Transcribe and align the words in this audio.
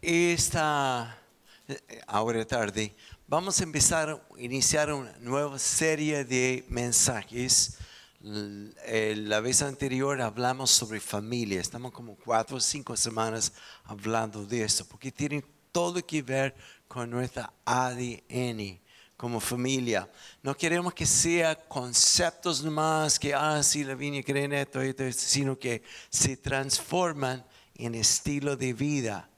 Esta 0.00 1.18
ahora 2.08 2.44
tarde 2.44 2.92
vamos 3.28 3.60
a 3.60 3.62
empezar 3.62 4.10
a 4.10 4.20
iniciar 4.40 4.92
una 4.92 5.12
nueva 5.20 5.56
serie 5.58 6.24
de 6.24 6.64
mensajes. 6.68 7.78
L- 8.20 8.72
La 9.28 9.38
vez 9.38 9.62
anterior 9.62 10.20
hablamos 10.20 10.72
sobre 10.72 10.98
familia, 10.98 11.60
estamos 11.60 11.92
como 11.92 12.16
cuatro 12.16 12.56
o 12.56 12.60
cinco 12.60 12.96
semanas 12.96 13.52
hablando 13.84 14.44
de 14.44 14.64
eso, 14.64 14.84
porque 14.88 15.12
tiene 15.12 15.44
todo 15.70 16.04
que 16.04 16.22
ver 16.22 16.56
con 16.88 17.08
nuestra 17.08 17.52
ADN 17.64 18.80
como 19.16 19.38
familia. 19.38 20.10
No 20.42 20.56
queremos 20.56 20.92
que 20.92 21.06
sea 21.06 21.54
conceptos 21.54 22.64
nomás 22.64 23.16
que, 23.16 23.32
ah, 23.32 23.60
la 23.74 23.94
viña 23.94 24.24
cree 24.24 24.60
esto, 24.60 24.80
esto, 24.80 25.04
esto, 25.04 25.22
sino 25.24 25.56
que 25.56 25.84
se 26.10 26.36
transforman 26.36 27.44
en 27.86 27.94
estilo 27.96 28.56
de 28.56 28.72
vida. 28.72 29.28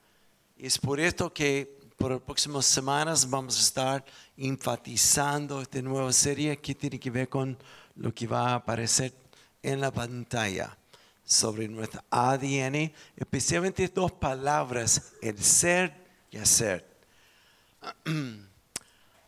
Es 0.59 0.79
por 0.79 1.01
esto 1.01 1.33
que 1.33 1.79
por 1.97 2.11
las 2.11 2.21
próximas 2.21 2.67
semanas 2.67 3.29
vamos 3.29 3.57
a 3.57 3.61
estar 3.61 4.05
enfatizando 4.37 5.63
esta 5.63 5.81
nueva 5.81 6.13
serie 6.13 6.59
que 6.59 6.75
tiene 6.75 7.01
que 7.01 7.11
ver 7.11 7.29
con 7.29 7.57
lo 7.97 8.13
que 8.15 8.27
va 8.27 8.51
a 8.51 8.55
aparecer 8.57 9.15
en 9.63 9.81
la 9.81 9.91
pantalla 9.91 10.77
sobre 11.25 11.69
nuestra 11.69 12.05
ADN, 12.11 12.93
especialmente 13.17 13.89
dos 13.89 14.13
palabras, 14.13 15.13
el 15.23 15.43
ser 15.43 15.95
y 16.31 16.37
hacer. 16.37 16.87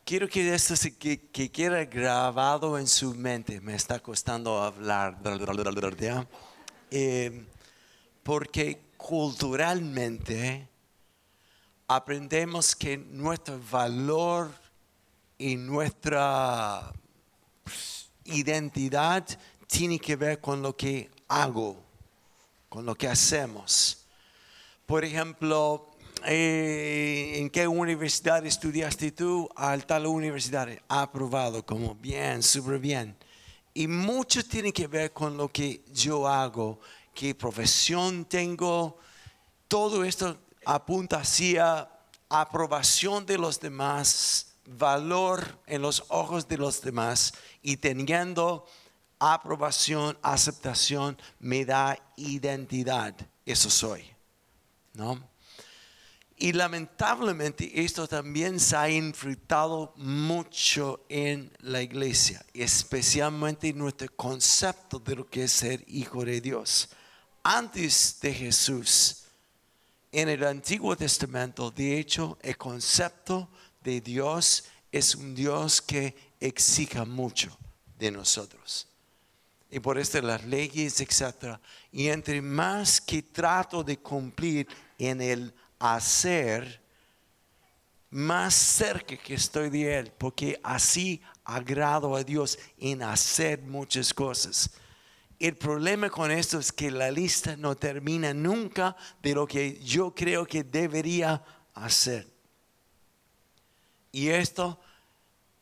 Quiero 0.04 0.28
que 0.28 0.54
esto 0.54 0.76
se 0.76 0.96
que, 0.96 1.28
que 1.30 1.50
quede 1.50 1.86
grabado 1.86 2.78
en 2.78 2.86
su 2.86 3.14
mente. 3.14 3.60
Me 3.60 3.74
está 3.74 3.98
costando 3.98 4.62
hablar. 4.62 5.18
Eh, 6.90 7.46
porque 8.22 8.85
culturalmente 8.96 10.68
aprendemos 11.88 12.74
que 12.74 12.96
nuestro 12.96 13.60
valor 13.70 14.50
y 15.38 15.56
nuestra 15.56 16.92
pues, 17.62 18.10
identidad 18.24 19.26
tiene 19.66 19.98
que 19.98 20.16
ver 20.16 20.40
con 20.40 20.62
lo 20.62 20.76
que 20.76 21.10
hago, 21.28 21.76
con 22.68 22.86
lo 22.86 22.94
que 22.94 23.08
hacemos. 23.08 24.06
Por 24.86 25.04
ejemplo, 25.04 25.90
eh, 26.24 27.34
¿en 27.36 27.50
qué 27.50 27.68
universidad 27.68 28.44
estudiaste 28.46 29.12
tú? 29.12 29.48
Al 29.54 29.86
tal 29.86 30.06
universidad, 30.06 30.68
aprobado, 30.88 31.64
como 31.64 31.94
bien, 31.94 32.42
súper 32.42 32.78
bien. 32.78 33.16
Y 33.74 33.88
mucho 33.88 34.42
tiene 34.44 34.72
que 34.72 34.86
ver 34.86 35.12
con 35.12 35.36
lo 35.36 35.48
que 35.48 35.82
yo 35.92 36.26
hago, 36.26 36.80
qué 37.16 37.34
profesión 37.34 38.26
tengo, 38.26 38.98
todo 39.68 40.04
esto 40.04 40.38
apunta 40.66 41.20
hacia 41.20 41.90
aprobación 42.28 43.24
de 43.24 43.38
los 43.38 43.58
demás, 43.58 44.52
valor 44.66 45.58
en 45.66 45.80
los 45.80 46.04
ojos 46.08 46.46
de 46.46 46.58
los 46.58 46.82
demás 46.82 47.32
y 47.62 47.78
teniendo 47.78 48.66
aprobación, 49.18 50.18
aceptación, 50.20 51.16
me 51.40 51.64
da 51.64 51.98
identidad. 52.16 53.14
Eso 53.46 53.70
soy. 53.70 54.04
¿No? 54.92 55.18
Y 56.38 56.52
lamentablemente 56.52 57.82
esto 57.82 58.06
también 58.06 58.60
se 58.60 58.76
ha 58.76 58.90
infiltrado 58.90 59.94
mucho 59.96 61.06
en 61.08 61.50
la 61.60 61.80
iglesia, 61.80 62.44
especialmente 62.52 63.68
en 63.68 63.78
nuestro 63.78 64.06
concepto 64.14 64.98
de 64.98 65.16
lo 65.16 65.26
que 65.30 65.44
es 65.44 65.52
ser 65.52 65.82
hijo 65.86 66.22
de 66.26 66.42
Dios. 66.42 66.90
Antes 67.48 68.18
de 68.20 68.34
Jesús, 68.34 69.22
en 70.10 70.28
el 70.28 70.42
Antiguo 70.42 70.96
Testamento, 70.96 71.70
de 71.70 71.96
hecho, 71.96 72.36
el 72.42 72.56
concepto 72.56 73.48
de 73.84 74.00
Dios 74.00 74.64
es 74.90 75.14
un 75.14 75.32
Dios 75.32 75.80
que 75.80 76.32
exija 76.40 77.04
mucho 77.04 77.56
de 78.00 78.10
nosotros. 78.10 78.88
Y 79.70 79.78
por 79.78 79.96
esto 79.96 80.20
las 80.22 80.44
leyes, 80.44 81.00
etc. 81.00 81.60
Y 81.92 82.08
entre 82.08 82.42
más 82.42 83.00
que 83.00 83.22
trato 83.22 83.84
de 83.84 83.96
cumplir 83.96 84.66
en 84.98 85.20
el 85.20 85.54
hacer, 85.78 86.82
más 88.10 88.56
cerca 88.56 89.16
que 89.16 89.34
estoy 89.34 89.70
de 89.70 89.98
Él, 90.00 90.12
porque 90.18 90.58
así 90.64 91.22
agrado 91.44 92.16
a 92.16 92.24
Dios 92.24 92.58
en 92.76 93.04
hacer 93.04 93.62
muchas 93.62 94.12
cosas. 94.12 94.68
El 95.38 95.56
problema 95.56 96.08
con 96.08 96.30
esto 96.30 96.58
es 96.58 96.72
que 96.72 96.90
la 96.90 97.10
lista 97.10 97.56
no 97.56 97.76
termina 97.76 98.32
nunca 98.32 98.96
de 99.22 99.34
lo 99.34 99.46
que 99.46 99.78
yo 99.82 100.14
creo 100.14 100.46
que 100.46 100.64
debería 100.64 101.44
hacer. 101.74 102.26
Y 104.12 104.28
esto 104.28 104.80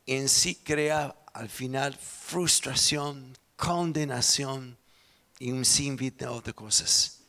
en 0.06 0.28
sí 0.28 0.54
crea 0.54 1.16
al 1.32 1.48
final 1.48 1.94
frustración, 1.96 3.36
condenación 3.56 4.78
y 5.40 5.50
un 5.50 5.64
sinfín 5.64 6.16
de 6.16 6.26
otras 6.28 6.54
cosas. 6.54 7.20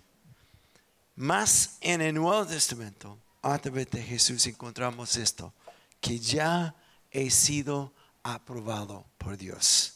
Más 1.16 1.78
en 1.81 2.01
el 2.01 2.13
Nuevo 2.13 2.45
Testamento, 2.45 3.17
a 3.41 3.57
través 3.57 3.89
de 3.89 4.03
Jesús 4.03 4.45
encontramos 4.45 5.16
esto, 5.17 5.53
que 6.00 6.19
ya 6.19 6.75
he 7.09 7.31
sido 7.31 7.94
aprobado 8.22 9.05
por 9.17 9.38
Dios. 9.38 9.94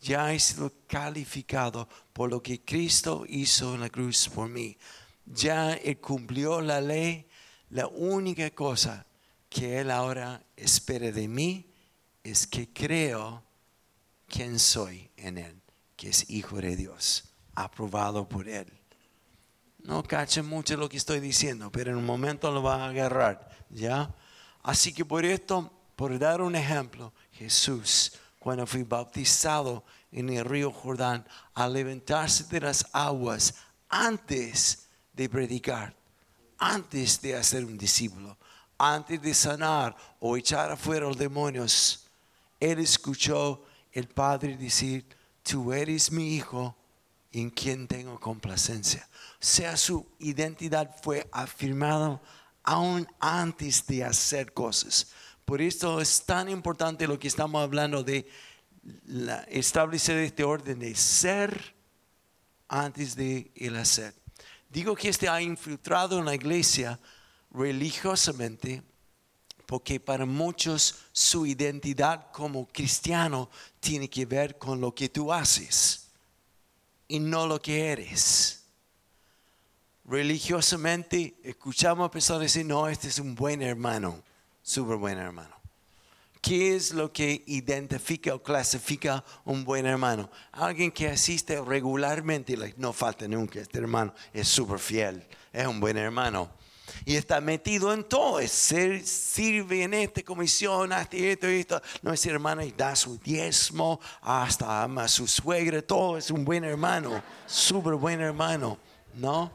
Ya 0.00 0.32
he 0.32 0.38
sido 0.38 0.72
calificado 0.86 1.88
por 2.12 2.30
lo 2.30 2.42
que 2.42 2.64
Cristo 2.64 3.24
hizo 3.28 3.74
en 3.74 3.80
la 3.80 3.90
cruz 3.90 4.28
por 4.28 4.48
mí. 4.48 4.76
Ya 5.26 5.74
Él 5.74 6.00
cumplió 6.00 6.60
la 6.60 6.80
ley. 6.80 7.28
La 7.70 7.86
única 7.86 8.50
cosa 8.50 9.06
que 9.48 9.80
Él 9.80 9.90
ahora 9.90 10.42
espera 10.56 11.12
de 11.12 11.28
mí 11.28 11.66
es 12.24 12.46
que 12.46 12.72
creo 12.72 13.42
quién 14.26 14.58
soy 14.58 15.10
en 15.16 15.38
Él, 15.38 15.60
que 15.96 16.08
es 16.08 16.30
hijo 16.30 16.56
de 16.60 16.76
Dios, 16.76 17.24
aprobado 17.54 18.28
por 18.28 18.48
Él. 18.48 18.72
No 19.82 20.02
cachen 20.02 20.46
mucho 20.46 20.76
lo 20.76 20.88
que 20.88 20.96
estoy 20.96 21.20
diciendo, 21.20 21.70
pero 21.70 21.90
en 21.90 21.96
un 21.96 22.06
momento 22.06 22.50
lo 22.52 22.62
van 22.62 22.80
a 22.80 22.88
agarrar, 22.88 23.50
¿ya? 23.70 24.14
Así 24.62 24.92
que 24.92 25.04
por 25.04 25.24
esto, 25.24 25.72
por 25.96 26.18
dar 26.18 26.42
un 26.42 26.54
ejemplo, 26.54 27.12
Jesús, 27.32 28.12
cuando 28.40 28.66
fui 28.66 28.82
bautizado 28.82 29.84
en 30.10 30.30
el 30.30 30.44
río 30.44 30.72
Jordán, 30.72 31.24
al 31.54 31.74
levantarse 31.74 32.44
de 32.44 32.60
las 32.60 32.86
aguas 32.92 33.54
antes 33.88 34.88
de 35.12 35.28
predicar, 35.28 35.94
antes 36.58 37.20
de 37.20 37.36
hacer 37.36 37.64
un 37.64 37.76
discípulo, 37.78 38.36
antes 38.78 39.20
de 39.20 39.34
sanar 39.34 39.94
o 40.18 40.36
echar 40.36 40.72
afuera 40.72 41.06
los 41.06 41.18
demonios, 41.18 42.06
él 42.58 42.78
escuchó 42.78 43.62
el 43.92 44.08
Padre 44.08 44.56
decir, 44.56 45.06
tú 45.42 45.72
eres 45.72 46.10
mi 46.10 46.34
hijo 46.34 46.74
en 47.32 47.50
quien 47.50 47.86
tengo 47.86 48.18
complacencia. 48.18 49.06
Sea, 49.38 49.76
su 49.76 50.06
identidad 50.18 50.96
fue 51.02 51.28
afirmada 51.30 52.20
aún 52.62 53.06
antes 53.20 53.86
de 53.86 54.02
hacer 54.04 54.52
cosas. 54.54 55.08
Por 55.50 55.60
esto 55.60 56.00
es 56.00 56.22
tan 56.22 56.48
importante 56.48 57.08
lo 57.08 57.18
que 57.18 57.26
estamos 57.26 57.60
hablando 57.60 58.04
de 58.04 58.24
establecer 59.48 60.18
este 60.18 60.44
orden 60.44 60.78
de 60.78 60.94
ser 60.94 61.74
antes 62.68 63.16
de 63.16 63.50
el 63.56 63.74
hacer. 63.74 64.14
Digo 64.68 64.94
que 64.94 65.08
este 65.08 65.28
ha 65.28 65.42
infiltrado 65.42 66.20
en 66.20 66.26
la 66.26 66.36
iglesia 66.36 67.00
religiosamente 67.50 68.84
porque 69.66 69.98
para 69.98 70.24
muchos 70.24 70.94
su 71.10 71.44
identidad 71.46 72.30
como 72.30 72.68
cristiano 72.68 73.50
tiene 73.80 74.08
que 74.08 74.26
ver 74.26 74.56
con 74.56 74.80
lo 74.80 74.94
que 74.94 75.08
tú 75.08 75.32
haces 75.32 76.10
y 77.08 77.18
no 77.18 77.48
lo 77.48 77.60
que 77.60 77.88
eres. 77.90 78.66
Religiosamente 80.04 81.34
escuchamos 81.42 82.06
a 82.06 82.10
personas 82.12 82.42
decir, 82.42 82.64
no, 82.64 82.86
este 82.86 83.08
es 83.08 83.18
un 83.18 83.34
buen 83.34 83.62
hermano, 83.62 84.22
súper 84.70 84.96
buen 84.96 85.18
hermano. 85.18 85.50
¿Qué 86.40 86.76
es 86.76 86.92
lo 86.92 87.12
que 87.12 87.42
identifica 87.46 88.34
o 88.34 88.42
clasifica 88.42 89.24
un 89.44 89.64
buen 89.64 89.84
hermano? 89.84 90.30
Alguien 90.52 90.92
que 90.92 91.08
asiste 91.08 91.60
regularmente, 91.60 92.56
like, 92.56 92.78
no 92.78 92.92
falta 92.92 93.26
nunca, 93.26 93.60
este 93.60 93.78
hermano 93.78 94.14
es 94.32 94.46
súper 94.46 94.78
fiel, 94.78 95.26
es 95.52 95.66
un 95.66 95.80
buen 95.80 95.96
hermano. 95.96 96.48
Y 97.04 97.16
está 97.16 97.40
metido 97.40 97.92
en 97.92 98.04
todo, 98.04 98.38
es 98.38 98.52
sirve 98.52 99.82
en 99.82 99.94
esta 99.94 100.22
comisión, 100.22 100.92
hasta 100.92 101.16
esto 101.16 101.50
y 101.50 101.60
esto. 101.60 101.82
No 102.02 102.12
es 102.12 102.24
hermano 102.26 102.62
y 102.62 102.70
da 102.70 102.94
su 102.94 103.18
diezmo, 103.18 104.00
hasta 104.22 104.84
ama 104.84 105.04
a 105.04 105.08
su 105.08 105.26
suegra, 105.26 105.82
todo 105.82 106.16
es 106.16 106.30
un 106.30 106.44
buen 106.44 106.62
hermano, 106.64 107.22
súper 107.46 107.94
buen 107.94 108.20
hermano, 108.20 108.78
¿no? 109.14 109.50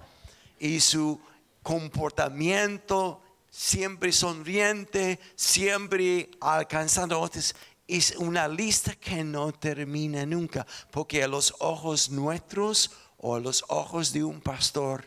Y 0.60 0.80
su 0.82 1.20
comportamiento 1.64 3.22
siempre 3.56 4.12
sonriente, 4.12 5.18
siempre 5.36 6.30
alcanzando 6.42 7.20
otros. 7.20 7.56
Es 7.88 8.16
una 8.18 8.48
lista 8.50 8.96
que 8.96 9.24
no 9.24 9.54
termina 9.54 10.26
nunca, 10.26 10.68
porque 10.92 11.24
a 11.24 11.28
los 11.28 11.56
ojos 11.60 12.10
nuestros 12.10 12.92
o 13.18 13.36
a 13.36 13.40
los 13.40 13.64
ojos 13.70 14.12
de 14.12 14.24
un 14.24 14.42
pastor, 14.42 15.06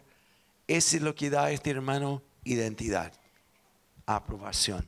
Eso 0.67 0.97
es 0.97 1.03
lo 1.03 1.15
que 1.15 1.31
da 1.31 1.45
a 1.45 1.51
este 1.51 1.71
hermano 1.71 2.23
identidad, 2.45 3.13
aprobación. 4.05 4.87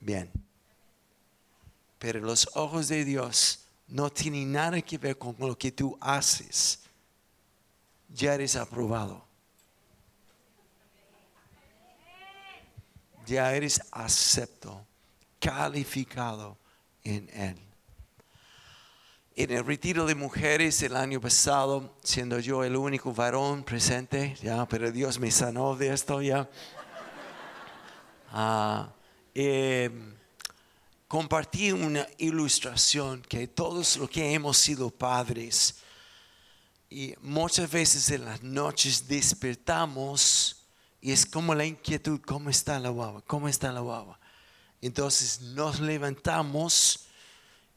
Bien. 0.00 0.30
Pero 1.98 2.20
los 2.20 2.48
ojos 2.54 2.88
de 2.88 3.04
Dios 3.04 3.60
no 3.86 4.10
tienen 4.10 4.52
nada 4.52 4.80
que 4.82 4.98
ver 4.98 5.16
con 5.16 5.36
lo 5.38 5.56
que 5.56 5.70
tú 5.70 5.96
haces. 6.00 6.80
Ya 8.08 8.34
eres 8.34 8.56
aprobado. 8.56 9.23
Ya 13.26 13.54
eres 13.54 13.80
acepto, 13.90 14.86
calificado 15.40 16.58
en 17.02 17.28
Él. 17.32 17.58
En 19.36 19.50
el 19.50 19.64
retiro 19.64 20.06
de 20.06 20.14
mujeres 20.14 20.80
el 20.82 20.94
año 20.94 21.20
pasado, 21.20 21.96
siendo 22.04 22.38
yo 22.38 22.62
el 22.62 22.76
único 22.76 23.12
varón 23.12 23.64
presente, 23.64 24.36
ya, 24.40 24.66
pero 24.66 24.92
Dios 24.92 25.18
me 25.18 25.30
sanó 25.30 25.74
de 25.74 25.92
esto 25.92 26.22
ya. 26.22 26.48
Ah, 28.30 28.92
em, 29.34 30.14
compartí 31.08 31.72
una 31.72 32.06
ilustración 32.18 33.22
que 33.22 33.48
todos 33.48 33.96
los 33.96 34.08
que 34.08 34.34
hemos 34.34 34.56
sido 34.56 34.90
padres 34.90 35.76
y 36.90 37.14
muchas 37.22 37.68
veces 37.70 38.08
en 38.10 38.24
las 38.24 38.42
noches 38.42 39.08
despertamos 39.08 40.63
y 41.04 41.12
es 41.12 41.26
como 41.26 41.54
la 41.54 41.66
inquietud, 41.66 42.18
¿cómo 42.24 42.48
está 42.48 42.80
la 42.80 42.88
guagua? 42.88 43.20
¿Cómo 43.26 43.46
está 43.46 43.70
la 43.70 43.80
guagua? 43.80 44.18
Entonces 44.80 45.42
nos 45.42 45.78
levantamos 45.78 47.08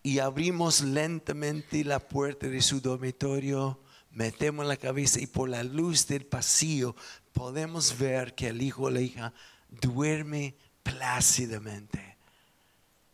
y 0.02 0.20
abrimos 0.20 0.80
lentamente 0.80 1.84
la 1.84 2.00
puerta 2.00 2.48
de 2.48 2.62
su 2.62 2.80
dormitorio, 2.80 3.82
metemos 4.12 4.66
la 4.66 4.78
cabeza 4.78 5.20
y 5.20 5.28
por 5.28 5.50
la 5.50 5.62
luz 5.62 6.08
del 6.08 6.26
pasillo 6.26 6.96
podemos 7.34 7.98
ver 7.98 8.34
que 8.34 8.48
el 8.48 8.62
hijo 8.62 8.84
o 8.84 8.90
la 8.90 9.02
hija 9.02 9.34
duerme 9.72 10.56
plácidamente. 10.82 12.16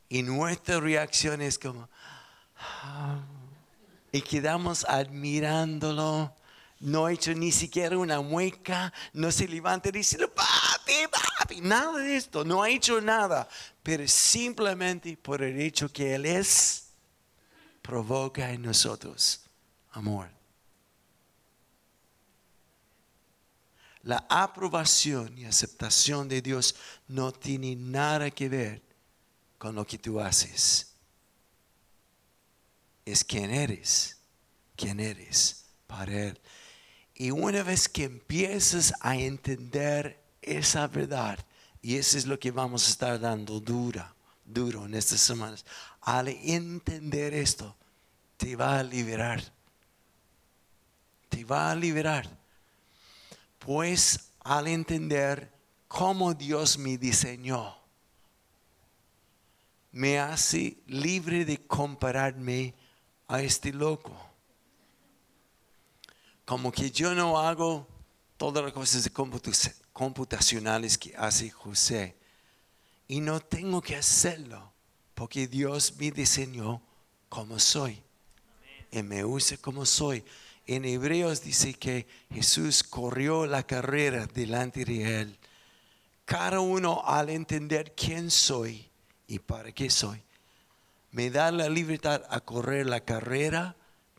Y 0.09 0.21
nuestra 0.21 0.79
reacción 0.79 1.41
es 1.41 1.57
como, 1.57 1.89
ah", 2.59 3.19
y 4.11 4.21
quedamos 4.21 4.85
admirándolo. 4.85 6.35
No 6.83 7.05
ha 7.05 7.13
hecho 7.13 7.33
ni 7.33 7.49
siquiera 7.53 7.97
una 7.97 8.19
mueca, 8.19 8.91
no 9.13 9.31
se 9.31 9.47
levanta 9.47 9.87
y 9.87 9.93
dice, 9.93 10.27
papi, 10.27 11.07
papi, 11.09 11.61
nada 11.61 11.97
de 11.99 12.17
esto, 12.17 12.43
no 12.43 12.61
ha 12.61 12.69
hecho 12.69 12.99
nada. 12.99 13.47
Pero 13.81 14.05
simplemente 14.05 15.15
por 15.15 15.41
el 15.41 15.61
hecho 15.61 15.87
que 15.87 16.13
Él 16.13 16.25
es, 16.25 16.87
provoca 17.81 18.51
en 18.51 18.63
nosotros 18.63 19.39
amor. 19.91 20.29
La 24.01 24.25
aprobación 24.29 25.37
y 25.37 25.45
aceptación 25.45 26.27
de 26.27 26.41
Dios 26.41 26.75
no 27.07 27.31
tiene 27.31 27.77
nada 27.77 28.29
que 28.29 28.49
ver 28.49 28.81
con 29.57 29.73
lo 29.73 29.87
que 29.87 29.97
tú 29.97 30.19
haces. 30.19 30.95
Es 33.05 33.23
quien 33.23 33.51
eres, 33.51 34.17
quien 34.75 34.99
eres 34.99 35.63
para 35.87 36.11
Él. 36.11 36.41
Y 37.15 37.31
una 37.31 37.63
vez 37.63 37.87
que 37.87 38.05
empiezas 38.05 38.93
a 38.99 39.15
entender 39.15 40.19
esa 40.41 40.87
verdad, 40.87 41.39
y 41.81 41.97
eso 41.97 42.17
es 42.17 42.25
lo 42.25 42.39
que 42.39 42.51
vamos 42.51 42.87
a 42.87 42.89
estar 42.89 43.19
dando 43.19 43.59
dura, 43.59 44.13
duro 44.45 44.85
en 44.85 44.95
estas 44.95 45.21
semanas, 45.21 45.65
al 46.01 46.27
entender 46.27 47.33
esto, 47.33 47.75
te 48.37 48.55
va 48.55 48.79
a 48.79 48.83
liberar. 48.83 49.43
Te 51.29 51.45
va 51.45 51.71
a 51.71 51.75
liberar. 51.75 52.29
Pues 53.59 54.31
al 54.41 54.67
entender 54.67 55.51
cómo 55.87 56.33
Dios 56.33 56.77
me 56.77 56.97
diseñó, 56.97 57.77
me 59.91 60.19
hace 60.19 60.77
libre 60.87 61.45
de 61.45 61.65
compararme 61.65 62.73
a 63.27 63.41
este 63.41 63.71
loco. 63.71 64.32
Como 66.53 66.71
que 66.71 66.91
yo 66.91 67.15
no 67.15 67.39
hago 67.39 67.87
todas 68.37 68.63
las 68.63 68.73
cosas 68.73 69.09
computacionales 69.91 70.99
que 70.99 71.15
hace 71.17 71.49
José. 71.49 72.15
Y 73.07 73.21
no 73.21 73.39
tengo 73.39 73.81
que 73.81 73.95
hacerlo 73.95 74.71
porque 75.15 75.47
Dios 75.47 75.95
me 75.97 76.11
diseñó 76.11 76.79
como 77.27 77.57
soy. 77.57 78.03
Y 78.91 79.01
me 79.01 79.25
usa 79.25 79.57
como 79.57 79.83
soy. 79.83 80.23
En 80.67 80.85
Hebreos 80.85 81.41
dice 81.41 81.73
que 81.73 82.05
Jesús 82.31 82.83
corrió 82.83 83.47
la 83.47 83.63
carrera 83.63 84.27
delante 84.27 84.85
de 84.85 85.21
él. 85.21 85.39
Cada 86.23 86.59
uno 86.59 87.01
al 87.03 87.31
entender 87.31 87.95
quién 87.95 88.29
soy, 88.29 88.91
y 89.25 89.39
para 89.39 89.71
qué 89.71 89.89
soy. 89.89 90.21
Me 91.09 91.31
da 91.31 91.51
la 91.51 91.67
libertad 91.67 92.21
a 92.29 92.41
correr 92.41 92.85
la 92.85 92.99
carrera 92.99 93.75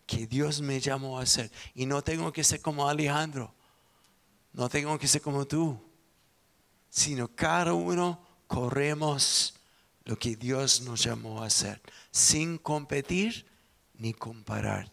que 0.07 0.27
Dios 0.27 0.61
me 0.61 0.81
llamó 0.81 1.19
a 1.19 1.23
hacer. 1.23 1.51
Y 1.75 1.87
no 1.87 2.03
tengo 2.03 2.33
que 2.33 2.45
ser 2.45 2.61
como 2.61 2.89
Alejandro. 2.89 3.55
No 4.53 4.69
tengo 4.69 4.99
que 4.99 5.09
ser 5.09 5.21
como 5.21 5.47
tú. 5.47 5.81
Sino 6.91 7.29
cada 7.29 7.75
uno 7.75 8.25
corremos 8.47 9.55
lo 10.05 10.19
que 10.19 10.37
Dios 10.37 10.83
nos 10.83 11.03
llamó 11.03 11.43
a 11.43 11.47
hacer. 11.47 11.81
Sin 12.11 12.59
competir 12.59 13.47
ni 13.95 14.13
comparar. 14.13 14.91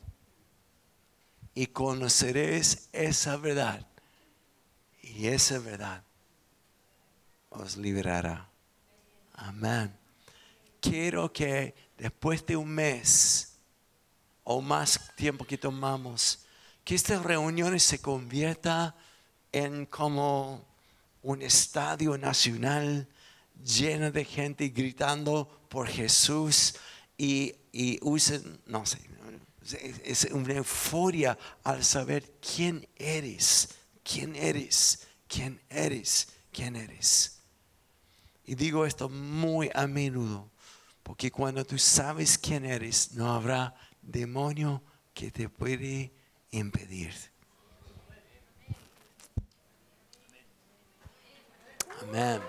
Y 1.53 1.67
conoceréis 1.67 2.89
esa 2.91 3.37
verdad. 3.37 3.87
Y 5.01 5.27
esa 5.27 5.59
verdad 5.59 6.03
os 7.49 7.75
liberará. 7.75 8.49
Amén 9.33 10.01
quiero 10.81 11.31
que 11.31 11.73
después 11.97 12.45
de 12.45 12.57
un 12.57 12.67
mes 12.69 13.50
o 14.43 14.61
más 14.61 15.11
tiempo 15.15 15.45
que 15.45 15.57
tomamos, 15.57 16.45
que 16.83 16.95
estas 16.95 17.23
reuniones 17.23 17.83
se 17.83 17.99
convierta 17.99 18.95
en 19.51 19.85
como 19.85 20.65
un 21.21 21.41
estadio 21.41 22.17
nacional 22.17 23.07
lleno 23.63 24.11
de 24.11 24.25
gente 24.25 24.69
gritando 24.69 25.67
por 25.69 25.87
Jesús 25.87 26.75
y, 27.17 27.55
y 27.71 27.99
usen, 28.01 28.59
no 28.65 28.85
sé, 28.85 28.99
es 30.03 30.25
una 30.31 30.55
euforia 30.55 31.37
al 31.63 31.83
saber 31.83 32.33
quién 32.41 32.87
eres, 32.95 33.69
quién 34.03 34.35
eres, 34.35 35.07
quién 35.27 35.61
eres, 35.69 36.29
quién 36.51 36.75
eres. 36.75 37.41
Y 38.45 38.55
digo 38.55 38.85
esto 38.85 39.07
muy 39.07 39.69
a 39.73 39.85
menudo 39.85 40.51
porque 41.03 41.31
cuando 41.31 41.65
tú 41.65 41.77
sabes 41.77 42.37
quién 42.37 42.65
eres, 42.65 43.13
no 43.13 43.33
habrá 43.33 43.75
demonio 44.01 44.81
que 45.13 45.31
te 45.31 45.49
puede 45.49 46.11
impedir. 46.51 47.13
Amén. 52.01 52.41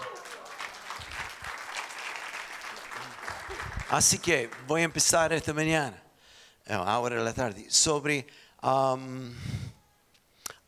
Así 3.90 4.18
que 4.18 4.48
voy 4.66 4.80
a 4.80 4.84
empezar 4.84 5.34
esta 5.34 5.52
mañana, 5.52 6.02
eh, 6.64 6.72
ahora 6.72 7.16
en 7.16 7.24
la 7.26 7.34
tarde, 7.34 7.66
sobre 7.68 8.26
um, 8.62 9.30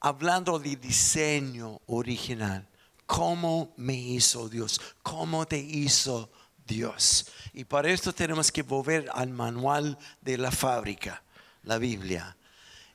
hablando 0.01 0.59
de 0.59 0.77
diseño 0.77 1.81
original. 1.87 2.69
¿Cómo 3.07 3.73
me 3.79 3.95
hizo 3.95 4.51
Dios? 4.51 4.79
¿Cómo 5.03 5.47
te 5.47 5.57
hizo 5.57 6.31
Dios. 6.67 7.27
Y 7.53 7.65
para 7.65 7.91
esto 7.91 8.13
tenemos 8.13 8.51
que 8.51 8.63
volver 8.63 9.09
al 9.13 9.31
manual 9.31 9.99
de 10.21 10.39
la 10.39 10.51
fábrica, 10.51 11.23
la 11.63 11.79
Biblia. 11.79 12.37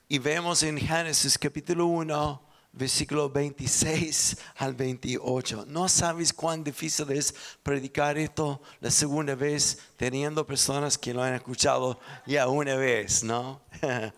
Y 0.08 0.20
vemos 0.20 0.64
en 0.64 0.78
Génesis 0.78 1.38
capítulo 1.38 1.86
1, 1.86 2.42
versículo 2.72 3.30
26 3.30 4.38
al 4.58 4.74
28. 4.74 5.66
No 5.68 5.88
sabes 5.88 6.34
cuán 6.34 6.64
difícil 6.64 7.12
es 7.12 7.34
predicar 7.64 8.18
esto 8.18 8.62
la 8.80 8.92
segunda 8.92 9.36
vez 9.36 9.80
teniendo 9.98 10.46
personas 10.46 10.98
que 10.98 11.14
lo 11.14 11.22
han 11.22 11.36
escuchado 11.36 12.00
ya 12.26 12.48
una 12.48 12.76
vez, 12.76 13.24
¿no? 13.24 13.62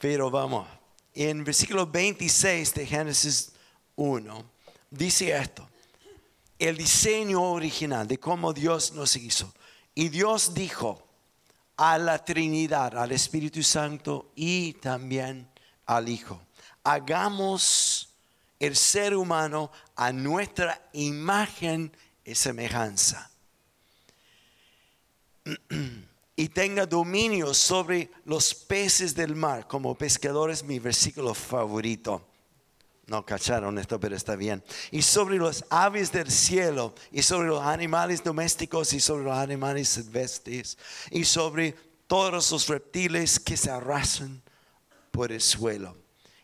Pero 0.00 0.30
vamos, 0.30 0.66
en 1.14 1.44
versículo 1.44 1.86
26 1.86 2.74
de 2.74 2.86
Génesis 2.86 3.52
1 3.96 4.44
dice 4.90 5.36
esto 5.36 5.65
el 6.58 6.76
diseño 6.76 7.42
original 7.42 8.06
de 8.06 8.18
cómo 8.18 8.52
Dios 8.52 8.92
nos 8.92 9.16
hizo. 9.16 9.52
Y 9.94 10.08
Dios 10.08 10.54
dijo 10.54 11.02
a 11.76 11.98
la 11.98 12.24
Trinidad, 12.24 12.96
al 12.96 13.12
Espíritu 13.12 13.62
Santo 13.62 14.32
y 14.34 14.74
también 14.74 15.48
al 15.86 16.08
Hijo, 16.08 16.40
hagamos 16.84 18.08
el 18.58 18.76
ser 18.76 19.14
humano 19.14 19.70
a 19.94 20.12
nuestra 20.12 20.88
imagen 20.92 21.94
y 22.24 22.34
semejanza. 22.34 23.30
y 26.36 26.48
tenga 26.48 26.86
dominio 26.86 27.54
sobre 27.54 28.10
los 28.24 28.54
peces 28.54 29.14
del 29.14 29.34
mar, 29.34 29.66
como 29.66 29.94
pescadores, 29.94 30.62
mi 30.64 30.78
versículo 30.78 31.32
favorito. 31.34 32.26
No 33.06 33.24
cacharon 33.24 33.78
esto, 33.78 34.00
pero 34.00 34.16
está 34.16 34.34
bien. 34.34 34.64
Y 34.90 35.02
sobre 35.02 35.36
los 35.36 35.64
aves 35.70 36.10
del 36.10 36.30
cielo, 36.30 36.94
y 37.12 37.22
sobre 37.22 37.48
los 37.48 37.62
animales 37.62 38.24
domésticos, 38.24 38.92
y 38.92 39.00
sobre 39.00 39.24
los 39.24 39.36
animales 39.36 39.88
silvestres, 39.88 40.76
y 41.10 41.24
sobre 41.24 41.76
todos 42.08 42.50
los 42.50 42.68
reptiles 42.68 43.38
que 43.38 43.56
se 43.56 43.70
arrasan 43.70 44.42
por 45.12 45.30
el 45.30 45.40
suelo. 45.40 45.96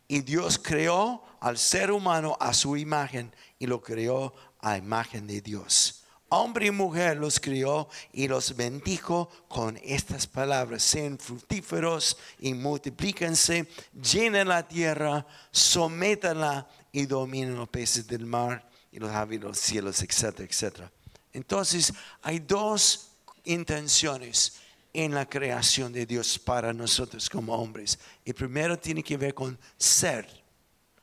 Y 0.06 0.20
Dios 0.20 0.58
creó 0.58 1.24
al 1.40 1.58
ser 1.58 1.90
humano 1.90 2.36
a 2.38 2.54
su 2.54 2.76
imagen 2.76 3.34
y 3.58 3.66
lo 3.66 3.82
creó 3.82 4.32
a 4.60 4.76
imagen 4.76 5.26
de 5.26 5.40
Dios 5.40 6.01
hombre 6.32 6.66
y 6.66 6.70
mujer 6.70 7.18
los 7.18 7.38
crió 7.38 7.88
y 8.12 8.26
los 8.26 8.56
bendijo 8.56 9.28
con 9.48 9.78
estas 9.82 10.26
palabras. 10.26 10.82
Sean 10.82 11.18
fructíferos 11.18 12.16
y 12.40 12.54
multiplíquense, 12.54 13.68
llenen 13.92 14.48
la 14.48 14.66
tierra, 14.66 15.26
sométanla 15.50 16.66
y 16.90 17.04
dominen 17.04 17.56
los 17.56 17.68
peces 17.68 18.06
del 18.06 18.24
mar 18.24 18.66
y 18.90 18.98
los 18.98 19.10
aves 19.10 19.40
los 19.40 19.58
cielos, 19.58 20.02
etcétera, 20.02 20.48
etcétera. 20.48 20.92
Entonces, 21.34 21.92
hay 22.22 22.38
dos 22.38 23.10
intenciones 23.44 24.54
en 24.94 25.14
la 25.14 25.28
creación 25.28 25.92
de 25.92 26.06
Dios 26.06 26.38
para 26.38 26.72
nosotros 26.72 27.28
como 27.28 27.54
hombres. 27.54 27.98
El 28.24 28.34
primero 28.34 28.78
tiene 28.78 29.02
que 29.02 29.16
ver 29.18 29.34
con 29.34 29.58
ser, 29.76 30.28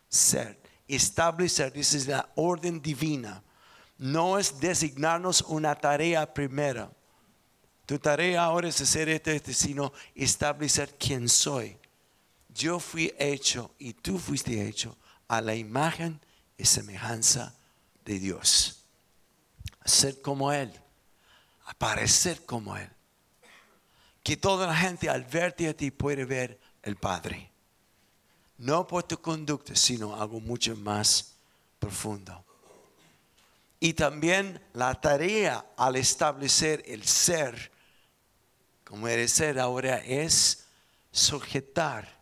ser, 0.07 0.59
establecer, 0.88 1.71
esa 1.75 1.98
es 1.98 2.07
la 2.07 2.29
orden 2.36 2.81
divina 2.81 3.43
no 3.99 4.39
es 4.39 4.59
designarnos 4.59 5.41
una 5.41 5.75
tarea 5.75 6.33
primera. 6.33 6.89
Tu 7.85 7.99
tarea 7.99 8.43
ahora 8.43 8.69
es 8.69 8.79
hacer 8.79 9.09
esto, 9.09 9.29
esto, 9.29 9.53
sino 9.53 9.91
establecer 10.15 10.95
quién 10.97 11.27
soy. 11.27 11.77
Yo 12.47 12.79
fui 12.79 13.13
hecho 13.19 13.71
y 13.77 13.93
tú 13.93 14.17
fuiste 14.17 14.67
hecho 14.67 14.97
a 15.27 15.41
la 15.41 15.53
imagen 15.53 16.19
y 16.57 16.65
semejanza 16.65 17.53
de 18.05 18.19
Dios. 18.19 18.85
Ser 19.83 20.21
como 20.21 20.51
Él, 20.53 20.71
aparecer 21.65 22.45
como 22.45 22.77
Él. 22.77 22.89
Que 24.23 24.37
toda 24.37 24.65
la 24.65 24.75
gente 24.75 25.09
al 25.09 25.25
verte 25.25 25.67
a 25.67 25.75
ti 25.75 25.91
puede 25.91 26.23
ver 26.23 26.59
el 26.83 26.95
Padre. 26.95 27.51
No 28.57 28.87
por 28.87 29.03
tu 29.03 29.19
conducta, 29.19 29.75
sino 29.75 30.15
algo 30.15 30.39
mucho 30.39 30.75
más 30.77 31.35
profundo. 31.79 32.45
Y 33.79 33.93
también 33.93 34.62
la 34.74 35.00
tarea 35.00 35.65
al 35.77 35.95
establecer 35.95 36.83
el 36.86 37.05
ser, 37.05 37.71
como 38.83 39.07
el 39.07 39.27
ser 39.29 39.59
ahora, 39.59 39.98
es 39.98 40.65
sujetar, 41.12 42.19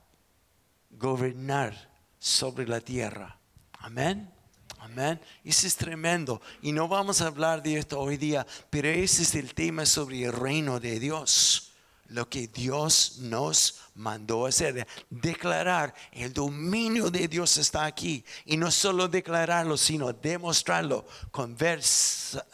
gobernar 0.92 1.92
sobre 2.20 2.68
la 2.68 2.80
tierra. 2.80 3.40
Amén. 3.80 4.32
Amén. 4.80 5.20
Eso 5.44 5.68
es 5.68 5.76
tremendo. 5.76 6.42
Y 6.62 6.72
no 6.72 6.88
vamos 6.88 7.22
a 7.22 7.28
hablar 7.28 7.64
de 7.64 7.78
esto 7.78 8.00
hoy 8.00 8.18
día, 8.18 8.46
pero 8.70 8.88
ese 8.88 9.24
es 9.24 9.36
el 9.36 9.54
tema 9.54 9.86
sobre 9.86 10.24
el 10.24 10.34
reino 10.34 10.80
de 10.80 11.00
Dios 11.00 11.67
lo 12.10 12.30
que 12.30 12.48
Dios 12.48 13.18
nos 13.20 13.82
mandó 13.96 14.46
hacer, 14.46 14.88
declarar 15.10 15.94
el 16.12 16.34
dominio 16.34 17.10
de 17.10 17.28
Dios 17.28 17.58
está 17.58 17.86
aquí. 17.86 18.24
Y 18.46 18.58
no 18.58 18.72
solo 18.72 19.08
declararlo, 19.08 19.78
sino 19.78 20.14
demostrarlo 20.14 21.06
con 21.32 21.56
ver 21.58 21.82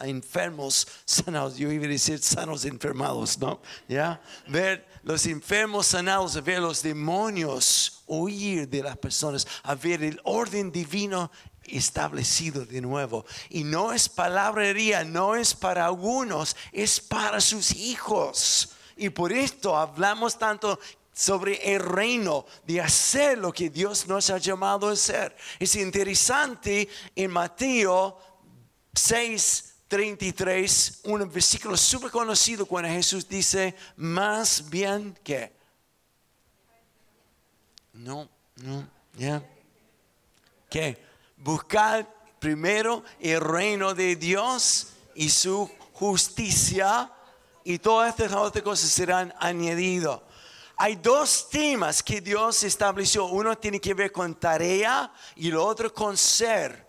enfermos 0.00 0.86
sanados. 1.04 1.56
Yo 1.56 1.70
iba 1.70 1.84
a 1.84 1.88
decir 1.88 2.18
sanos 2.18 2.64
enfermados, 2.64 3.38
¿no? 3.38 3.60
¿Ya? 3.88 4.20
Ver 4.48 4.86
los 5.02 5.26
enfermos 5.26 5.86
sanados, 5.86 6.42
ver 6.42 6.60
los 6.60 6.82
demonios 6.82 8.02
huir 8.06 8.68
de 8.68 8.82
las 8.82 8.96
personas, 8.96 9.46
a 9.62 9.74
ver 9.74 10.02
el 10.02 10.20
orden 10.24 10.72
divino 10.72 11.30
establecido 11.64 12.64
de 12.64 12.80
nuevo. 12.80 13.24
Y 13.48 13.64
no 13.64 13.92
es 13.92 14.08
palabrería, 14.08 15.04
no 15.04 15.36
es 15.36 15.54
para 15.54 15.86
algunos, 15.86 16.56
es 16.72 17.00
para 17.00 17.40
sus 17.40 17.74
hijos. 17.74 18.73
Y 18.96 19.10
por 19.10 19.32
esto 19.32 19.76
hablamos 19.76 20.38
tanto 20.38 20.78
sobre 21.14 21.74
el 21.74 21.80
reino, 21.80 22.44
de 22.66 22.80
hacer 22.80 23.38
lo 23.38 23.52
que 23.52 23.70
Dios 23.70 24.06
nos 24.08 24.30
ha 24.30 24.38
llamado 24.38 24.88
a 24.88 24.92
hacer. 24.92 25.34
Es 25.60 25.76
interesante 25.76 26.88
en 27.14 27.30
Mateo 27.30 28.18
6, 28.92 29.74
33, 29.86 31.00
un 31.04 31.30
versículo 31.30 31.76
súper 31.76 32.10
conocido 32.10 32.66
cuando 32.66 32.90
Jesús 32.90 33.28
dice, 33.28 33.74
más 33.96 34.68
bien 34.68 35.16
que... 35.22 35.52
No, 37.92 38.28
no, 38.56 38.88
ya. 39.16 39.40
Que 40.68 41.00
buscar 41.36 42.12
primero 42.40 43.04
el 43.20 43.40
reino 43.40 43.94
de 43.94 44.16
Dios 44.16 44.88
y 45.14 45.30
su 45.30 45.70
justicia 45.92 47.12
y 47.64 47.78
todas 47.78 48.10
estas 48.10 48.32
otras 48.32 48.62
cosas 48.62 48.90
serán 48.90 49.34
añadidas. 49.40 50.20
Hay 50.76 50.96
dos 50.96 51.48
temas 51.48 52.02
que 52.02 52.20
Dios 52.20 52.62
estableció. 52.62 53.26
Uno 53.26 53.56
tiene 53.56 53.80
que 53.80 53.94
ver 53.94 54.12
con 54.12 54.34
tarea 54.34 55.10
y 55.36 55.48
el 55.48 55.56
otro 55.56 55.92
con 55.92 56.16
ser. 56.16 56.86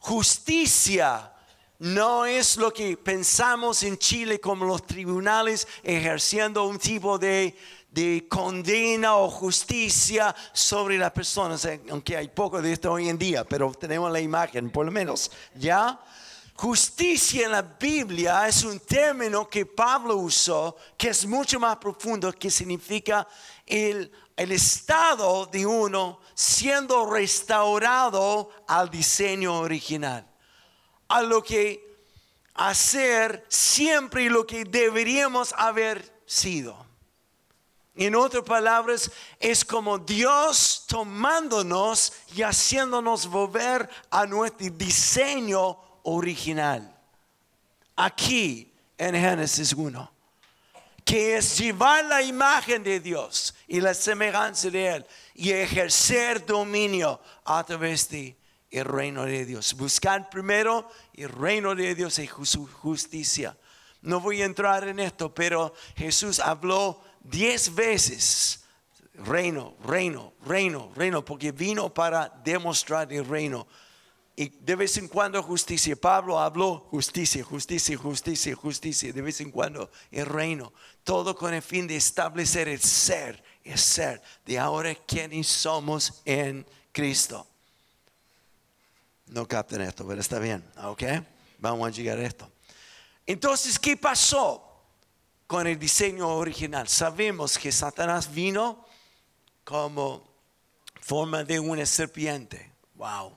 Justicia 0.00 1.32
no 1.78 2.26
es 2.26 2.56
lo 2.56 2.72
que 2.72 2.96
pensamos 2.96 3.82
en 3.82 3.98
Chile 3.98 4.40
como 4.40 4.64
los 4.64 4.86
tribunales 4.86 5.68
ejerciendo 5.82 6.64
un 6.64 6.78
tipo 6.78 7.18
de, 7.18 7.56
de 7.90 8.26
condena 8.28 9.16
o 9.16 9.30
justicia 9.30 10.34
sobre 10.52 10.98
las 10.98 11.12
personas, 11.12 11.68
aunque 11.90 12.16
hay 12.16 12.28
poco 12.28 12.60
de 12.60 12.72
esto 12.72 12.92
hoy 12.92 13.08
en 13.08 13.18
día, 13.18 13.44
pero 13.44 13.72
tenemos 13.72 14.10
la 14.10 14.20
imagen, 14.20 14.70
por 14.70 14.86
lo 14.86 14.92
menos, 14.92 15.30
¿ya? 15.54 16.00
Justicia 16.60 17.44
en 17.44 17.52
la 17.52 17.62
Biblia 17.62 18.48
es 18.48 18.64
un 18.64 18.80
término 18.80 19.48
que 19.48 19.64
Pablo 19.64 20.16
usó 20.16 20.76
que 20.96 21.10
es 21.10 21.24
mucho 21.24 21.60
más 21.60 21.76
profundo, 21.76 22.32
que 22.32 22.50
significa 22.50 23.28
el, 23.64 24.10
estado 24.36 25.46
de 25.46 25.64
uno 25.64 26.18
siendo 26.34 27.08
restaurado 27.08 28.50
al 28.66 28.90
diseño 28.90 29.60
original, 29.60 30.26
a 31.06 31.22
lo 31.22 31.44
que 31.44 31.96
hacer 32.54 33.46
siempre 33.48 34.28
lo 34.28 34.44
que 34.44 34.64
deberíamos 34.64 35.54
haber 35.56 36.22
sido. 36.26 36.84
En 37.94 38.16
otras 38.16 38.42
palabras, 38.42 39.12
es 39.38 39.64
como 39.64 39.96
Dios 39.96 40.86
tomándonos 40.88 42.12
y 42.34 42.42
haciéndonos 42.42 43.28
volver 43.28 43.88
a 44.10 44.26
nuestro 44.26 44.70
diseño 44.70 45.87
original. 46.08 46.94
Aquí 47.96 48.72
en 48.96 49.14
Génesis 49.14 49.72
1, 49.72 50.10
que 51.04 51.36
es 51.36 51.58
llevar 51.58 52.04
la 52.04 52.22
imagen 52.22 52.82
de 52.82 53.00
Dios 53.00 53.54
y 53.66 53.80
la 53.80 53.94
semejanza 53.94 54.70
de 54.70 54.96
Él 54.96 55.06
y 55.34 55.50
ejercer 55.50 56.44
dominio 56.44 57.20
a 57.44 57.64
través 57.64 58.08
de 58.08 58.36
el 58.70 58.84
reino 58.84 59.24
de 59.24 59.44
Dios. 59.44 59.74
Buscar 59.74 60.28
primero 60.28 60.90
el 61.14 61.28
reino 61.28 61.74
de 61.74 61.94
Dios 61.94 62.18
y 62.18 62.28
su 62.44 62.66
justicia. 62.66 63.56
No 64.02 64.20
voy 64.20 64.42
a 64.42 64.44
entrar 64.44 64.86
en 64.86 65.00
esto, 65.00 65.34
pero 65.34 65.74
Jesús 65.96 66.38
habló 66.38 67.02
diez 67.22 67.74
veces 67.74 68.64
reino, 69.14 69.74
reino, 69.84 70.34
reino, 70.46 70.92
reino, 70.94 71.24
porque 71.24 71.52
vino 71.52 71.92
para 71.92 72.28
demostrar 72.44 73.12
el 73.12 73.24
reino 73.24 73.66
y 74.38 74.50
de 74.50 74.76
vez 74.76 74.96
en 74.98 75.08
cuando 75.08 75.42
justicia. 75.42 75.96
Pablo 75.96 76.38
habló 76.38 76.86
justicia, 76.92 77.42
justicia, 77.42 77.96
justicia, 77.96 78.54
justicia. 78.54 79.12
De 79.12 79.20
vez 79.20 79.40
en 79.40 79.50
cuando 79.50 79.90
el 80.12 80.26
reino. 80.26 80.72
Todo 81.02 81.34
con 81.34 81.52
el 81.54 81.60
fin 81.60 81.88
de 81.88 81.96
establecer 81.96 82.68
el 82.68 82.80
ser, 82.80 83.42
el 83.64 83.76
ser 83.76 84.22
de 84.46 84.56
ahora 84.56 84.94
quienes 84.94 85.48
somos 85.48 86.22
en 86.24 86.64
Cristo. 86.92 87.48
No 89.26 89.48
capten 89.48 89.80
esto, 89.80 90.06
pero 90.06 90.20
está 90.20 90.38
bien, 90.38 90.64
¿ok? 90.84 91.02
Vamos 91.58 91.88
a 91.88 91.90
llegar 91.90 92.18
a 92.18 92.24
esto. 92.24 92.48
Entonces, 93.26 93.76
¿qué 93.76 93.96
pasó 93.96 94.84
con 95.48 95.66
el 95.66 95.80
diseño 95.80 96.28
original? 96.28 96.86
Sabemos 96.86 97.58
que 97.58 97.72
Satanás 97.72 98.32
vino 98.32 98.86
como 99.64 100.22
forma 101.00 101.42
de 101.42 101.58
una 101.58 101.84
serpiente. 101.84 102.70
Wow 102.94 103.36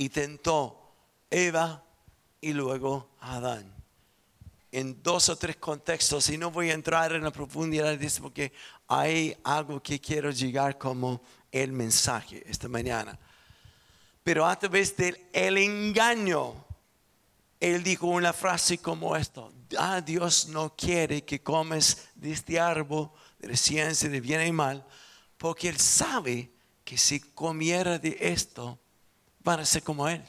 y 0.00 0.08
tentó 0.08 0.94
Eva 1.28 1.84
y 2.40 2.54
luego 2.54 3.10
Adán. 3.20 3.70
En 4.72 5.02
dos 5.02 5.28
o 5.28 5.36
tres 5.36 5.56
contextos, 5.56 6.30
y 6.30 6.38
no 6.38 6.50
voy 6.50 6.70
a 6.70 6.72
entrar 6.72 7.12
en 7.12 7.22
la 7.22 7.30
profundidad 7.30 7.98
de 7.98 8.06
esto 8.06 8.22
porque 8.22 8.50
hay 8.88 9.36
algo 9.44 9.82
que 9.82 10.00
quiero 10.00 10.30
llegar 10.30 10.78
como 10.78 11.20
el 11.52 11.72
mensaje 11.72 12.42
esta 12.46 12.66
mañana. 12.66 13.18
Pero 14.22 14.46
a 14.46 14.58
través 14.58 14.96
del 14.96 15.18
el 15.34 15.58
engaño, 15.58 16.64
él 17.60 17.82
dijo 17.82 18.06
una 18.06 18.32
frase 18.32 18.78
como 18.78 19.14
esto, 19.14 19.52
ah, 19.76 20.00
Dios 20.00 20.48
no 20.48 20.74
quiere 20.74 21.26
que 21.26 21.42
comes 21.42 22.08
de 22.14 22.32
este 22.32 22.58
árbol 22.58 23.10
de 23.38 23.48
la 23.48 23.56
ciencia 23.56 24.08
de 24.08 24.20
bien 24.22 24.46
y 24.46 24.52
mal, 24.52 24.82
porque 25.36 25.68
él 25.68 25.78
sabe 25.78 26.50
que 26.86 26.96
si 26.96 27.20
comiera 27.20 27.98
de 27.98 28.16
esto, 28.18 28.79
van 29.42 29.60
a 29.60 29.64
ser 29.64 29.82
como 29.82 30.08
Él. 30.08 30.22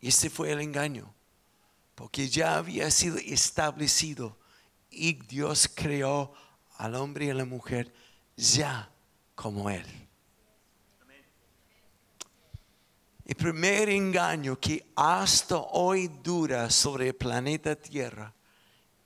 Y 0.00 0.08
ese 0.08 0.30
fue 0.30 0.50
el 0.50 0.60
engaño, 0.60 1.12
porque 1.94 2.28
ya 2.28 2.56
había 2.56 2.90
sido 2.90 3.18
establecido 3.18 4.36
y 4.90 5.14
Dios 5.14 5.70
creó 5.72 6.34
al 6.76 6.96
hombre 6.96 7.26
y 7.26 7.30
a 7.30 7.34
la 7.34 7.44
mujer 7.44 7.92
ya 8.36 8.90
como 9.34 9.70
Él. 9.70 9.86
El 13.24 13.36
primer 13.36 13.88
engaño 13.88 14.58
que 14.58 14.92
hasta 14.96 15.56
hoy 15.56 16.08
dura 16.22 16.68
sobre 16.68 17.08
el 17.08 17.14
planeta 17.14 17.76
Tierra 17.76 18.34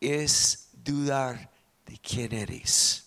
es 0.01 0.71
dudar 0.73 1.51
de 1.85 1.99
quién 1.99 2.33
eres. 2.33 3.06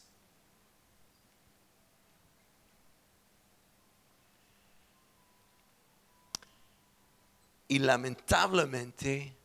Y 7.70 7.78
lamentablemente, 7.78 9.38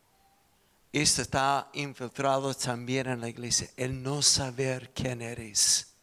esto 0.90 1.20
está 1.20 1.68
infiltrado 1.74 2.54
también 2.54 3.06
en 3.06 3.20
la 3.20 3.28
iglesia, 3.28 3.68
el 3.76 4.02
no 4.02 4.22
saber 4.22 4.92
quién 4.94 5.20
eres. 5.20 5.94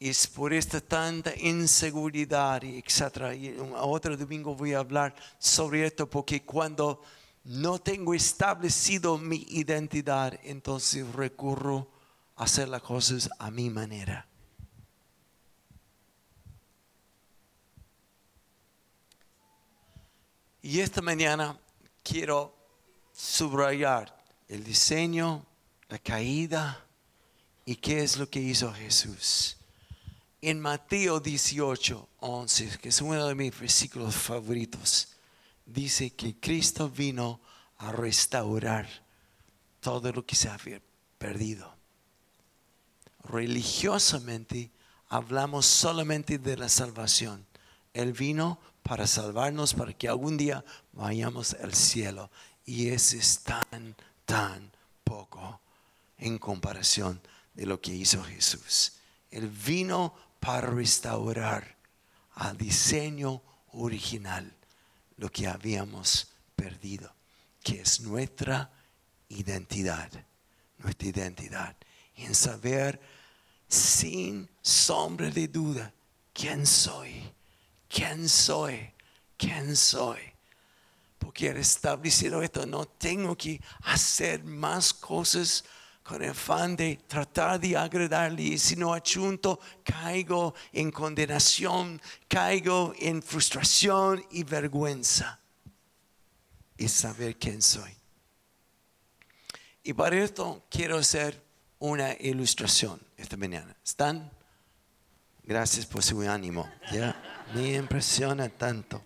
Y 0.00 0.08
es 0.08 0.26
por 0.26 0.52
esta 0.52 0.80
tanta 0.80 1.32
inseguridad 1.36 2.62
etcétera. 2.64 3.36
Y 3.36 3.56
otro 3.76 4.16
domingo 4.16 4.56
voy 4.56 4.74
a 4.74 4.80
hablar 4.80 5.14
sobre 5.38 5.86
esto 5.86 6.10
porque 6.10 6.44
cuando 6.44 7.02
no 7.44 7.78
tengo 7.78 8.12
establecido 8.12 9.18
mi 9.18 9.46
identidad, 9.48 10.38
entonces 10.42 11.06
recurro 11.12 11.88
a 12.34 12.42
hacer 12.42 12.68
las 12.68 12.82
cosas 12.82 13.30
a 13.38 13.52
mi 13.52 13.70
manera. 13.70 14.26
Y 20.66 20.80
esta 20.80 21.00
mañana 21.00 21.56
quiero 22.02 22.52
subrayar 23.12 24.20
el 24.48 24.64
diseño, 24.64 25.46
la 25.88 26.00
caída 26.00 26.84
y 27.64 27.76
qué 27.76 28.02
es 28.02 28.16
lo 28.16 28.28
que 28.28 28.40
hizo 28.40 28.72
Jesús. 28.72 29.58
En 30.42 30.58
Mateo 30.58 31.20
18, 31.20 32.08
11, 32.18 32.78
que 32.78 32.88
es 32.88 33.00
uno 33.00 33.28
de 33.28 33.36
mis 33.36 33.56
versículos 33.56 34.16
favoritos, 34.16 35.10
dice 35.64 36.10
que 36.10 36.34
Cristo 36.40 36.90
vino 36.90 37.40
a 37.78 37.92
restaurar 37.92 38.88
todo 39.78 40.10
lo 40.10 40.26
que 40.26 40.34
se 40.34 40.48
había 40.48 40.82
perdido. 41.16 41.76
Religiosamente 43.22 44.72
hablamos 45.10 45.64
solamente 45.64 46.38
de 46.38 46.56
la 46.56 46.68
salvación. 46.68 47.46
Él 47.94 48.12
vino 48.12 48.58
para 48.86 49.06
salvarnos, 49.06 49.74
para 49.74 49.92
que 49.92 50.08
algún 50.08 50.36
día 50.36 50.64
vayamos 50.92 51.54
al 51.54 51.74
cielo. 51.74 52.30
Y 52.64 52.88
ese 52.88 53.18
es 53.18 53.40
tan, 53.40 53.96
tan 54.24 54.70
poco 55.04 55.60
en 56.18 56.38
comparación 56.38 57.20
de 57.54 57.66
lo 57.66 57.80
que 57.80 57.94
hizo 57.94 58.22
Jesús. 58.22 58.92
Él 59.30 59.48
vino 59.48 60.14
para 60.40 60.68
restaurar 60.68 61.76
al 62.34 62.56
diseño 62.56 63.42
original 63.72 64.52
lo 65.16 65.30
que 65.30 65.48
habíamos 65.48 66.28
perdido, 66.54 67.12
que 67.62 67.80
es 67.80 68.00
nuestra 68.00 68.70
identidad, 69.28 70.10
nuestra 70.78 71.08
identidad. 71.08 71.76
en 72.18 72.34
saber 72.34 72.98
sin 73.68 74.48
sombra 74.62 75.30
de 75.30 75.48
duda 75.48 75.92
quién 76.32 76.66
soy, 76.66 77.30
quién 77.88 78.28
soy, 78.28 78.92
quién 79.36 79.76
soy. 79.76 80.20
Porque 81.18 81.48
establecido 81.50 82.42
esto, 82.42 82.66
no 82.66 82.86
tengo 82.86 83.36
que 83.36 83.60
hacer 83.82 84.44
más 84.44 84.92
cosas 84.94 85.64
con 86.02 86.22
el 86.22 86.30
afán 86.30 86.76
de 86.76 87.00
tratar 87.08 87.58
de 87.58 87.76
agradarle 87.76 88.42
y 88.42 88.58
si 88.58 88.76
no 88.76 88.96
caigo 89.82 90.54
en 90.72 90.90
condenación, 90.92 92.00
caigo 92.28 92.92
en 92.98 93.22
frustración 93.22 94.24
y 94.30 94.44
vergüenza. 94.44 95.40
Y 96.78 96.88
saber 96.88 97.36
quién 97.38 97.60
soy. 97.60 97.92
Y 99.82 99.92
para 99.94 100.16
esto 100.22 100.64
quiero 100.70 100.98
hacer 100.98 101.42
una 101.78 102.12
ilustración 102.14 103.00
esta 103.16 103.36
mañana. 103.36 103.74
¿Están? 103.84 104.30
Gracias 105.42 105.86
por 105.86 106.02
su 106.02 106.20
ánimo. 106.22 106.68
Me 107.54 107.74
impresiona 107.74 108.48
tanto. 108.48 109.02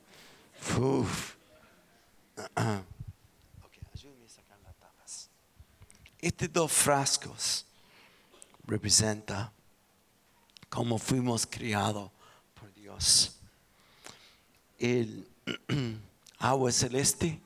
Uf. 0.78 1.36
Estos 6.18 6.52
dos 6.52 6.72
frascos 6.72 7.64
representan 8.66 9.50
cómo 10.68 10.98
fuimos 10.98 11.46
criados 11.46 12.10
por 12.54 12.72
Dios. 12.74 13.38
El 14.78 15.26
agua 16.38 16.70
celeste 16.72 17.40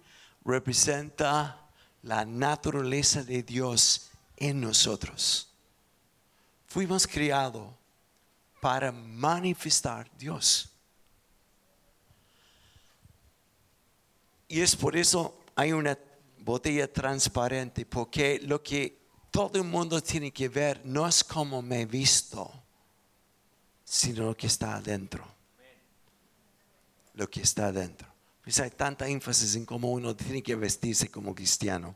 representa 0.44 1.60
la 2.02 2.24
naturaleza 2.24 3.22
de 3.22 3.42
Dios 3.42 4.10
en 4.36 4.60
nosotros. 4.60 5.48
Fuimos 6.66 7.06
criados 7.06 7.72
para 8.60 8.90
manifestar 8.90 10.10
Dios. 10.18 10.73
Y 14.48 14.60
es 14.60 14.76
por 14.76 14.96
eso 14.96 15.38
hay 15.54 15.72
una 15.72 15.98
botella 16.38 16.92
transparente, 16.92 17.86
porque 17.86 18.40
lo 18.42 18.62
que 18.62 18.98
todo 19.30 19.58
el 19.58 19.64
mundo 19.64 20.00
tiene 20.00 20.30
que 20.30 20.48
ver 20.48 20.80
no 20.84 21.06
es 21.06 21.24
como 21.24 21.62
me 21.62 21.82
he 21.82 21.86
visto, 21.86 22.50
sino 23.84 24.26
lo 24.26 24.36
que 24.36 24.46
está 24.46 24.76
adentro. 24.76 25.26
Lo 27.14 27.28
que 27.30 27.40
está 27.40 27.68
adentro. 27.68 28.08
Pues 28.42 28.60
hay 28.60 28.70
tanta 28.70 29.08
énfasis 29.08 29.56
en 29.56 29.64
cómo 29.64 29.90
uno 29.90 30.14
tiene 30.14 30.42
que 30.42 30.54
vestirse 30.54 31.08
como 31.10 31.34
cristiano. 31.34 31.94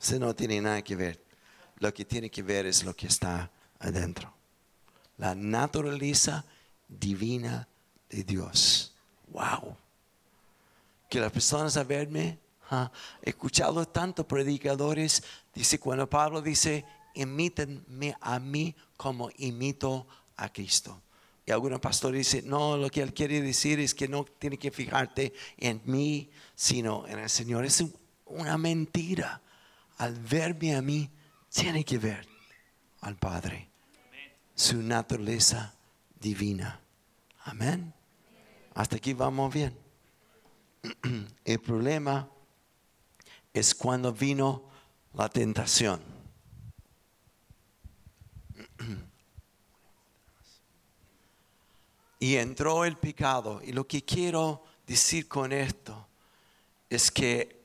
Eso 0.00 0.18
no 0.18 0.34
tiene 0.34 0.60
nada 0.60 0.82
que 0.82 0.96
ver. 0.96 1.22
Lo 1.78 1.92
que 1.92 2.04
tiene 2.04 2.30
que 2.30 2.42
ver 2.42 2.66
es 2.66 2.84
lo 2.84 2.94
que 2.96 3.06
está 3.06 3.50
adentro. 3.78 4.32
La 5.18 5.34
naturaleza 5.34 6.44
divina 6.88 7.68
de 8.08 8.24
Dios. 8.24 8.94
Wow. 9.28 9.76
Que 11.10 11.20
las 11.20 11.30
personas 11.30 11.76
a 11.76 11.84
verme 11.84 12.38
He 13.22 13.30
escuchado 13.30 13.86
tantos 13.86 14.26
predicadores, 14.26 15.22
dice 15.52 15.78
cuando 15.80 16.08
Pablo 16.08 16.40
dice, 16.40 16.84
imítenme 17.14 18.16
a 18.20 18.38
mí 18.38 18.74
como 18.96 19.30
imito 19.38 20.06
a 20.36 20.52
Cristo. 20.52 21.02
Y 21.44 21.50
algunos 21.50 21.80
pastores 21.80 22.18
dicen, 22.18 22.48
no, 22.48 22.76
lo 22.76 22.88
que 22.90 23.02
él 23.02 23.12
quiere 23.12 23.40
decir 23.40 23.80
es 23.80 23.94
que 23.94 24.06
no 24.06 24.24
tiene 24.24 24.56
que 24.56 24.70
fijarte 24.70 25.32
en 25.56 25.82
mí, 25.84 26.30
sino 26.54 27.08
en 27.08 27.18
el 27.18 27.30
Señor. 27.30 27.64
Es 27.64 27.84
una 28.26 28.56
mentira. 28.56 29.42
Al 29.98 30.14
verme 30.14 30.76
a 30.76 30.82
mí, 30.82 31.10
tiene 31.52 31.84
que 31.84 31.98
ver 31.98 32.26
al 33.00 33.16
Padre, 33.16 33.68
su 34.54 34.76
naturaleza 34.76 35.74
divina. 36.18 36.80
Amén. 37.44 37.92
Hasta 38.74 38.96
aquí 38.96 39.12
vamos 39.12 39.52
bien. 39.52 39.89
El 41.44 41.60
problema 41.60 42.28
es 43.52 43.74
cuando 43.74 44.12
vino 44.12 44.70
la 45.14 45.28
tentación. 45.28 46.00
Y 52.18 52.36
entró 52.36 52.84
el 52.84 52.96
pecado. 52.96 53.60
Y 53.64 53.72
lo 53.72 53.86
que 53.86 54.04
quiero 54.04 54.64
decir 54.86 55.26
con 55.26 55.52
esto 55.52 56.06
es 56.88 57.10
que 57.10 57.60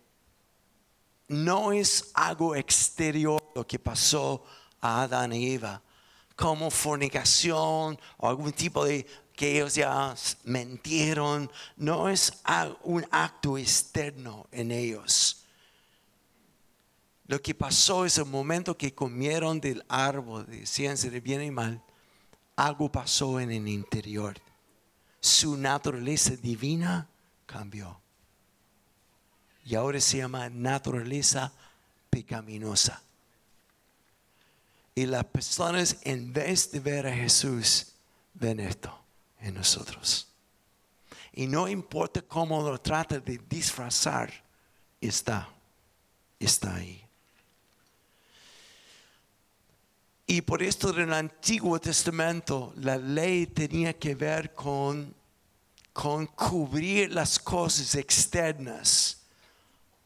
no 1.28 1.72
es 1.72 2.12
algo 2.14 2.56
exterior 2.56 3.42
lo 3.56 3.66
que 3.66 3.80
pasó 3.80 4.46
a 4.80 5.04
Adán 5.04 5.34
y 5.34 5.54
Eva, 5.54 5.82
como 6.36 6.70
fornicación 6.70 8.00
o 8.18 8.30
algún 8.30 8.52
tipo 8.54 8.86
de 8.86 9.06
que 9.36 9.56
ellos 9.56 9.76
ya 9.76 10.16
mentieron, 10.44 11.52
no 11.76 12.10
es 12.10 12.42
un 12.84 13.06
acto 13.12 13.58
externo 13.58 14.48
en 14.52 14.72
ellos 14.72 15.46
lo 17.28 17.42
que 17.42 17.56
pasó 17.56 18.06
es 18.06 18.18
el 18.18 18.26
momento 18.26 18.78
que 18.78 18.94
comieron 18.94 19.60
del 19.60 19.84
árbol 19.88 20.46
de 20.46 20.66
ciencia 20.66 21.10
de 21.10 21.20
bien 21.20 21.42
y 21.42 21.50
mal, 21.50 21.82
algo 22.56 22.92
pasó 22.92 23.40
en 23.40 23.52
el 23.52 23.68
interior. 23.68 24.36
Su 25.20 25.58
naturaleza 25.58 26.36
divina 26.36 27.10
cambió. 27.48 28.00
Y 29.66 29.74
ahora 29.74 30.00
se 30.00 30.18
llama 30.18 30.50
naturaleza 30.50 31.52
pecaminosa. 32.12 33.02
Y 34.94 35.08
las 35.08 35.26
personas 35.26 35.98
en 36.04 36.32
vez 36.32 36.72
de 36.72 36.80
ver 36.80 37.08
a 37.08 37.16
Jesús, 37.16 37.88
ven 38.36 38.60
esto 38.60 39.05
en 39.46 39.54
nosotros. 39.54 40.28
Y 41.34 41.48
no 41.48 41.68
importa 41.68 42.22
cómo 42.22 42.62
lo 42.62 42.80
trata 42.80 43.20
de 43.20 43.40
disfrazar, 43.48 44.32
está, 45.00 45.48
está 46.40 46.76
ahí. 46.76 47.02
Y 50.28 50.42
por 50.42 50.64
esto 50.64 50.90
en 50.90 51.02
el 51.02 51.14
Antiguo 51.14 51.80
Testamento 51.80 52.74
la 52.78 52.98
ley 52.98 53.46
tenía 53.46 53.94
que 53.94 54.16
ver 54.16 54.54
con, 54.54 55.14
con 55.94 56.26
cubrir 56.26 57.12
las 57.12 57.38
cosas 57.38 57.94
externas, 57.94 59.22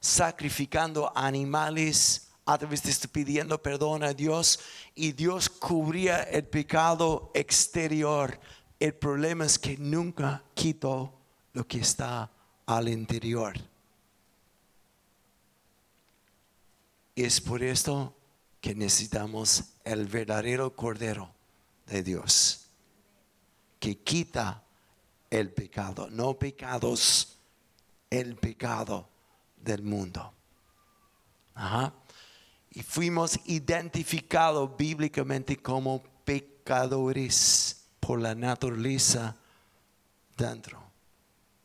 sacrificando 0.02 1.10
animales 1.15 2.28
a 2.45 2.58
través 2.58 2.82
de 2.82 2.89
esto 2.89 3.08
pidiendo 3.08 3.62
perdón 3.62 4.04
a 4.04 4.12
Dios 4.12 4.60
y 4.95 5.12
Dios 5.12 5.47
cubría 5.47 6.23
el 6.23 6.43
pecado 6.43 7.32
exterior. 7.36 8.39
El 8.79 8.93
problema 8.93 9.45
es 9.45 9.59
que 9.59 9.77
nunca 9.77 10.41
quitó 10.53 11.13
lo 11.53 11.67
que 11.67 11.79
está 11.79 12.31
al 12.65 12.87
interior. 12.87 13.53
Es 17.13 17.41
por 17.41 17.61
esto 17.61 18.15
que 18.61 18.73
necesitamos 18.73 19.73
el 19.83 20.07
verdadero 20.07 20.73
Cordero 20.73 21.29
de 21.87 22.03
Dios, 22.03 22.67
que 23.79 23.97
quita 23.97 24.63
el 25.29 25.51
pecado, 25.51 26.09
no 26.09 26.39
pecados, 26.39 27.37
el 28.09 28.37
pecado 28.37 29.09
del 29.57 29.83
mundo. 29.83 30.33
Y 32.71 32.81
fuimos 32.81 33.37
identificados 33.45 34.77
bíblicamente 34.77 35.57
como 35.57 36.01
pecadores 36.23 37.78
por 38.10 38.19
la 38.19 38.34
naturaleza 38.34 39.36
dentro. 40.36 40.82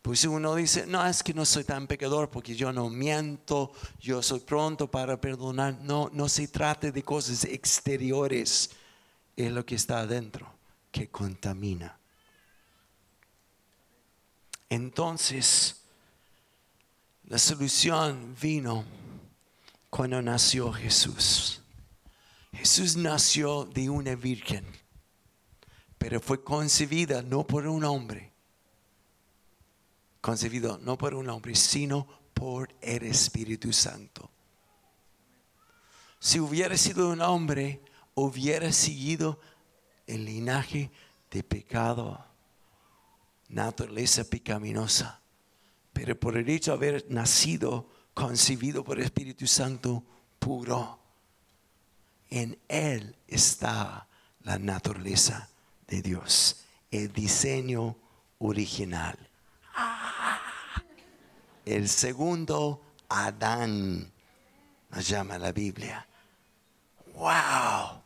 Pues 0.03 0.27
uno 0.27 0.55
dice, 0.55 0.87
no, 0.87 1.07
es 1.07 1.23
que 1.23 1.33
no 1.33 1.47
soy 1.47 1.65
tan 1.65 1.87
pecador 1.87 2.29
porque 2.29 2.55
yo 2.55 2.71
no 2.71 2.91
miento, 2.91 3.73
yo 3.99 4.23
soy 4.23 4.41
pronto 4.41 4.91
para 4.91 5.19
perdonar. 5.19 5.79
No, 5.81 6.11
no 6.13 6.29
se 6.29 6.47
trata 6.49 6.91
de 6.91 7.03
cosas 7.03 7.47
exteriores, 7.47 8.73
es 9.35 9.53
lo 9.53 9.65
que 9.65 9.77
está 9.77 10.01
adentro 10.01 10.47
que 10.93 11.09
contamina. 11.09 11.99
Entonces, 14.69 15.81
la 17.27 17.39
solución 17.39 18.37
vino 18.39 18.85
cuando 19.89 20.21
nació 20.21 20.75
Jesús. 20.75 21.63
Jesús 22.53 22.97
nació 22.97 23.65
de 23.65 23.89
una 23.89 24.15
virgen, 24.15 24.84
pero 26.05 26.21
fue 26.21 26.45
concebida 26.45 27.23
no 27.23 27.47
por 27.47 27.67
un 27.67 27.83
hombre 27.83 28.31
concebido 30.21 30.77
no 30.77 30.99
por 30.99 31.14
un 31.14 31.31
hombre, 31.31 31.55
sino 31.55 32.07
por 32.35 32.75
el 32.83 33.05
Espíritu 33.05 33.73
Santo. 33.73 34.31
Si 36.19 36.38
hubiera 36.40 36.77
sido 36.77 37.09
un 37.09 37.23
hombre, 37.23 37.81
hubiera 38.12 38.71
seguido 38.71 39.40
el 40.07 40.27
linaje 40.27 40.90
de 41.31 41.43
pecado, 41.43 42.23
naturaleza 43.49 44.25
pecaminosa. 44.25 45.23
Pero 45.95 46.21
por 46.21 46.37
el 46.37 46.51
hecho 46.51 46.73
de 46.73 46.77
haber 46.77 47.07
nacido, 47.09 47.88
concebido 48.12 48.85
por 48.85 48.99
el 48.99 49.07
Espíritu 49.07 49.47
Santo 49.47 50.05
puro, 50.38 50.99
en 52.29 52.59
él 52.69 53.17
está 53.27 54.07
la 54.43 54.59
naturaleza 54.59 55.49
Dios, 56.03 56.65
el 56.91 57.13
diseño 57.13 57.97
original 58.39 59.19
el 61.65 61.89
segundo 61.89 62.81
Adán, 63.09 64.13
nos 64.91 65.09
llama 65.09 65.39
la 65.39 65.53
Biblia. 65.53 66.07
¡Wow! 67.15 68.03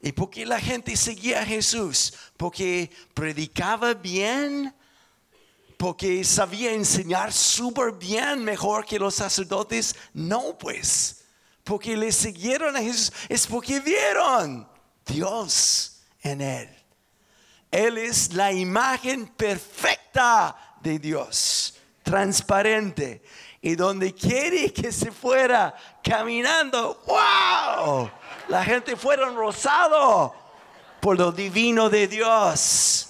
¿Y 0.00 0.12
por 0.12 0.30
qué 0.30 0.44
la 0.44 0.60
gente 0.60 0.96
seguía 0.96 1.40
a 1.40 1.46
Jesús? 1.46 2.12
Porque 2.36 2.90
predicaba 3.14 3.94
bien, 3.94 4.74
porque 5.78 6.22
sabía 6.24 6.72
enseñar 6.72 7.32
súper 7.32 7.92
bien, 7.92 8.44
mejor 8.44 8.84
que 8.84 8.98
los 8.98 9.14
sacerdotes. 9.14 9.96
No, 10.12 10.56
pues, 10.58 11.24
porque 11.64 11.96
le 11.96 12.12
siguieron 12.12 12.76
a 12.76 12.80
Jesús, 12.80 13.12
es 13.28 13.46
porque 13.46 13.80
vieron 13.80 14.68
Dios 15.06 15.93
en 16.24 16.40
él. 16.40 16.68
Él 17.70 17.98
es 17.98 18.32
la 18.34 18.50
imagen 18.50 19.28
perfecta 19.28 20.56
de 20.80 20.98
Dios 20.98 21.74
transparente. 22.04 23.22
Y 23.60 23.74
donde 23.74 24.14
quiere 24.14 24.72
que 24.72 24.92
se 24.92 25.10
fuera 25.10 25.74
caminando, 26.02 27.02
wow, 27.06 28.10
la 28.48 28.62
gente 28.62 28.94
fueron 28.94 29.34
rosado 29.34 30.34
por 31.00 31.18
lo 31.18 31.32
divino 31.32 31.88
de 31.88 32.06
Dios 32.06 33.08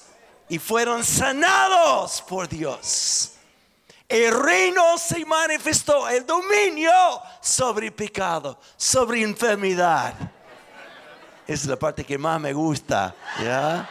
y 0.48 0.59
fueron 0.59 1.03
sanados 1.05 2.22
por 2.22 2.48
Dios. 2.48 3.33
El 4.09 4.33
reino 4.33 4.96
se 4.96 5.24
manifestó, 5.27 6.09
el 6.09 6.24
dominio 6.24 6.92
sobre 7.40 7.90
pecado, 7.90 8.61
sobre 8.77 9.22
enfermedad. 9.22 10.14
Es 11.46 11.66
la 11.66 11.76
parte 11.76 12.04
que 12.04 12.16
más 12.16 12.40
me 12.40 12.54
gusta, 12.54 13.14
¿ya? 13.42 13.88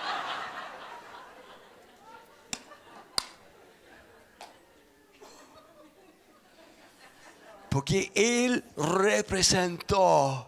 Porque 7.70 8.12
Él 8.16 8.64
representó 8.76 10.48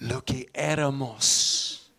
lo 0.00 0.24
que 0.24 0.50
éramos. 0.52 1.92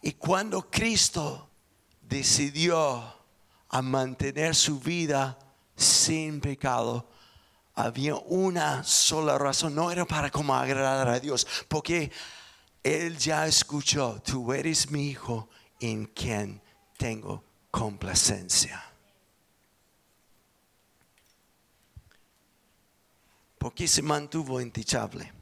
Y 0.00 0.12
cuando 0.12 0.70
Cristo 0.70 1.48
decidió 2.00 3.02
a 3.68 3.82
mantener 3.82 4.54
su 4.54 4.80
vida 4.80 5.38
sin 5.76 6.40
pecado, 6.40 7.11
había 7.74 8.16
una 8.16 8.84
sola 8.84 9.38
razón, 9.38 9.74
no 9.74 9.90
era 9.90 10.04
para 10.04 10.30
como 10.30 10.54
agradar 10.54 11.08
a 11.08 11.20
Dios, 11.20 11.46
porque 11.68 12.12
Él 12.82 13.16
ya 13.16 13.46
escuchó, 13.46 14.20
tú 14.24 14.52
eres 14.52 14.90
mi 14.90 15.08
hijo 15.08 15.48
en 15.80 16.06
quien 16.06 16.60
tengo 16.96 17.44
complacencia. 17.70 18.84
¿Por 23.58 23.74
qué 23.74 23.86
se 23.86 24.02
mantuvo 24.02 24.60
intachable? 24.60 25.32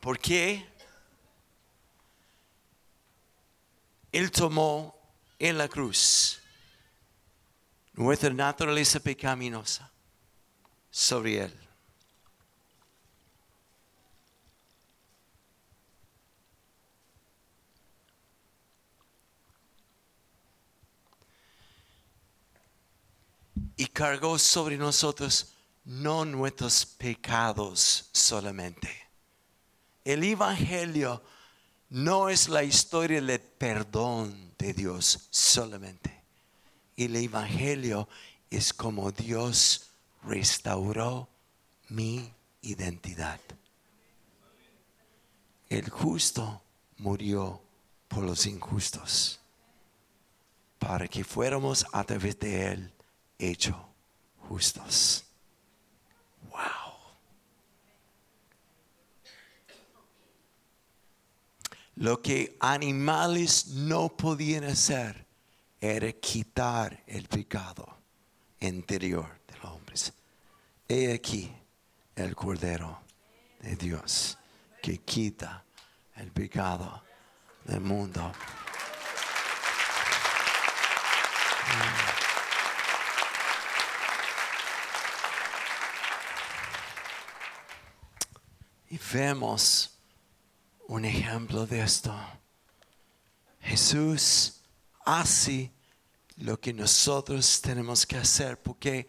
Porque 0.00 0.66
Él 4.10 4.30
tomó 4.30 4.96
en 5.38 5.58
la 5.58 5.68
cruz 5.68 6.43
nuestra 7.94 8.30
naturaleza 8.30 9.00
pecaminosa 9.00 9.90
sobre 10.90 11.44
Él. 11.44 11.64
y 23.76 23.86
cargó 23.86 24.38
sobre 24.38 24.76
nosotros 24.76 25.52
no 25.84 26.24
nuestros 26.24 26.86
pecados 26.86 28.08
solamente. 28.12 28.88
El 30.04 30.22
Evangelio 30.22 31.22
no 31.90 32.28
es 32.28 32.48
la 32.48 32.62
historia 32.62 33.20
del 33.20 33.40
perdón 33.40 34.54
de 34.58 34.72
Dios 34.72 35.26
solamente. 35.30 36.13
El 36.96 37.16
Evangelio 37.16 38.08
es 38.50 38.72
como 38.72 39.10
Dios 39.10 39.90
restauró 40.22 41.28
mi 41.88 42.32
identidad. 42.62 43.40
El 45.68 45.90
justo 45.90 46.62
murió 46.98 47.60
por 48.08 48.22
los 48.22 48.46
injustos, 48.46 49.40
para 50.78 51.08
que 51.08 51.24
fuéramos 51.24 51.84
a 51.92 52.04
través 52.04 52.38
de 52.38 52.72
él 52.72 52.92
hecho 53.38 53.88
justos. 54.48 55.24
Wow. 56.50 56.60
Lo 61.96 62.22
que 62.22 62.56
animales 62.60 63.66
no 63.68 64.16
podían 64.16 64.64
hacer, 64.64 65.23
era 65.80 66.12
quitar 66.12 67.02
el 67.06 67.28
pecado 67.28 67.98
interior 68.60 69.40
de 69.46 69.56
los 69.58 69.64
hombres. 69.72 70.12
He 70.88 71.12
aquí 71.12 71.54
el 72.16 72.34
Cordero 72.34 73.00
de 73.60 73.76
Dios 73.76 74.38
que 74.82 74.98
quita 74.98 75.64
el 76.16 76.30
pecado 76.30 77.02
del 77.64 77.80
mundo. 77.80 78.32
Y 88.90 89.00
vemos 89.12 89.98
un 90.86 91.04
ejemplo 91.04 91.66
de 91.66 91.82
esto. 91.82 92.14
Jesús 93.60 94.53
hace 95.04 95.72
lo 96.36 96.60
que 96.60 96.72
nosotros 96.72 97.60
tenemos 97.60 98.06
que 98.06 98.16
hacer 98.16 98.60
porque 98.60 99.06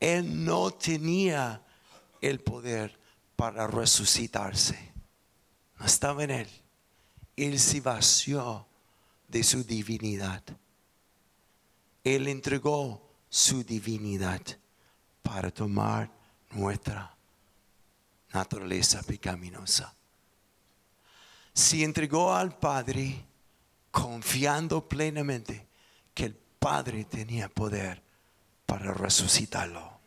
Él 0.00 0.44
no 0.44 0.70
tenía 0.70 1.62
el 2.20 2.40
poder 2.40 2.98
para 3.36 3.66
resucitarse. 3.66 4.92
No 5.78 5.86
estaba 5.86 6.24
en 6.24 6.30
Él. 6.30 6.48
Él 7.36 7.58
se 7.58 7.80
vació 7.80 8.66
de 9.28 9.42
su 9.42 9.62
divinidad. 9.64 10.42
Él 12.04 12.28
entregó 12.28 13.02
su 13.28 13.64
divinidad 13.64 14.40
para 15.22 15.50
tomar 15.50 16.10
nuestra 16.50 17.14
naturaleza 18.32 19.02
pecaminosa. 19.02 19.94
Se 21.52 21.82
entregó 21.82 22.34
al 22.34 22.56
Padre 22.58 23.24
confiando 23.96 24.86
plenamente 24.86 25.66
que 26.12 26.26
el 26.26 26.34
Padre 26.34 27.06
tenía 27.06 27.48
poder 27.48 28.02
para 28.66 28.92
resucitarlo. 28.92 29.98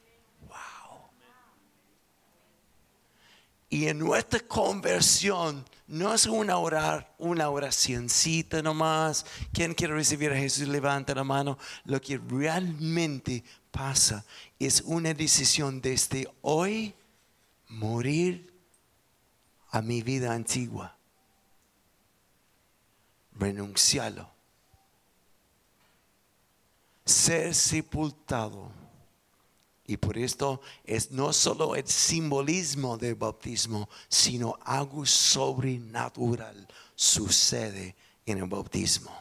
Y 3.68 3.88
en 3.88 3.98
nuestra 3.98 4.42
conversión 4.42 5.66
no 5.88 6.14
es 6.14 6.28
una, 6.28 6.58
orar, 6.58 7.16
una 7.18 7.50
oracioncita 7.50 8.62
nomás. 8.62 9.26
Quien 9.52 9.74
quiere 9.74 9.96
recibir 9.96 10.32
a 10.32 10.38
Jesús, 10.38 10.68
levanta 10.68 11.16
la 11.16 11.24
mano. 11.24 11.58
Lo 11.86 12.00
que 12.00 12.20
realmente 12.20 13.44
pasa 13.72 14.24
es 14.60 14.82
una 14.82 15.16
decisión 15.16 15.82
desde 15.82 16.32
hoy 16.42 16.94
morir 17.68 18.54
a 19.72 19.82
mi 19.82 20.04
vida 20.04 20.32
antigua. 20.34 20.99
Renunciarlo. 23.40 24.30
Ser 27.06 27.56
sepultado 27.56 28.72
y 29.90 29.98
por 29.98 30.20
esto 30.20 30.62
es 30.84 31.10
no 31.10 31.34
solo 31.34 31.76
el 31.76 31.88
simbolismo 31.88 32.96
del 32.96 33.16
bautismo, 33.16 33.90
sino 34.08 34.60
algo 34.64 35.04
sobrenatural 35.04 36.68
sucede 36.94 37.96
en 38.28 38.38
el 38.38 38.46
bautismo. 38.46 39.12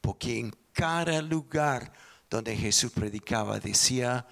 Porque 0.00 0.38
en 0.38 0.54
cada 0.72 1.20
lugar 1.22 1.92
donde 2.30 2.56
Jesús 2.56 2.92
predicaba 2.92 3.58
decía, 3.58 4.24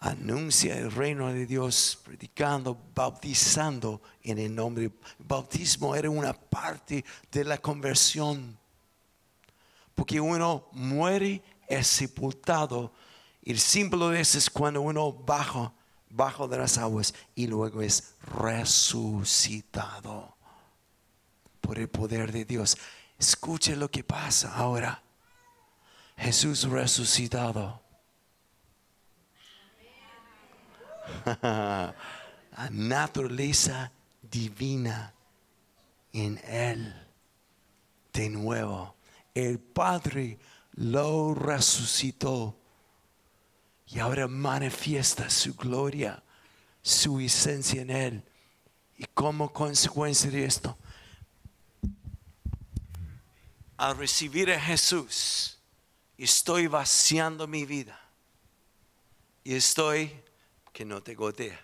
anuncia 0.00 0.76
el 0.76 0.90
reino 0.90 1.32
de 1.32 1.46
Dios, 1.46 1.98
predicando, 2.04 2.78
bautizando 2.94 4.00
en 4.22 4.38
el 4.38 4.54
nombre. 4.54 4.92
Bautismo 5.18 5.94
era 5.94 6.08
una 6.10 6.32
parte 6.32 7.04
de 7.30 7.44
la 7.44 7.58
conversión. 7.58 8.58
Porque 9.94 10.20
uno 10.20 10.68
muere, 10.72 11.42
es 11.66 11.86
sepultado 11.86 12.92
el 13.48 13.58
símbolo 13.58 14.10
de 14.10 14.20
eso 14.20 14.36
es 14.36 14.50
cuando 14.50 14.82
uno 14.82 15.10
baja, 15.10 15.72
bajo 16.10 16.46
de 16.48 16.58
las 16.58 16.76
aguas 16.76 17.14
y 17.34 17.46
luego 17.46 17.80
es 17.80 18.12
resucitado 18.20 18.76
por 21.62 21.78
el 21.78 21.88
poder 21.88 22.30
de 22.30 22.44
Dios. 22.44 22.76
Escuche 23.18 23.74
lo 23.74 23.90
que 23.90 24.04
pasa 24.04 24.54
ahora. 24.54 25.02
Jesús 26.18 26.64
resucitado. 26.64 27.80
La 31.42 32.70
naturaleza 32.70 33.92
divina 34.22 35.14
en 36.12 36.38
Él. 36.44 36.94
De 38.12 38.28
nuevo, 38.28 38.96
el 39.34 39.58
Padre 39.58 40.38
lo 40.72 41.34
resucitó 41.34 42.58
y 43.86 44.00
ahora 44.00 44.26
manifiesta 44.26 45.30
su 45.30 45.54
gloria, 45.54 46.22
su 46.82 47.20
esencia 47.20 47.82
en 47.82 47.90
Él. 47.90 48.24
Y 48.96 49.04
como 49.14 49.52
consecuencia 49.52 50.30
de 50.30 50.44
esto, 50.44 50.76
al 53.76 53.96
recibir 53.96 54.50
a 54.50 54.60
Jesús, 54.60 55.58
estoy 56.16 56.66
vaciando 56.66 57.46
mi 57.46 57.64
vida. 57.64 57.98
Y 59.44 59.54
estoy 59.54 60.20
que 60.78 60.84
no 60.84 61.02
te 61.02 61.16
gotea. 61.16 61.58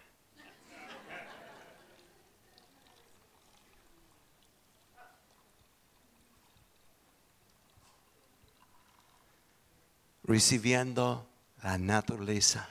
Recibiendo 10.24 11.29
la 11.62 11.79
naturaleza 11.79 12.68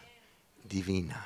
divina. 0.65 1.25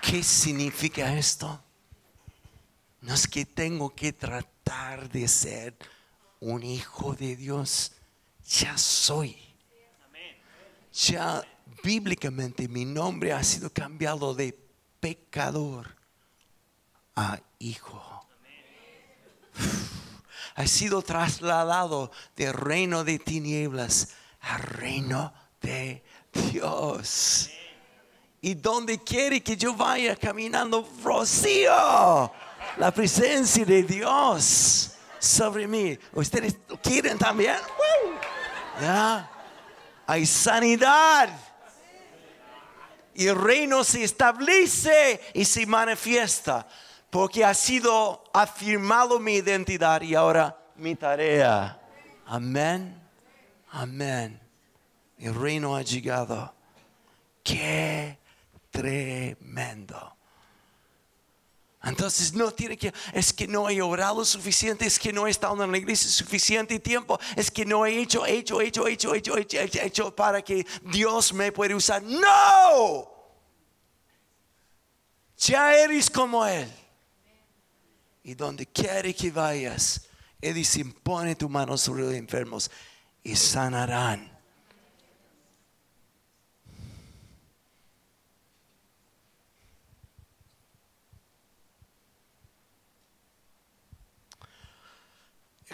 ¿Qué 0.00 0.22
significa 0.22 1.12
esto? 1.18 1.62
No 3.02 3.12
es 3.12 3.28
que 3.28 3.44
tengo 3.44 3.94
que 3.94 4.14
tratar 4.14 5.10
de 5.10 5.28
ser 5.28 5.76
un 6.40 6.62
hijo 6.62 7.14
de 7.14 7.36
Dios. 7.36 7.92
Ya 8.46 8.76
soy. 8.78 9.36
Ya 10.92 11.42
bíblicamente 11.82 12.66
mi 12.68 12.84
nombre 12.84 13.32
ha 13.32 13.42
sido 13.44 13.70
cambiado 13.70 14.34
de 14.34 14.58
pecador 15.00 15.94
a 17.14 17.38
hijo 17.58 18.18
ha 20.58 20.66
sido 20.66 21.02
trasladado 21.02 22.10
del 22.34 22.52
reino 22.52 23.04
de 23.04 23.20
tinieblas 23.20 24.08
al 24.40 24.60
reino 24.60 25.32
de 25.60 26.02
Dios. 26.32 27.50
Y 28.40 28.54
donde 28.54 28.98
quiere 28.98 29.40
que 29.40 29.56
yo 29.56 29.72
vaya 29.74 30.16
caminando, 30.16 30.88
rocío 31.00 32.32
la 32.76 32.90
presencia 32.92 33.64
de 33.64 33.84
Dios 33.84 34.97
sobre 35.18 35.66
mí. 35.66 35.98
¿Ustedes 36.12 36.56
quieren 36.82 37.18
también? 37.18 37.56
¿Ya? 38.80 39.30
Hay 40.06 40.26
sanidad. 40.26 41.28
Y 43.14 43.26
el 43.26 43.36
reino 43.36 43.82
se 43.82 44.04
establece 44.04 45.20
y 45.34 45.44
se 45.44 45.66
manifiesta 45.66 46.66
porque 47.10 47.44
ha 47.44 47.54
sido 47.54 48.22
afirmado 48.32 49.18
mi 49.18 49.34
identidad 49.34 50.00
y 50.02 50.14
ahora 50.14 50.56
mi 50.76 50.94
tarea. 50.94 51.80
Amén. 52.26 53.00
Amén. 53.70 54.40
El 55.18 55.34
reino 55.34 55.74
ha 55.74 55.82
llegado. 55.82 56.54
Qué 57.42 58.18
tremendo. 58.70 60.17
Entonces 61.82 62.32
no 62.34 62.50
tiene 62.50 62.76
que, 62.76 62.92
es 63.12 63.32
que 63.32 63.46
no 63.46 63.70
he 63.70 63.80
orado 63.80 64.24
suficiente, 64.24 64.84
es 64.84 64.98
que 64.98 65.12
no 65.12 65.26
he 65.26 65.30
estado 65.30 65.62
en 65.62 65.70
la 65.70 65.78
iglesia 65.78 66.10
suficiente 66.10 66.80
tiempo, 66.80 67.18
es 67.36 67.50
que 67.50 67.64
no 67.64 67.86
he 67.86 68.00
hecho, 68.00 68.26
hecho, 68.26 68.60
hecho, 68.60 68.86
hecho, 68.88 69.14
hecho, 69.14 69.36
hecho, 69.36 69.60
hecho, 69.60 69.80
hecho 69.82 70.16
para 70.16 70.42
que 70.42 70.66
Dios 70.82 71.32
me 71.32 71.52
pueda 71.52 71.76
usar. 71.76 72.02
No. 72.02 73.08
Ya 75.36 75.74
eres 75.74 76.10
como 76.10 76.44
Él. 76.44 76.68
Y 78.24 78.34
donde 78.34 78.66
quiere 78.66 79.14
que 79.14 79.30
vayas, 79.30 80.08
Él 80.40 80.54
dice, 80.54 80.84
pone 80.84 81.36
tu 81.36 81.48
mano 81.48 81.78
sobre 81.78 82.02
los 82.02 82.14
enfermos 82.14 82.70
y 83.22 83.36
sanarán. 83.36 84.37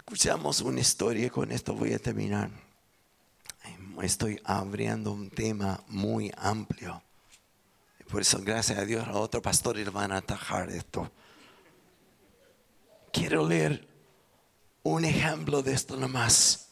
Escuchamos 0.06 0.60
una 0.60 0.80
historia, 0.80 1.30
con 1.30 1.50
esto 1.50 1.72
voy 1.72 1.94
a 1.94 1.98
terminar. 1.98 2.50
Estoy 4.02 4.38
abriendo 4.44 5.12
un 5.12 5.30
tema 5.30 5.82
muy 5.88 6.30
amplio. 6.36 7.02
Por 8.10 8.20
eso, 8.20 8.38
gracias 8.42 8.78
a 8.78 8.84
Dios, 8.84 9.08
a 9.08 9.12
otros 9.12 9.42
pastores 9.42 9.90
van 9.90 10.12
a 10.12 10.18
atajar 10.18 10.68
esto. 10.68 11.10
quiero 13.14 13.48
leer 13.48 13.88
un 14.82 15.06
ejemplo 15.06 15.62
de 15.62 15.72
esto 15.72 15.96
nomás 15.96 16.68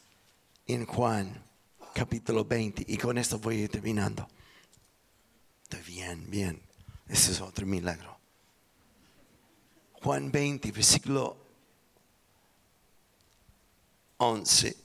en 0.66 0.84
Juan 0.84 1.42
capítulo 1.94 2.44
20 2.44 2.84
y 2.86 2.98
con 2.98 3.16
esto 3.16 3.38
voy 3.38 3.56
a 3.56 3.60
ir 3.60 3.70
terminando. 3.70 4.28
Bien, 5.86 6.30
bien. 6.30 6.60
Ese 7.08 7.32
es 7.32 7.40
otro 7.40 7.64
milagro. 7.64 8.18
Juan 10.02 10.30
20, 10.30 10.70
versículo 10.70 11.41
11. 14.22 14.76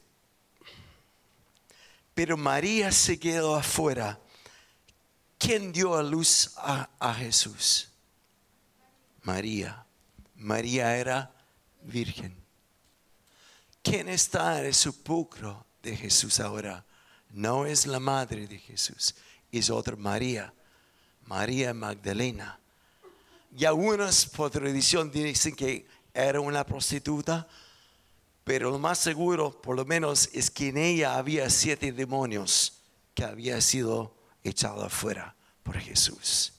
Pero 2.15 2.35
María 2.37 2.91
se 2.91 3.19
quedó 3.19 3.55
afuera. 3.55 4.19
¿Quién 5.37 5.71
dio 5.71 5.95
a 5.95 6.01
luz 6.01 6.55
a, 6.57 7.13
Jesús? 7.13 7.89
María. 9.21 9.85
María 10.35 10.97
era 10.97 11.31
virgen. 11.83 12.35
¿Quién 13.83 14.09
está 14.09 14.59
en 14.59 14.65
el 14.65 14.73
sepulcro 14.73 15.67
de 15.83 15.95
Jesús 15.95 16.39
ahora? 16.39 16.83
No 17.29 17.67
es 17.67 17.85
la 17.85 17.99
madre 17.99 18.47
de 18.47 18.57
Jesús, 18.57 19.13
es 19.51 19.69
otra 19.69 19.95
María, 19.95 20.51
María 21.25 21.75
Magdalena. 21.75 22.59
Y 23.55 23.65
algunos 23.65 24.25
por 24.25 24.49
tradición 24.49 25.11
dicen 25.11 25.55
que 25.55 25.85
era 26.13 26.39
una 26.39 26.65
prostituta, 26.65 27.47
pero 28.47 28.71
lo 28.71 28.79
más 28.79 28.97
seguro, 28.97 29.51
por 29.61 29.75
lo 29.75 29.83
menos, 29.83 30.29
es 30.31 30.49
que 30.49 30.69
en 30.69 30.77
ella 30.77 31.17
había 31.17 31.49
siete 31.49 31.91
demonios 31.91 32.81
que 33.13 33.25
había 33.25 33.59
sido 33.59 34.15
echado 34.41 34.85
afuera 34.85 35.35
por 35.63 35.77
Jesús. 35.77 36.53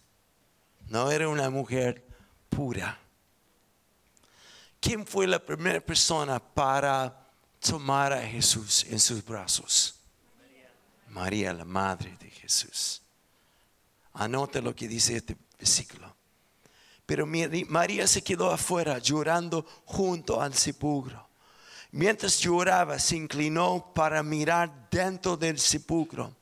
No 0.88 1.10
era 1.10 1.30
una 1.30 1.48
mujer 1.48 2.06
pura. 2.50 2.98
¿Quién 4.78 5.06
fue 5.06 5.26
la 5.26 5.42
primera 5.42 5.80
persona 5.80 6.38
para 6.38 7.26
tomar 7.58 8.12
a 8.12 8.20
Jesús 8.20 8.84
en 8.90 9.00
sus 9.00 9.24
brazos? 9.24 9.98
María, 11.08 11.54
la 11.54 11.64
madre 11.64 12.18
de 12.20 12.28
Jesús. 12.28 13.00
Anote 14.12 14.60
lo 14.60 14.76
que 14.76 14.88
dice 14.88 15.16
este 15.16 15.38
versículo. 15.58 16.14
Pero 17.06 17.26
María 17.26 18.06
se 18.06 18.20
quedó 18.20 18.50
afuera 18.50 18.98
llorando 18.98 19.64
junto 19.86 20.38
al 20.42 20.52
sepulcro. 20.52 21.27
Mientras 21.90 22.38
lloraba, 22.38 22.98
se 22.98 23.16
inclinó 23.16 23.92
para 23.94 24.22
mirar 24.22 24.88
dentro 24.90 25.36
del 25.36 25.58
sepulcro 25.58 26.34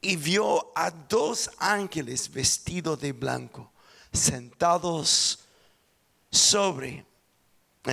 y 0.00 0.16
vio 0.16 0.72
a 0.76 0.90
dos 0.90 1.50
ángeles 1.58 2.30
vestidos 2.30 3.00
de 3.00 3.12
blanco, 3.12 3.70
sentados 4.12 5.40
sobre, 6.30 7.04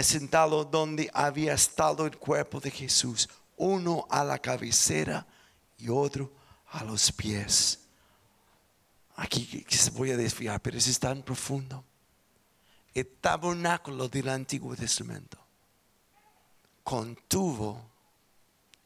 sentado 0.03 0.63
donde 0.63 1.09
había 1.13 1.53
estado 1.53 2.05
el 2.05 2.17
cuerpo 2.17 2.59
de 2.59 2.69
Jesús, 2.69 3.27
uno 3.55 4.05
a 4.09 4.23
la 4.23 4.37
cabecera 4.37 5.25
y 5.79 5.89
otro 5.89 6.31
a 6.67 6.83
los 6.83 7.11
pies. 7.11 7.79
Aquí 9.15 9.65
se 9.67 9.89
voy 9.89 10.11
a 10.11 10.17
desviar, 10.17 10.61
pero 10.61 10.77
es 10.77 10.99
tan 10.99 11.23
profundo. 11.23 11.83
El 12.93 13.07
tabernáculo 13.19 14.07
del 14.07 14.29
Antiguo 14.29 14.75
Testamento 14.75 15.46
contuvo 16.88 17.91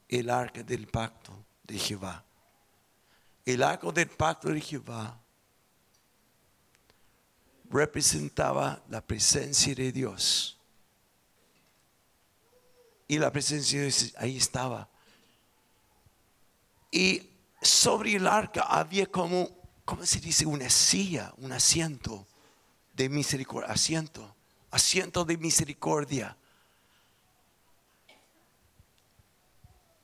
el 0.10 0.32
arca 0.32 0.64
del 0.64 0.88
pacto 0.88 1.32
de 1.62 1.78
Jehová. 1.78 2.26
El 3.46 3.62
arca 3.62 3.92
del 3.92 4.10
pacto 4.10 4.50
de 4.50 4.60
Jehová 4.60 5.22
representaba 7.70 8.82
la 8.90 9.02
presencia 9.02 9.76
de 9.76 9.92
Dios. 9.92 10.58
Y 13.08 13.20
la 13.20 13.32
presencia 13.32 13.78
de 13.78 13.86
Dios 13.86 14.16
ahí 14.18 14.36
estaba. 14.38 14.90
Y 16.90 17.30
sobre 17.62 18.16
el 18.16 18.26
arca 18.26 18.64
había 18.64 19.06
como, 19.06 19.48
¿cómo 19.86 20.04
se 20.08 20.20
dice? 20.20 20.48
Una 20.48 20.72
silla, 20.72 21.36
un 21.38 21.52
asiento 21.52 22.26
de 22.96 23.10
misericordia, 23.10 23.72
asiento, 23.72 24.36
asiento 24.72 25.24
de 25.24 25.38
misericordia. 25.38 26.36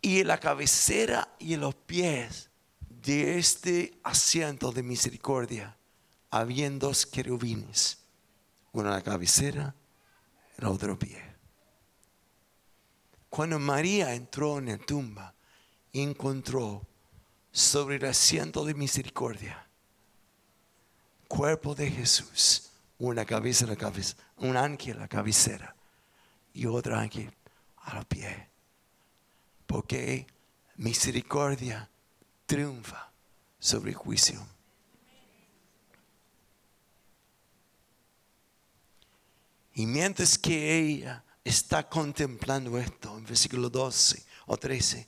Y 0.08 0.22
en 0.22 0.28
la 0.28 0.40
cabecera 0.40 1.36
y 1.38 1.56
en 1.56 1.60
los 1.60 1.76
pies 1.76 2.50
de 2.90 3.38
este 3.38 4.00
asiento 4.04 4.72
de 4.72 4.82
misericordia 4.82 5.76
habían 6.30 6.80
dos 6.80 7.06
querubines, 7.06 7.98
uno 8.72 8.88
en 8.88 8.94
la 8.94 9.02
cabecera, 9.02 9.76
el 10.60 10.68
otro 10.68 10.98
pie. 10.98 11.22
Cuando 13.30 13.60
María 13.60 14.14
entró 14.14 14.60
en 14.60 14.68
la 14.68 14.78
tumba, 14.78 15.36
encontró 15.92 16.88
sobre 17.52 17.98
el 17.98 18.06
asiento 18.06 18.64
de 18.64 18.76
misericordia 18.76 19.68
cuerpo 21.28 21.76
de 21.76 21.92
Jesús, 21.92 22.72
una 22.98 23.26
cabeza 23.26 23.66
a 23.66 23.68
la 23.68 23.76
cabeza, 23.76 24.16
un 24.38 24.56
ángel 24.56 25.00
a 25.00 25.02
la 25.02 25.08
cabecera 25.10 25.76
y 26.54 26.66
otro 26.66 26.96
ángel 26.96 27.36
a 27.76 27.96
los 27.96 28.06
pies. 28.06 28.57
Porque 29.68 30.26
misericordia 30.78 31.88
triunfa 32.48 33.12
sobre 33.60 33.94
juicio. 33.94 34.46
Y 39.74 39.86
mientras 39.86 40.40
que 40.40 40.80
ella 40.80 41.24
está 41.44 41.88
contemplando 41.88 42.80
esto, 42.80 43.16
en 43.16 43.26
versículo 43.26 43.70
12 43.70 44.26
o 44.48 44.58
13, 44.58 45.08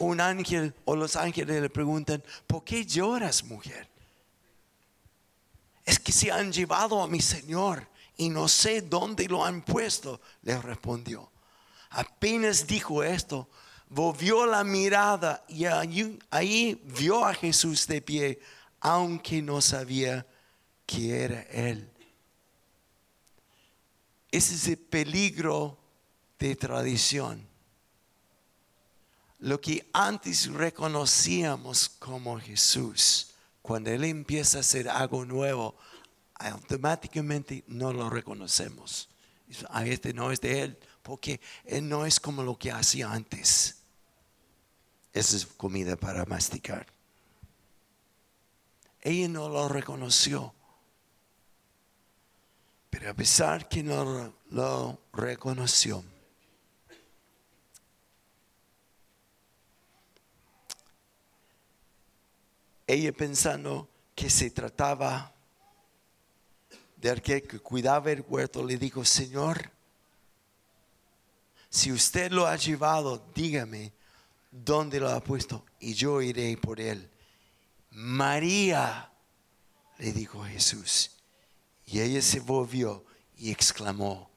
un 0.00 0.20
ángel 0.20 0.74
o 0.84 0.94
los 0.96 1.16
ángeles 1.16 1.62
le 1.62 1.70
preguntan, 1.70 2.22
¿por 2.46 2.62
qué 2.62 2.84
lloras, 2.84 3.42
mujer? 3.44 3.88
Es 5.84 5.98
que 5.98 6.12
se 6.12 6.30
han 6.30 6.52
llevado 6.52 7.02
a 7.02 7.08
mi 7.08 7.20
Señor 7.20 7.88
y 8.16 8.28
no 8.28 8.48
sé 8.48 8.82
dónde 8.82 9.26
lo 9.28 9.44
han 9.44 9.62
puesto, 9.62 10.20
le 10.42 10.60
respondió. 10.60 11.30
Apenas 11.90 12.66
dijo 12.66 13.02
esto, 13.02 13.48
volvió 13.94 14.46
la 14.46 14.64
mirada 14.64 15.44
y 15.48 15.64
ahí, 15.64 16.80
vio 16.98 17.24
a 17.24 17.34
Jesús 17.34 17.86
de 17.86 18.00
pie, 18.02 18.40
aunque 18.80 19.42
no 19.42 19.60
sabía 19.60 20.26
que 20.86 21.24
era 21.24 21.42
Él. 21.42 21.88
Ese 24.30 24.54
es 24.54 24.68
el 24.68 24.78
peligro 24.78 25.78
de 26.38 26.56
tradición 26.56 27.52
lo 29.42 29.60
que 29.60 29.88
antes 29.92 30.46
reconocíamos 30.52 31.88
como 31.88 32.38
Jesús, 32.38 33.34
cuando 33.60 33.90
Él 33.90 34.04
empieza 34.04 34.58
a 34.58 34.60
hacer 34.60 34.88
algo 34.88 35.24
nuevo, 35.24 35.74
automáticamente 36.34 37.64
no 37.66 37.92
lo 37.92 38.08
reconocemos. 38.08 39.08
A 39.70 39.84
este 39.84 40.14
no 40.14 40.30
es 40.30 40.40
de 40.40 40.62
Él, 40.62 40.78
porque 41.02 41.40
Él 41.64 41.88
no 41.88 42.06
es 42.06 42.20
como 42.20 42.44
lo 42.44 42.56
que 42.56 42.70
hacía 42.70 43.12
antes. 43.12 43.81
Esa 45.12 45.36
es 45.36 45.46
comida 45.46 45.96
para 45.96 46.24
masticar. 46.24 46.86
Ella 49.02 49.28
no 49.28 49.48
lo 49.48 49.68
reconoció. 49.68 50.54
Pero 52.88 53.10
a 53.10 53.14
pesar 53.14 53.68
que 53.68 53.82
no 53.82 54.32
lo 54.50 55.00
reconoció, 55.12 56.04
ella 62.86 63.12
pensando 63.12 63.88
que 64.14 64.28
se 64.28 64.50
trataba 64.50 65.32
de 66.96 67.10
aquel 67.10 67.42
que 67.42 67.58
cuidaba 67.58 68.12
el 68.12 68.24
huerto, 68.28 68.62
le 68.62 68.76
dijo, 68.76 69.04
Señor, 69.04 69.70
si 71.70 71.90
usted 71.90 72.30
lo 72.30 72.46
ha 72.46 72.56
llevado, 72.56 73.26
dígame 73.34 73.92
dónde 74.52 75.00
lo 75.00 75.10
ha 75.10 75.20
puesto 75.20 75.64
y 75.80 75.94
yo 75.94 76.22
iré 76.22 76.56
por 76.56 76.80
él. 76.80 77.10
María, 77.90 79.10
le 79.98 80.12
dijo 80.12 80.44
Jesús. 80.44 81.10
Y 81.86 82.00
ella 82.00 82.22
se 82.22 82.40
volvió 82.40 83.04
y 83.36 83.50
exclamó, 83.50 84.30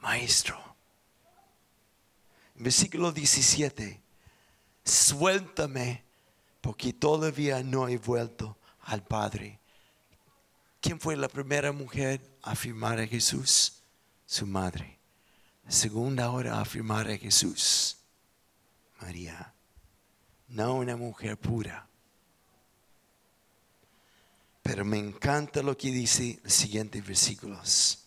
Maestro. 0.00 0.60
Versículo 2.54 3.12
17, 3.12 4.00
suéltame 4.84 6.04
porque 6.60 6.92
todavía 6.92 7.62
no 7.62 7.88
he 7.88 7.96
vuelto 7.96 8.58
al 8.82 9.02
Padre. 9.04 9.58
¿Quién 10.80 11.00
fue 11.00 11.16
la 11.16 11.28
primera 11.28 11.72
mujer 11.72 12.20
a 12.42 12.52
afirmar 12.52 13.00
a 13.00 13.06
Jesús? 13.06 13.82
Su 14.26 14.46
madre. 14.46 14.98
Segunda 15.68 16.30
hora 16.30 16.56
a 16.56 16.60
afirmar 16.62 17.08
a 17.08 17.16
Jesús, 17.16 17.96
María. 19.02 19.52
No 20.48 20.76
una 20.76 20.96
mujer 20.96 21.36
pura. 21.36 21.88
Pero 24.62 24.84
me 24.84 24.98
encanta 24.98 25.62
lo 25.62 25.76
que 25.76 25.90
dice 25.90 26.38
los 26.44 26.52
siguientes 26.52 27.04
versículos. 27.04 27.98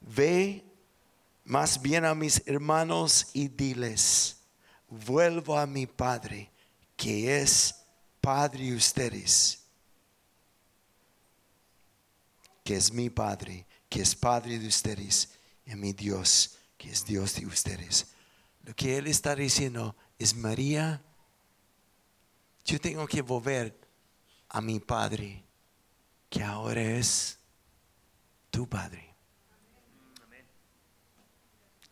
ve 0.00 0.64
más 1.44 1.80
bien 1.80 2.04
a 2.04 2.14
mis 2.14 2.42
hermanos 2.46 3.28
y 3.34 3.48
diles, 3.48 4.38
vuelvo 4.88 5.58
a 5.58 5.66
mi 5.66 5.86
Padre, 5.86 6.50
que 6.96 7.40
es 7.40 7.74
Padre 8.20 8.64
de 8.64 8.76
ustedes, 8.76 9.64
que 12.64 12.76
es 12.76 12.92
mi 12.92 13.10
Padre, 13.10 13.66
que 13.88 14.02
es 14.02 14.14
Padre 14.14 14.58
de 14.58 14.68
ustedes, 14.68 15.30
y 15.66 15.74
mi 15.74 15.92
Dios, 15.92 16.58
que 16.78 16.90
es 16.90 17.04
Dios 17.04 17.34
de 17.34 17.46
ustedes. 17.46 18.11
Lo 18.64 18.74
que 18.74 18.98
Él 18.98 19.06
está 19.06 19.34
diciendo 19.34 19.96
es, 20.18 20.36
María, 20.36 21.02
yo 22.64 22.80
tengo 22.80 23.06
que 23.06 23.22
volver 23.22 23.76
a 24.48 24.60
mi 24.60 24.78
Padre, 24.78 25.44
que 26.28 26.42
ahora 26.42 26.80
es 26.80 27.38
tu 28.50 28.68
Padre. 28.68 29.14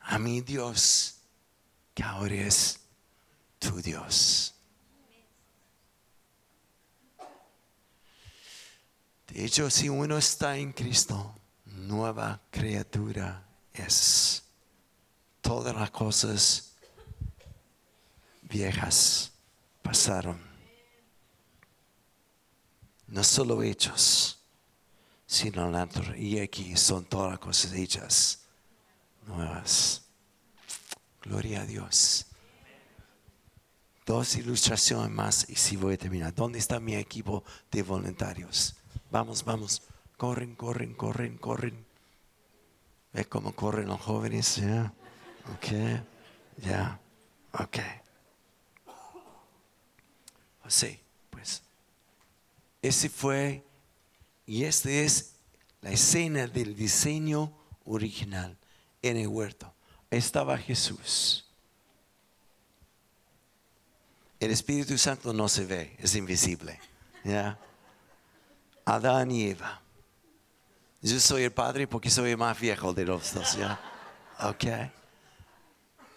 A 0.00 0.18
mi 0.18 0.40
Dios, 0.40 1.16
que 1.94 2.02
ahora 2.02 2.34
es 2.34 2.80
tu 3.58 3.80
Dios. 3.80 4.54
De 9.26 9.44
hecho, 9.44 9.70
si 9.70 9.88
uno 9.88 10.18
está 10.18 10.56
en 10.56 10.72
Cristo, 10.72 11.34
nueva 11.64 12.40
criatura 12.50 13.46
es. 13.72 14.42
Todas 15.40 15.74
las 15.74 15.90
cosas 15.90 16.74
viejas 18.42 19.32
pasaron. 19.82 20.40
No 23.06 23.24
solo 23.24 23.62
hechos, 23.62 24.38
sino 25.26 25.70
la 25.70 25.88
Y 26.16 26.38
aquí 26.38 26.76
son 26.76 27.04
todas 27.04 27.30
las 27.30 27.38
cosas 27.38 27.72
hechas 27.72 28.40
nuevas. 29.26 30.02
Gloria 31.22 31.62
a 31.62 31.66
Dios. 31.66 32.26
Dos 34.06 34.36
ilustraciones 34.36 35.10
más 35.10 35.48
y 35.48 35.54
si 35.54 35.76
voy 35.76 35.94
a 35.94 35.98
terminar. 35.98 36.34
¿Dónde 36.34 36.58
está 36.58 36.80
mi 36.80 36.94
equipo 36.94 37.44
de 37.70 37.82
voluntarios? 37.82 38.74
Vamos, 39.10 39.44
vamos. 39.44 39.82
Corren, 40.16 40.54
corren, 40.54 40.94
corren, 40.94 41.38
corren. 41.38 41.86
¿Ve 43.12 43.24
cómo 43.24 43.52
corren 43.52 43.88
los 43.88 44.00
jóvenes? 44.00 44.56
¿Ya? 44.56 44.92
Ok. 45.54 45.66
Ya. 46.58 46.98
Ok. 47.52 47.78
Sí, 50.70 51.00
pues. 51.30 51.62
Ese 52.80 53.08
fue, 53.08 53.64
y 54.46 54.64
esta 54.64 54.88
es 54.88 55.34
la 55.80 55.90
escena 55.90 56.46
del 56.46 56.76
diseño 56.76 57.52
original 57.84 58.56
en 59.02 59.16
el 59.16 59.26
huerto. 59.26 59.74
Estaba 60.10 60.56
Jesús. 60.56 61.44
El 64.38 64.52
Espíritu 64.52 64.96
Santo 64.96 65.32
no 65.32 65.48
se 65.48 65.66
ve, 65.66 65.96
es 65.98 66.14
invisible. 66.14 66.80
¿ya? 67.24 67.58
Adán 68.84 69.30
y 69.30 69.48
Eva. 69.50 69.82
Yo 71.02 71.18
soy 71.18 71.44
el 71.44 71.52
padre 71.52 71.86
porque 71.86 72.10
soy 72.10 72.30
el 72.30 72.38
más 72.38 72.58
viejo 72.58 72.92
de 72.94 73.04
los 73.04 73.34
dos, 73.34 73.56
¿ya? 73.56 73.80
Ok. 74.40 74.64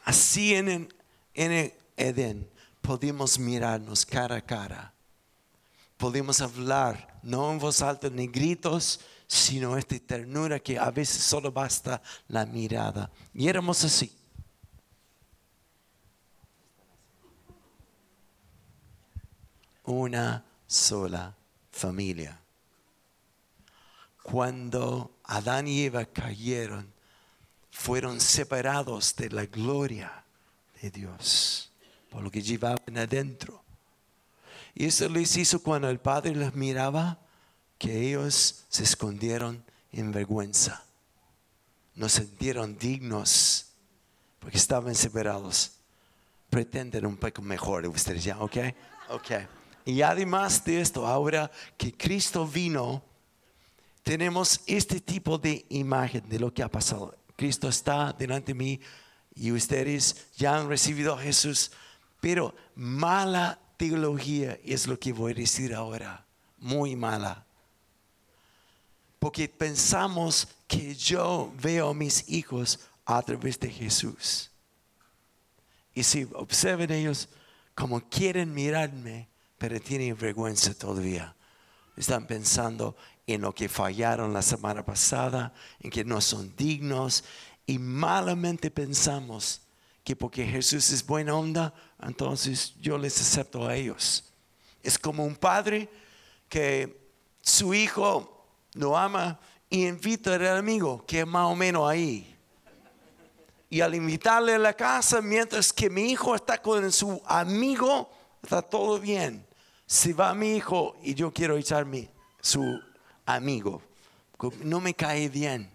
Así 0.04 0.54
en, 0.56 0.90
el 1.34 1.74
Edén 1.98 2.50
podemos 2.82 3.40
mirarnos 3.40 4.06
cara 4.06 4.38
a 4.38 4.42
cara. 4.42 4.94
Podemos 5.98 6.42
hablar, 6.42 7.20
no 7.24 7.52
en 7.52 7.60
voz 7.60 7.82
alta 7.82 8.10
ni 8.10 8.28
gritos, 8.28 9.00
sino 9.28 9.78
esta 9.78 9.98
ternura 10.00 10.60
que 10.60 10.78
a 10.78 10.92
veces 10.92 11.24
solo 11.24 11.52
basta 11.52 12.02
la 12.28 12.46
mirada. 12.46 13.10
Y 13.34 13.48
éramos 13.48 13.84
así. 13.84 14.14
Una 19.86 20.46
sola 20.68 21.36
familia 21.72 22.44
cuando 24.24 25.20
Adán 25.26 25.68
y 25.68 25.84
Eva 25.84 26.06
cayeron, 26.06 26.92
fueron 27.74 28.22
separados 28.22 29.16
de 29.16 29.30
la 29.30 29.46
gloria 29.46 30.24
de 30.82 30.92
Dios, 30.92 31.72
por 32.10 32.22
lo 32.22 32.30
que 32.32 32.42
llevaban 32.42 32.98
adentro. 32.98 33.62
Y 34.76 34.86
eso 34.86 35.10
les 35.10 35.36
hizo 35.36 35.62
cuando 35.62 35.90
el 35.90 36.00
Padre 36.00 36.36
los 36.36 36.54
miraba, 36.54 37.20
que 37.78 38.08
ellos 38.08 38.64
se 38.70 38.84
escondieron 38.84 39.66
en 39.92 40.12
vergüenza. 40.12 40.86
No 41.96 42.08
sintieron 42.08 42.78
dignos 42.78 43.66
porque 44.40 44.58
estaban 44.58 44.96
separados. 44.96 45.74
Pretenden 46.50 47.06
un 47.06 47.18
poco 47.18 47.42
mejor 47.42 47.86
ustedes 47.88 48.24
ya, 48.24 48.40
¿ok? 48.40 48.58
Ok. 49.10 49.32
Y 49.86 50.02
además 50.02 50.64
de 50.64 50.80
esto, 50.80 51.06
ahora 51.06 51.52
que 51.76 51.92
Cristo 51.92 52.48
vino, 52.48 53.04
tenemos 54.04 54.62
este 54.68 55.02
tipo 55.02 55.38
de 55.38 55.66
imagen 55.70 56.30
de 56.30 56.40
lo 56.40 56.54
que 56.54 56.64
ha 56.64 56.70
pasado. 56.70 57.18
Cristo 57.36 57.70
está 57.70 58.14
delante 58.14 58.54
de 58.54 58.60
mí 58.60 58.80
y 59.36 59.52
ustedes 59.52 60.28
ya 60.36 60.58
han 60.58 60.70
recibido 60.70 61.14
a 61.14 61.22
Jesús, 61.22 61.72
pero 62.22 62.56
mala 62.76 63.60
teología 63.78 64.60
es 64.64 64.88
lo 64.88 65.00
que 65.00 65.14
voy 65.14 65.34
a 65.34 65.36
decir 65.36 65.74
ahora, 65.74 66.26
muy 66.58 66.96
mala. 66.96 67.46
Porque 69.20 69.48
pensamos 69.48 70.48
que 70.68 70.96
yo 70.96 71.54
veo 71.62 71.90
a 71.90 71.94
mis 71.94 72.30
hijos 72.30 72.80
a 73.06 73.22
través 73.22 73.60
de 73.60 73.70
Jesús. 73.70 74.52
Y 75.94 76.04
si 76.04 76.28
observen 76.34 76.92
ellos 76.92 77.30
como 77.76 78.02
quieren 78.10 78.54
mirarme, 78.54 79.30
pero 79.58 79.80
tienen 79.80 80.18
vergüenza 80.18 80.74
todavía. 80.74 81.36
Están 81.96 82.26
pensando 82.26 82.96
en 83.26 83.42
lo 83.42 83.54
que 83.54 83.70
fallaron 83.70 84.34
la 84.34 84.42
semana 84.42 84.84
pasada, 84.84 85.54
en 85.80 85.90
que 85.90 86.04
no 86.04 86.20
son 86.22 86.56
dignos 86.56 87.24
y 87.66 87.80
malamente 87.80 88.70
pensamos 88.70 89.62
que 90.04 90.16
porque 90.16 90.46
Jesús 90.46 90.92
es 90.92 91.06
buena 91.06 91.36
onda, 91.36 91.74
entonces 92.02 92.74
yo 92.82 92.98
les 92.98 93.20
acepto 93.22 93.66
a 93.66 93.76
ellos. 93.76 94.34
Es 94.82 95.00
como 95.00 95.24
un 95.24 95.36
padre 95.36 95.90
que 96.50 97.10
su 97.42 97.74
hijo 97.74 98.46
lo 98.74 98.98
ama 98.98 99.40
y 99.70 99.88
invita 99.88 100.36
al 100.36 100.58
amigo 100.58 101.06
que 101.06 101.22
es 101.22 101.28
más 101.28 101.46
o 101.50 101.56
menos 101.56 101.90
ahí. 101.90 102.30
Y 103.70 103.82
al 103.82 103.96
invitarle 103.96 104.54
a 104.54 104.60
la 104.60 104.74
casa, 104.74 105.22
mientras 105.22 105.74
que 105.74 105.90
mi 105.90 106.12
hijo 106.12 106.36
está 106.36 106.62
con 106.62 106.92
su 106.92 107.22
amigo, 107.26 108.12
está 108.44 108.62
todo 108.62 109.00
bien. 109.00 109.48
Si 109.88 110.14
va 110.14 110.34
mi 110.36 110.58
hijo 110.58 110.96
y 111.02 111.16
yo 111.16 111.32
quiero 111.32 111.58
echarme 111.58 112.10
su 112.40 112.80
amigo, 113.26 113.82
no 114.64 114.82
me 114.82 114.94
cae 114.94 115.30
bien. 115.30 115.70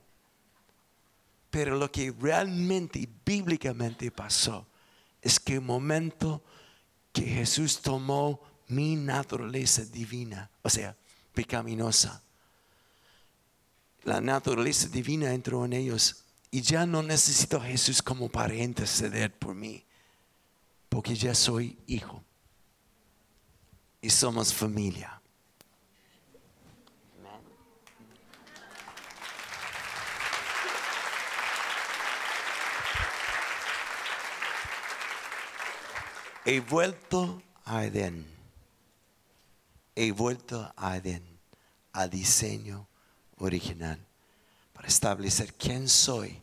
Pero 1.51 1.76
lo 1.76 1.90
que 1.90 2.12
realmente 2.18 3.09
bíblicamente 3.24 4.11
pasó 4.11 4.66
es 5.22 5.40
que 5.40 5.55
el 5.55 5.62
momento 5.62 6.42
que 7.12 7.22
Jesús 7.22 7.80
tomó 7.80 8.40
mi 8.68 8.96
naturaleza 8.96 9.84
divina, 9.84 10.51
o 10.62 10.68
sea, 10.68 10.94
pecaminosa, 11.32 12.22
la 14.05 14.20
naturaleza 14.20 14.88
divina 14.88 15.32
entró 15.32 15.64
en 15.64 15.72
ellos 15.72 16.24
y 16.51 16.61
ya 16.61 16.86
no 16.86 17.03
necesito 17.03 17.59
a 17.59 17.64
Jesús 17.64 18.03
como 18.03 18.28
para 18.28 18.55
interceder 18.55 19.36
por 19.38 19.55
mí, 19.55 19.84
porque 20.88 21.14
ya 21.14 21.34
soy 21.34 21.78
hijo 21.86 22.22
y 24.01 24.11
somos 24.11 24.53
familia. 24.53 25.18
He 36.51 36.61
vuelto 36.61 37.42
a 37.66 37.84
Edén. 37.84 38.26
He 39.94 40.12
vuelto 40.12 40.72
a 40.78 40.96
Edén, 40.96 41.22
al 41.92 42.09
diseño 42.09 42.88
original, 43.36 44.03
para 44.72 44.88
establecer 44.88 45.53
quién 45.53 45.90
soy. 45.90 46.40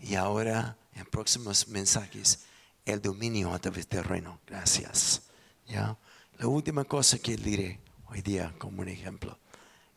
Y 0.00 0.16
ahora, 0.16 0.76
en 0.96 1.06
próximos 1.06 1.68
mensajes, 1.68 2.40
el 2.84 3.00
dominio 3.00 3.54
a 3.54 3.60
través 3.60 3.88
del 3.88 4.02
reino. 4.02 4.40
Gracias. 4.44 5.22
¿Ya? 5.68 5.96
La 6.38 6.48
última 6.48 6.82
cosa 6.82 7.16
que 7.20 7.36
diré 7.36 7.78
hoy 8.08 8.22
día 8.22 8.52
como 8.58 8.82
un 8.82 8.88
ejemplo, 8.88 9.38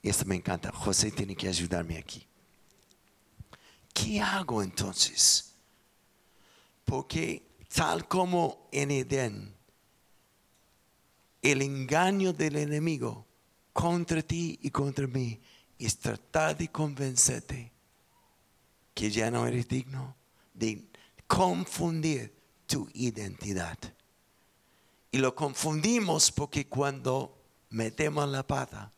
y 0.04 0.10
esto 0.10 0.26
me 0.26 0.36
encanta, 0.36 0.72
José 0.72 1.10
tiene 1.10 1.36
que 1.36 1.48
ayudarme 1.48 1.98
aquí. 1.98 2.28
¿Qué 3.92 4.22
hago 4.22 4.62
entonces? 4.62 5.56
Porque 6.86 7.53
tal 7.74 8.08
como 8.08 8.70
en 8.72 8.92
Edén, 8.92 9.56
el 11.42 11.62
engaño 11.62 12.32
del 12.32 12.58
enemigo 12.58 13.26
contra 13.74 14.22
ti 14.22 14.60
y 14.62 14.70
contra 14.70 15.08
mí 15.08 15.42
es 15.80 15.98
tratar 15.98 16.56
de 16.56 16.68
convencerte 16.70 17.72
que 18.94 19.10
ya 19.10 19.32
no 19.32 19.48
eres 19.48 19.68
digno, 19.68 20.16
de 20.54 20.88
confundir 21.26 22.34
tu 22.68 22.88
identidad. 22.94 23.78
Y 25.12 25.18
lo 25.18 25.34
confundimos 25.34 26.32
porque 26.32 26.68
cuando 26.68 27.42
metemos 27.72 28.30
la 28.30 28.46
pata, 28.46 28.94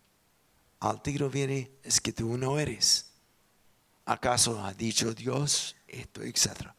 al 0.82 1.02
tiro 1.02 1.30
viene, 1.30 1.72
es 1.82 2.02
que 2.02 2.12
tú 2.12 2.38
no 2.38 2.60
eres. 2.60 3.14
¿Acaso 4.04 4.64
ha 4.64 4.74
dicho 4.74 5.14
Dios 5.14 5.78
esto, 5.88 6.22
etcétera? 6.22 6.76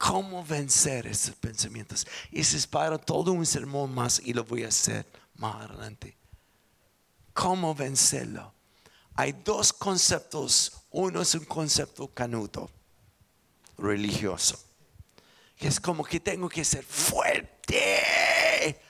¿Cómo 0.00 0.42
vencer 0.42 1.06
esos 1.06 1.34
pensamientos? 1.34 2.06
Ese 2.32 2.56
es 2.56 2.66
para 2.66 2.96
todo 2.96 3.32
un 3.32 3.44
sermón 3.44 3.94
más 3.94 4.18
y 4.24 4.32
lo 4.32 4.44
voy 4.44 4.64
a 4.64 4.68
hacer 4.68 5.06
más 5.34 5.56
adelante. 5.56 6.16
¿Cómo 7.34 7.74
vencerlo? 7.74 8.54
Hay 9.14 9.32
dos 9.44 9.74
conceptos. 9.74 10.72
Uno 10.90 11.20
es 11.20 11.34
un 11.34 11.44
concepto 11.44 12.08
canuto, 12.08 12.70
religioso. 13.76 14.58
es 15.58 15.78
como 15.78 16.02
que 16.02 16.18
tengo 16.18 16.48
que 16.48 16.64
ser 16.64 16.82
fuerte. 16.82 18.80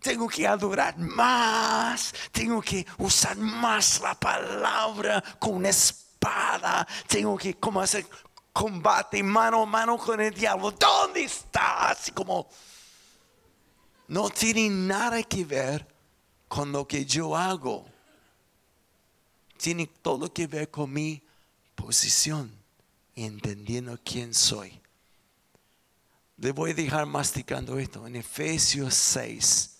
Tengo 0.00 0.28
que 0.28 0.46
adorar 0.46 0.96
más. 0.96 2.14
Tengo 2.30 2.62
que 2.62 2.86
usar 2.98 3.36
más 3.36 4.00
la 4.00 4.14
palabra 4.14 5.24
con 5.40 5.56
una 5.56 5.70
espada. 5.70 6.86
Tengo 7.08 7.36
que 7.36 7.54
como 7.54 7.80
hacer 7.80 8.06
combate 8.52 9.22
mano 9.22 9.62
a 9.62 9.66
mano 9.66 9.96
con 9.98 10.20
el 10.20 10.34
diablo. 10.34 10.70
¿Dónde 10.72 11.24
estás? 11.24 12.08
Y 12.08 12.12
como 12.12 12.48
no 14.08 14.28
tiene 14.28 14.68
nada 14.68 15.22
que 15.22 15.44
ver 15.44 15.86
con 16.48 16.72
lo 16.72 16.86
que 16.86 17.06
yo 17.06 17.36
hago. 17.36 17.86
Tiene 19.56 19.86
todo 19.86 20.32
que 20.32 20.48
ver 20.48 20.68
con 20.68 20.92
mi 20.92 21.22
posición, 21.76 22.50
entendiendo 23.14 23.98
quién 24.04 24.34
soy. 24.34 24.80
Le 26.38 26.50
voy 26.50 26.72
a 26.72 26.74
dejar 26.74 27.06
masticando 27.06 27.78
esto. 27.78 28.04
En 28.06 28.16
Efesios 28.16 28.94
6, 28.94 29.76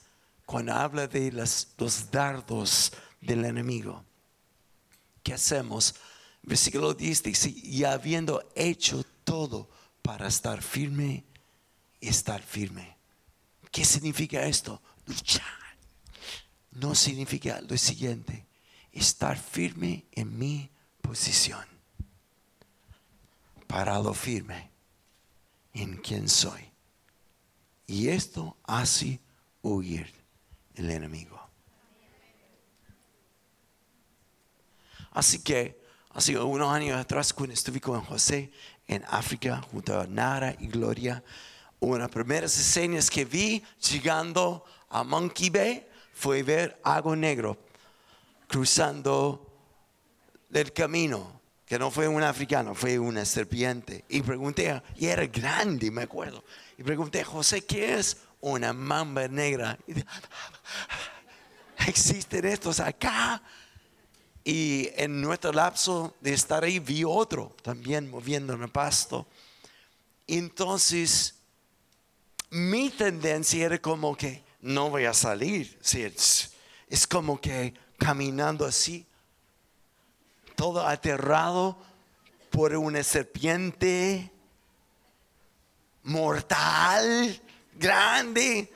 cuando 0.46 0.74
habla 0.74 1.08
de 1.08 1.32
los 1.32 1.66
dardos 2.10 2.92
del 3.20 3.44
enemigo, 3.46 4.04
¿qué 5.24 5.34
hacemos? 5.34 5.94
Versículo 6.50 6.94
10 6.94 7.22
dice, 7.22 7.48
y 7.48 7.84
habiendo 7.84 8.42
hecho 8.56 9.04
todo 9.22 9.70
para 10.02 10.26
estar 10.26 10.60
firme, 10.60 11.24
estar 12.00 12.42
firme. 12.42 12.96
¿Qué 13.70 13.84
significa 13.84 14.42
esto? 14.42 14.82
Luchar. 15.06 15.44
No 16.72 16.96
significa 16.96 17.60
lo 17.60 17.78
siguiente, 17.78 18.48
estar 18.90 19.38
firme 19.38 20.06
en 20.10 20.36
mi 20.36 20.68
posición. 21.00 21.64
Parado 23.68 24.12
firme 24.12 24.72
en 25.72 25.98
quien 25.98 26.28
soy. 26.28 26.68
Y 27.86 28.08
esto 28.08 28.56
hace 28.64 29.20
huir 29.62 30.12
el 30.74 30.90
enemigo. 30.90 31.40
Así 35.12 35.44
que 35.44 35.79
Hace 36.20 36.38
unos 36.38 36.70
años 36.70 37.00
atrás, 37.00 37.32
cuando 37.32 37.54
estuve 37.54 37.80
con 37.80 37.98
José 38.02 38.52
en 38.86 39.02
África, 39.08 39.62
junto 39.72 39.98
a 39.98 40.06
Nara 40.06 40.54
y 40.58 40.66
Gloria, 40.66 41.24
una 41.78 41.94
de 41.94 42.00
las 42.00 42.10
primeras 42.10 42.58
escenas 42.58 43.08
que 43.08 43.24
vi 43.24 43.64
llegando 43.90 44.62
a 44.90 45.02
Monkey 45.02 45.48
Bay 45.48 45.88
fue 46.12 46.42
ver 46.42 46.78
algo 46.84 47.16
negro 47.16 47.56
cruzando 48.46 49.50
el 50.52 50.70
camino, 50.74 51.40
que 51.64 51.78
no 51.78 51.90
fue 51.90 52.06
un 52.06 52.22
africano, 52.22 52.74
fue 52.74 52.98
una 52.98 53.24
serpiente. 53.24 54.04
Y 54.10 54.20
pregunté, 54.20 54.82
y 54.96 55.06
era 55.06 55.24
grande, 55.24 55.90
me 55.90 56.02
acuerdo. 56.02 56.44
Y 56.76 56.82
pregunté, 56.82 57.24
José, 57.24 57.64
¿qué 57.64 57.94
es? 57.94 58.18
Una 58.42 58.74
mamba 58.74 59.26
negra. 59.26 59.78
¿Existen 61.86 62.44
estos 62.44 62.78
acá? 62.78 63.42
Y 64.44 64.88
en 64.96 65.20
nuestro 65.20 65.52
lapso 65.52 66.14
de 66.20 66.32
estar 66.32 66.64
ahí 66.64 66.78
vi 66.78 67.04
otro 67.04 67.54
también 67.62 68.10
moviendo 68.10 68.54
en 68.54 68.62
el 68.62 68.70
pasto. 68.70 69.26
Entonces, 70.26 71.34
mi 72.50 72.90
tendencia 72.90 73.66
era 73.66 73.78
como 73.78 74.16
que 74.16 74.42
no 74.60 74.90
voy 74.90 75.04
a 75.04 75.14
salir. 75.14 75.78
Es, 75.82 77.06
como 77.08 77.40
que 77.40 77.74
caminando 77.98 78.64
así, 78.64 79.06
todo 80.56 80.86
aterrado 80.86 81.78
por 82.50 82.74
una 82.76 83.02
serpiente 83.02 84.30
mortal, 86.02 87.40
grande. 87.74 88.72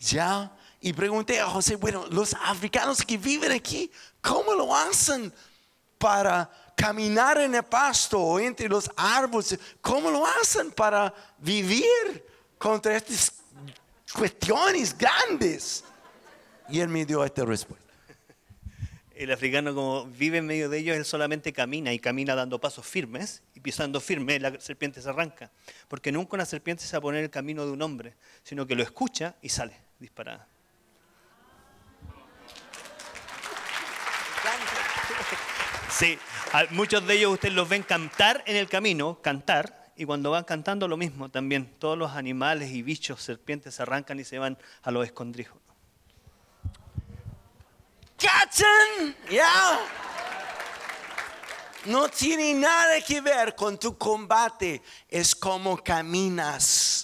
Ya. 0.00 0.56
Y 0.80 0.92
pregunté 0.92 1.40
a 1.40 1.46
José, 1.46 1.76
bueno, 1.76 2.06
los 2.10 2.34
africanos 2.34 3.02
que 3.02 3.16
viven 3.16 3.52
aquí, 3.52 3.90
¿Cómo 4.24 4.54
lo 4.54 4.74
hacen 4.74 5.30
para 5.98 6.50
caminar 6.74 7.38
en 7.42 7.54
el 7.54 7.62
pasto 7.62 8.18
o 8.18 8.40
entre 8.40 8.68
los 8.70 8.90
árboles? 8.96 9.58
¿Cómo 9.82 10.10
lo 10.10 10.26
hacen 10.26 10.70
para 10.70 11.12
vivir 11.38 12.24
contra 12.56 12.96
estas 12.96 13.34
cuestiones 14.14 14.96
grandes? 14.96 15.84
Y 16.70 16.80
él 16.80 16.88
me 16.88 17.04
dio 17.04 17.22
esta 17.22 17.44
respuesta. 17.44 17.84
El 19.14 19.30
africano 19.30 19.74
como 19.74 20.06
vive 20.06 20.38
en 20.38 20.46
medio 20.46 20.70
de 20.70 20.78
ellos, 20.78 20.96
él 20.96 21.04
solamente 21.04 21.52
camina 21.52 21.92
y 21.92 21.98
camina 21.98 22.34
dando 22.34 22.58
pasos 22.58 22.86
firmes 22.86 23.42
y 23.54 23.60
pisando 23.60 24.00
firme, 24.00 24.40
la 24.40 24.58
serpiente 24.58 25.02
se 25.02 25.08
arranca. 25.10 25.52
Porque 25.86 26.10
nunca 26.10 26.34
una 26.34 26.46
serpiente 26.46 26.82
se 26.84 26.96
va 26.96 26.98
a 26.98 27.02
poner 27.02 27.24
el 27.24 27.30
camino 27.30 27.66
de 27.66 27.72
un 27.72 27.82
hombre, 27.82 28.14
sino 28.42 28.66
que 28.66 28.74
lo 28.74 28.82
escucha 28.82 29.36
y 29.42 29.50
sale 29.50 29.76
disparada. 30.00 30.48
Sí, 35.96 36.18
muchos 36.70 37.06
de 37.06 37.14
ellos 37.14 37.34
ustedes 37.34 37.54
los 37.54 37.68
ven 37.68 37.84
cantar 37.84 38.42
en 38.46 38.56
el 38.56 38.68
camino, 38.68 39.20
cantar, 39.22 39.92
y 39.96 40.04
cuando 40.04 40.32
van 40.32 40.42
cantando 40.42 40.88
lo 40.88 40.96
mismo 40.96 41.28
también. 41.28 41.72
Todos 41.78 41.96
los 41.96 42.12
animales 42.12 42.70
y 42.70 42.82
bichos, 42.82 43.22
serpientes, 43.22 43.76
se 43.76 43.82
arrancan 43.82 44.18
y 44.18 44.24
se 44.24 44.40
van 44.40 44.58
a 44.82 44.90
los 44.90 45.06
escondrijos. 45.06 45.56
¿Cachan? 48.18 49.14
¿Ya? 49.30 49.78
No 51.84 52.08
tiene 52.08 52.54
nada 52.54 53.00
que 53.00 53.20
ver 53.20 53.54
con 53.54 53.78
tu 53.78 53.96
combate, 53.96 54.82
es 55.08 55.32
como 55.34 55.76
caminas. 55.76 57.03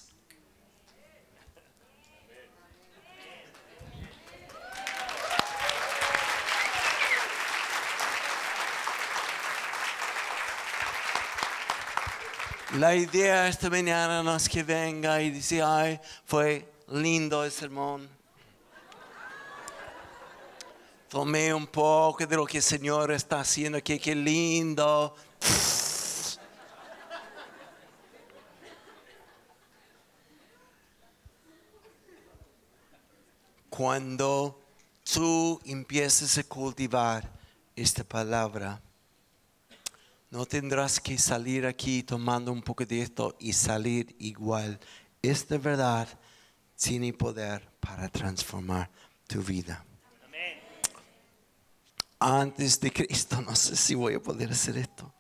La 12.79 12.95
idea 12.95 13.49
esta 13.49 13.69
mañana 13.69 14.23
no 14.23 14.37
es 14.37 14.49
que 14.49 14.63
venga 14.63 15.21
y 15.21 15.33
dice, 15.33 15.61
ay, 15.61 16.01
fue 16.25 16.73
lindo 16.87 17.45
el 17.45 17.51
sermón. 17.51 18.09
Tomé 21.09 21.53
un 21.53 21.67
poco 21.67 22.25
de 22.25 22.37
lo 22.37 22.47
que 22.47 22.59
el 22.59 22.63
Señor 22.63 23.11
está 23.11 23.41
haciendo 23.41 23.79
aquí, 23.79 23.99
qué 23.99 24.15
lindo. 24.15 25.17
Cuando 33.69 34.63
tú 35.13 35.61
empieces 35.65 36.39
a 36.39 36.45
cultivar 36.45 37.29
esta 37.75 38.05
palabra, 38.05 38.81
no 40.31 40.47
tendrás 40.47 41.01
que 41.01 41.19
salir 41.19 41.67
aquí 41.67 42.03
tomando 42.03 42.53
un 42.53 42.63
poco 42.63 42.87
de 42.87 43.03
esto 43.03 43.37
y 43.41 43.53
salir 43.53 44.15
igual. 44.21 44.79
Esta 45.21 45.59
verdad 45.59 46.09
tiene 46.77 47.13
poder 47.13 47.69
para 47.81 48.09
transformar 48.09 48.89
tu 49.27 49.43
vida. 49.43 49.85
Antes 52.19 52.79
de 52.81 52.93
Cristo, 52.93 53.41
no 53.41 53.57
sé 53.57 53.75
si 53.75 53.95
voy 53.95 54.15
a 54.15 54.23
poder 54.23 54.51
hacer 54.51 54.77
esto. 54.77 55.13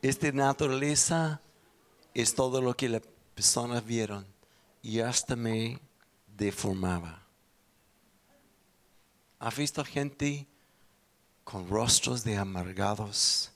Esta 0.00 0.30
naturaleza 0.32 1.40
es 2.12 2.34
todo 2.34 2.60
lo 2.60 2.76
que 2.76 2.88
las 2.88 3.02
personas 3.34 3.84
vieron 3.84 4.26
y 4.82 5.00
hasta 5.00 5.34
me 5.34 5.80
deformaba. 6.36 7.22
¿Has 9.38 9.56
visto 9.56 9.84
gente? 9.84 10.46
Con 11.44 11.68
rostros 11.68 12.24
de 12.24 12.36
amargados. 12.36 13.52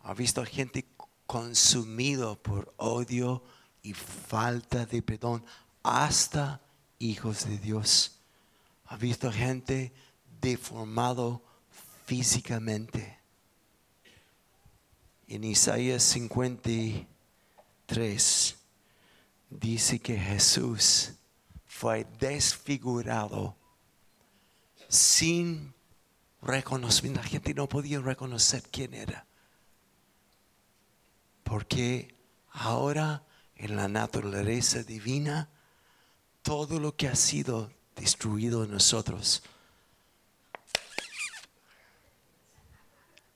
Ha 0.00 0.14
visto 0.14 0.44
gente 0.44 0.86
consumido 1.26 2.40
por 2.40 2.72
odio 2.76 3.42
y 3.82 3.94
falta 3.94 4.86
de 4.86 5.02
perdón, 5.02 5.44
hasta 5.82 6.60
hijos 6.98 7.48
de 7.48 7.58
Dios. 7.58 8.20
Ha 8.86 8.96
visto 8.96 9.32
gente 9.32 9.92
deformado 10.40 11.42
físicamente. 12.06 13.18
En 15.26 15.42
Isaías 15.44 16.02
53 16.02 18.56
dice 19.48 19.98
que 19.98 20.18
Jesús 20.18 21.14
fue 21.64 22.04
desfigurado 22.18 23.56
sin 24.88 25.72
reconocimiento. 26.42 27.22
La 27.22 27.28
gente 27.28 27.54
no 27.54 27.68
podía 27.68 28.00
reconocer 28.00 28.62
quién 28.70 28.94
era. 28.94 29.26
Porque 31.44 32.14
ahora 32.50 33.24
en 33.56 33.76
la 33.76 33.88
naturaleza 33.88 34.82
divina, 34.82 35.48
todo 36.42 36.80
lo 36.80 36.96
que 36.96 37.08
ha 37.08 37.14
sido 37.14 37.72
destruido 37.94 38.64
en 38.64 38.72
nosotros 38.72 39.42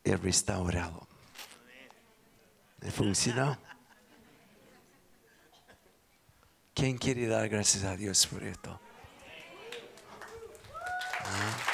es 0.02 0.20
restaurado. 0.20 1.06
¿Me 2.80 2.90
funcionó? 2.90 3.58
¿Quién 6.74 6.98
quiere 6.98 7.26
dar 7.26 7.48
gracias 7.48 7.84
a 7.84 7.96
Dios 7.96 8.26
por 8.26 8.42
esto? 8.44 8.80
Ah. 11.24 11.65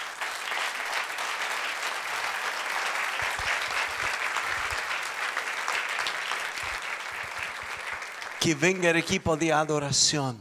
Que 8.42 8.56
venga 8.56 8.90
el 8.90 8.96
equipo 8.96 9.36
de 9.36 9.52
adoración 9.52 10.36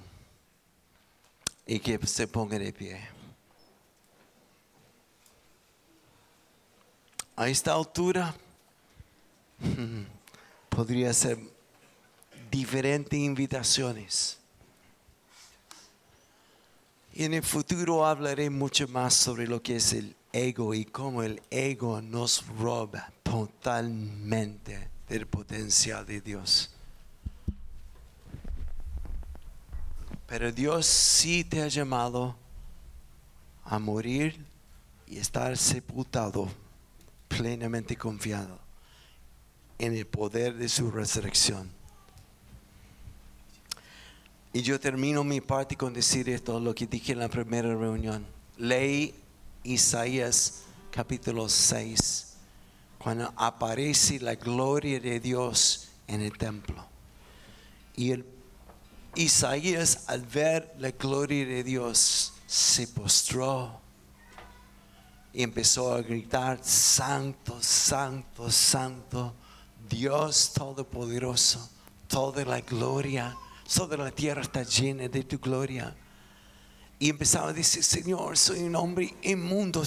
y 1.68 1.80
que 1.80 2.00
se 2.08 2.28
ponga 2.28 2.58
de 2.58 2.74
pie. 2.74 3.00
A 7.36 7.48
esta 7.48 7.74
altura 7.74 8.34
podría 10.70 11.14
ser 11.14 11.38
diferentes 12.50 13.20
invitaciones. 13.20 14.40
Y 17.14 17.26
en 17.26 17.36
el 17.36 17.44
futuro 17.44 18.04
hablaré 18.04 18.50
mucho 18.50 18.88
más 18.88 19.14
sobre 19.14 19.46
lo 19.46 19.62
que 19.62 19.76
es 19.76 19.94
el 19.94 20.16
ego 20.34 20.74
y 20.74 20.86
cómo 20.86 21.22
el 21.22 21.40
ego 21.52 22.02
nos 22.02 22.48
roba 22.48 23.14
totalmente 23.22 24.90
del 25.08 25.28
potencial 25.28 26.04
de 26.04 26.20
Dios. 26.20 26.72
Pero 30.32 30.50
Dios 30.50 30.86
sí 30.86 31.44
te 31.44 31.62
ha 31.62 31.68
llamado 31.68 32.38
a 33.66 33.78
morir 33.80 34.46
y 35.06 35.18
estar 35.18 35.58
sepultado 35.58 36.48
plenamente 37.28 37.98
confiado 37.98 38.58
en 39.78 39.94
el 39.94 40.08
poder 40.08 40.56
de 40.56 40.70
su 40.70 40.90
resurrección. 40.90 41.70
Y 44.54 44.62
yo 44.62 44.80
termino 44.80 45.26
mi 45.26 45.42
parte 45.42 45.76
con 45.76 45.92
decir 45.92 46.30
esto, 46.30 46.62
lo 46.62 46.74
que 46.74 46.88
dije 46.88 47.12
en 47.12 47.20
la 47.20 47.28
primera 47.28 47.76
reunión. 47.76 48.26
Ley 48.56 49.14
Isaías 49.66 50.62
capítulo 50.92 51.50
6, 51.50 52.38
cuando 53.00 53.34
aparece 53.36 54.18
la 54.22 54.36
gloria 54.36 54.98
de 55.02 55.20
Dios 55.20 55.90
en 56.08 56.22
el 56.22 56.38
templo. 56.38 56.86
Y 57.98 58.12
el 58.12 58.26
Isaías 59.16 60.06
al 60.08 60.22
ver 60.22 60.74
la 60.80 60.92
gloria 60.92 61.46
de 61.46 61.64
Dios 61.64 62.34
se 62.48 62.88
postró 62.88 63.82
y 65.34 65.44
empezó 65.44 65.94
a 65.94 66.02
gritar, 66.02 66.60
Santo, 66.62 67.62
Santo, 67.62 68.52
Santo, 68.52 69.34
Dios 69.90 70.52
Todopoderoso, 70.54 71.70
toda 72.08 72.44
la 72.46 72.60
gloria, 72.62 73.36
toda 73.74 73.98
la 73.98 74.12
tierra 74.12 74.42
está 74.42 74.64
llena 74.64 75.08
de 75.08 75.24
tu 75.24 75.40
gloria. 75.40 75.96
Y 77.00 77.10
empezaba 77.10 77.50
a 77.50 77.54
decir, 77.54 77.84
Señor, 77.84 78.38
soy 78.38 78.60
un 78.60 78.76
hombre 78.76 79.16
inmundo. 79.24 79.84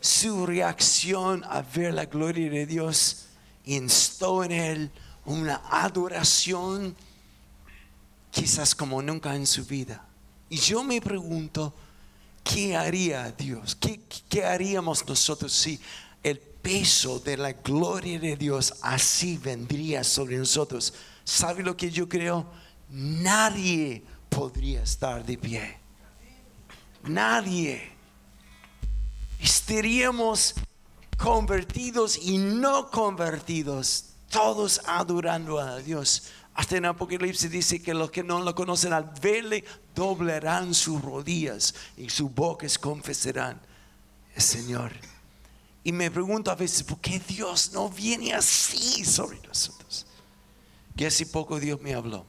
su 0.00 0.46
reacción 0.46 1.42
a 1.44 1.62
ver 1.62 1.94
la 1.94 2.04
gloria 2.04 2.50
de 2.50 2.66
Dios 2.66 3.26
instó 3.64 4.44
en 4.44 4.52
él 4.52 4.90
una 5.24 5.62
adoración 5.70 6.94
quizás 8.32 8.74
como 8.74 9.00
nunca 9.02 9.36
en 9.36 9.46
su 9.46 9.64
vida. 9.64 10.04
Y 10.48 10.56
yo 10.56 10.82
me 10.82 11.00
pregunto, 11.00 11.72
¿qué 12.42 12.74
haría 12.74 13.30
Dios? 13.30 13.76
¿Qué, 13.76 14.44
haríamos 14.44 15.06
nosotros 15.06 15.52
si 15.52 15.78
el 16.22 16.38
peso 16.38 17.20
de 17.20 17.36
la 17.36 17.52
gloria 17.52 18.18
de 18.18 18.36
Dios 18.36 18.74
así 18.82 19.36
vendría 19.36 20.02
sobre 20.02 20.38
nosotros? 20.38 20.94
¿Sabe 21.24 21.62
lo 21.62 21.76
que 21.76 21.90
yo 21.90 22.08
creo? 22.08 22.46
Nadie 22.88 24.02
podría 24.28 24.82
estar 24.82 25.24
de 25.24 25.36
pie. 25.36 25.78
Nadie. 27.04 27.92
Estaríamos 29.38 30.54
convertidos 31.18 32.18
y 32.18 32.38
no 32.38 32.90
convertidos, 32.90 34.06
todos 34.30 34.80
adorando 34.86 35.58
a 35.58 35.78
Dios. 35.78 36.24
Hasta 36.54 36.76
en 36.76 36.84
Apocalipsis 36.84 37.50
dice 37.50 37.82
que 37.82 37.94
los 37.94 38.10
que 38.10 38.22
no 38.22 38.40
lo 38.40 38.54
conocen 38.54 38.92
al 38.92 39.10
verle 39.22 39.64
doblarán 39.94 40.74
sus 40.74 41.00
rodillas 41.00 41.74
y 41.96 42.10
sus 42.10 42.32
bocas 42.32 42.78
confesarán 42.78 43.60
el 44.34 44.42
Señor. 44.42 44.92
Y 45.82 45.92
me 45.92 46.10
pregunto 46.10 46.50
a 46.50 46.54
veces, 46.54 46.82
¿por 46.82 47.00
qué 47.00 47.18
Dios 47.20 47.72
no 47.72 47.88
viene 47.88 48.34
así 48.34 49.04
sobre 49.04 49.40
nosotros? 49.40 50.06
Que 50.94 51.06
hace 51.06 51.26
poco 51.26 51.58
Dios 51.58 51.80
me 51.80 51.94
habló. 51.94 52.26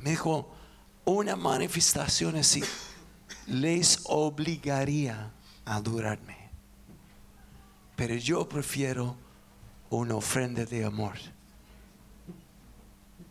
Me 0.00 0.10
dijo, 0.10 0.52
una 1.04 1.36
manifestación 1.36 2.36
así 2.36 2.62
les 3.46 4.00
obligaría 4.04 5.32
a 5.64 5.76
adorarme. 5.76 6.50
Pero 7.94 8.16
yo 8.16 8.48
prefiero 8.48 9.16
una 9.90 10.16
ofrenda 10.16 10.64
de 10.64 10.84
amor 10.84 11.14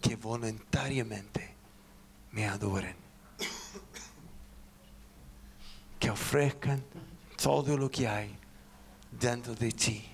que 0.04 0.18
voluntariamente 0.18 1.56
me 2.32 2.46
adoren. 2.46 2.96
Que 5.98 6.10
ofrezcan 6.10 6.84
todo 7.42 7.78
lo 7.78 7.90
que 7.90 8.06
hay 8.06 8.36
dentro 9.10 9.56
de 9.56 9.72
ti. 9.72 10.06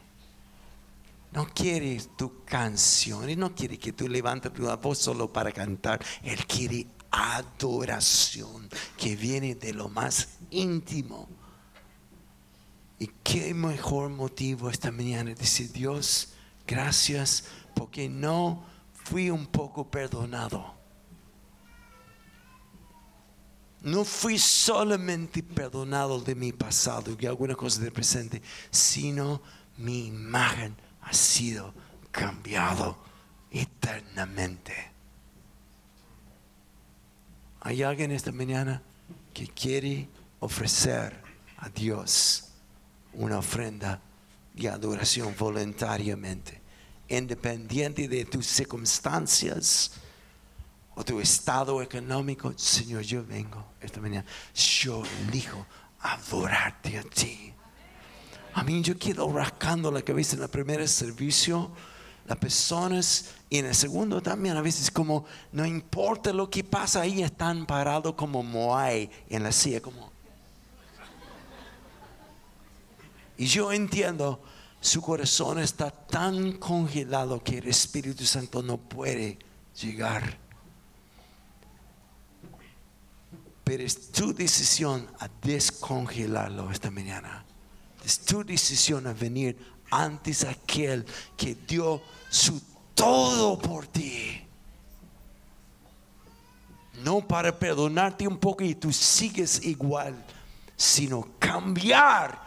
No 1.32 1.48
quiere 1.48 2.00
tu 2.16 2.44
canción, 2.46 3.28
Él 3.28 3.40
no 3.40 3.56
quiere 3.56 3.80
que 3.80 3.92
tú 3.92 4.08
levantes 4.08 4.54
tu 4.54 4.64
voz 4.78 5.00
solo 5.00 5.34
para 5.34 5.52
cantar. 5.52 6.00
Él 6.24 6.46
quiere 6.46 6.86
adoración 7.10 8.70
que 8.96 9.16
viene 9.16 9.56
de 9.56 9.74
lo 9.74 9.90
más 9.90 10.30
íntimo. 10.52 11.28
Y 13.00 13.08
qué 13.24 13.56
mejor 13.56 14.10
motivo 14.10 14.70
esta 14.70 14.92
mañana 14.92 15.34
decir, 15.34 15.72
Dios, 15.72 16.34
gracias 16.68 17.46
porque 17.74 18.08
no 18.10 18.68
fui 19.10 19.30
un 19.32 19.47
poco 19.47 19.89
perdonado. 19.89 20.78
No 23.82 24.03
fui 24.03 24.38
solamente 24.38 25.41
perdonado 25.41 26.20
de 26.20 26.36
mi 26.36 26.51
pasado 26.51 27.16
y 27.20 27.26
algunas 27.26 27.57
cosas 27.57 27.82
del 27.82 27.91
presente, 27.91 28.41
sino 28.70 29.41
mi 29.78 30.07
imagen 30.07 30.76
ha 31.01 31.14
sido 31.14 31.74
cambiado 32.12 32.97
eternamente. 33.49 34.91
¿Hay 37.62 37.82
alguien 37.82 38.12
esta 38.12 38.32
mañana 38.32 38.84
que 39.34 39.47
quiere 39.47 40.07
ofrecer 40.39 41.20
a 41.57 41.70
Dios 41.70 42.49
una 43.14 43.39
ofrenda 43.39 44.01
y 44.55 44.68
adoración 44.68 45.34
voluntariamente? 45.38 46.68
Independiente 47.10 48.07
de 48.07 48.26
tus 48.26 48.45
circunstancias 48.45 49.91
o 50.95 51.03
tu 51.03 51.20
estado 51.20 51.82
económico, 51.82 52.53
Señor, 52.55 53.01
yo 53.01 53.26
vengo 53.26 53.66
esta 53.82 53.99
mañana, 53.99 54.26
yo 54.53 55.03
elijo 55.28 55.66
adorarte 56.01 56.97
a 56.97 57.03
ti. 57.03 57.53
A 58.53 58.64
mí 58.64 58.82
yo 58.82 58.97
quedo 58.97 59.32
rascando 59.32 59.91
la 59.91 60.01
cabeza 60.01 60.36
en 60.36 60.43
el 60.43 60.49
primer 60.49 60.88
servicio, 60.88 61.72
las 62.28 62.38
personas 62.38 63.32
y 63.49 63.57
en 63.57 63.66
el 63.66 63.76
segundo 63.76 64.22
también 64.22 64.55
a 64.55 64.62
veces 64.62 64.91
como 64.91 65.26
no 65.51 65.66
importa 65.66 66.32
lo 66.32 66.49
que 66.49 66.64
pasa 66.64 67.01
ahí 67.01 67.24
están 67.24 67.66
parados 67.66 68.14
como 68.14 68.43
Moai 68.43 69.10
en 69.30 69.43
la 69.43 69.51
silla 69.51 69.82
como. 69.82 70.12
Y 73.38 73.45
yo 73.45 73.72
entiendo 73.72 74.43
su 74.82 75.01
corazón 75.01 75.59
está 75.59 75.91
tan 75.91 76.53
congelado 76.53 77.43
que 77.43 77.57
el 77.57 77.67
Espíritu 77.67 78.25
Santo 78.25 78.63
no 78.63 78.77
puede 78.77 79.38
llegar. 79.82 80.38
Pero 83.63 83.84
es 83.84 84.11
tu 84.11 84.34
decisión 84.34 85.07
a 85.19 85.30
descongelarlo 85.41 86.71
esta 86.71 86.89
mañana. 86.89 87.45
Es 88.05 88.19
tu 88.19 88.43
decisión 88.43 89.05
a 89.05 89.13
venir 89.13 89.57
antes 89.91 90.43
aquel 90.45 91.05
que 91.36 91.55
dio 91.55 92.01
su 92.30 92.61
todo 92.95 93.59
por 93.59 93.86
ti. 93.86 94.41
No 97.03 97.25
para 97.27 97.57
perdonarte 97.57 98.27
un 98.27 98.38
poco 98.38 98.63
y 98.63 98.75
tú 98.75 98.91
sigues 98.91 99.63
igual, 99.63 100.25
sino 100.75 101.27
cambiar. 101.38 102.39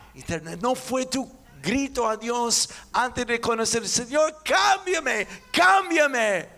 No 0.60 0.74
fue 0.74 1.06
tu 1.06 1.41
grito 1.62 2.08
a 2.08 2.16
Dios 2.16 2.68
antes 2.92 3.26
de 3.26 3.40
conocer, 3.40 3.88
Señor, 3.88 4.42
cámbiame, 4.44 5.26
cámbiame. 5.52 6.48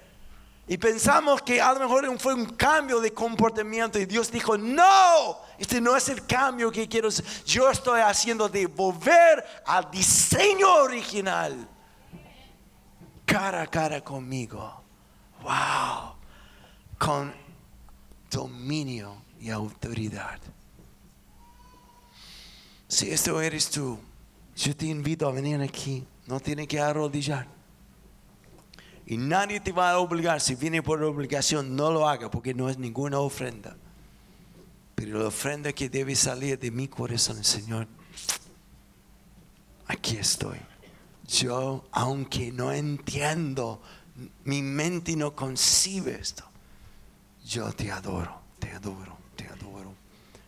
Y 0.67 0.79
pensamos 0.79 1.43
que 1.43 1.61
a 1.61 1.75
lo 1.75 1.81
mejor 1.81 2.19
fue 2.19 2.33
un 2.33 2.47
cambio 2.47 2.99
de 2.99 3.13
comportamiento 3.13 3.99
y 3.99 4.07
Dios 4.07 4.31
dijo, 4.31 4.57
no, 4.57 5.39
este 5.59 5.79
no 5.79 5.95
es 5.95 6.09
el 6.09 6.27
cambio 6.27 6.73
que 6.73 6.89
quiero. 6.89 7.11
Yo 7.45 7.71
estoy 7.71 8.01
haciendo 8.01 8.49
de 8.49 8.67
volver 8.67 9.45
al 9.67 9.91
diseño 9.91 10.75
original. 10.77 11.69
Cara 13.27 13.63
a 13.63 13.67
cara 13.67 14.01
conmigo. 14.01 14.83
Wow. 15.43 16.15
Con 16.99 17.35
dominio 18.31 19.23
y 19.39 19.51
autoridad. 19.51 20.39
Si 22.89 23.11
esto 23.11 23.41
eres 23.41 23.69
tú, 23.69 23.99
yo 24.57 24.77
te 24.77 24.87
invito 24.87 25.27
a 25.27 25.33
venir 25.33 25.61
aquí. 25.61 26.05
No 26.27 26.41
tiene 26.41 26.67
que 26.67 26.81
arrodillar. 26.81 27.47
Y 29.07 29.17
nadie 29.17 29.61
te 29.61 29.73
va 29.73 29.91
a 29.91 29.99
obligar. 29.99 30.41
Si 30.41 30.55
viene 30.55 30.83
por 30.83 31.03
obligación, 31.03 31.77
no 31.77 31.91
lo 31.91 32.09
haga 32.09 32.31
porque 32.31 32.55
no 32.55 32.71
es 32.71 32.79
ninguna 32.79 33.19
ofrenda. 33.19 33.77
Pero 34.95 35.19
la 35.19 35.27
ofrenda 35.27 35.73
que 35.73 35.89
debe 35.89 36.15
salir 36.15 36.59
de 36.59 36.71
mi 36.71 36.89
corazón, 36.89 37.43
Señor, 37.45 37.87
aquí 39.87 40.17
estoy. 40.17 40.59
Yo, 41.27 41.85
aunque 41.91 42.53
no 42.53 42.73
entiendo, 42.73 43.83
mi 44.45 44.63
mente 44.63 45.17
no 45.17 45.35
concibe 45.35 46.19
esto. 46.21 46.45
Yo 47.45 47.73
te 47.73 47.91
adoro, 47.91 48.41
te 48.59 48.71
adoro, 48.71 49.19
te 49.37 49.47
adoro. 49.49 49.93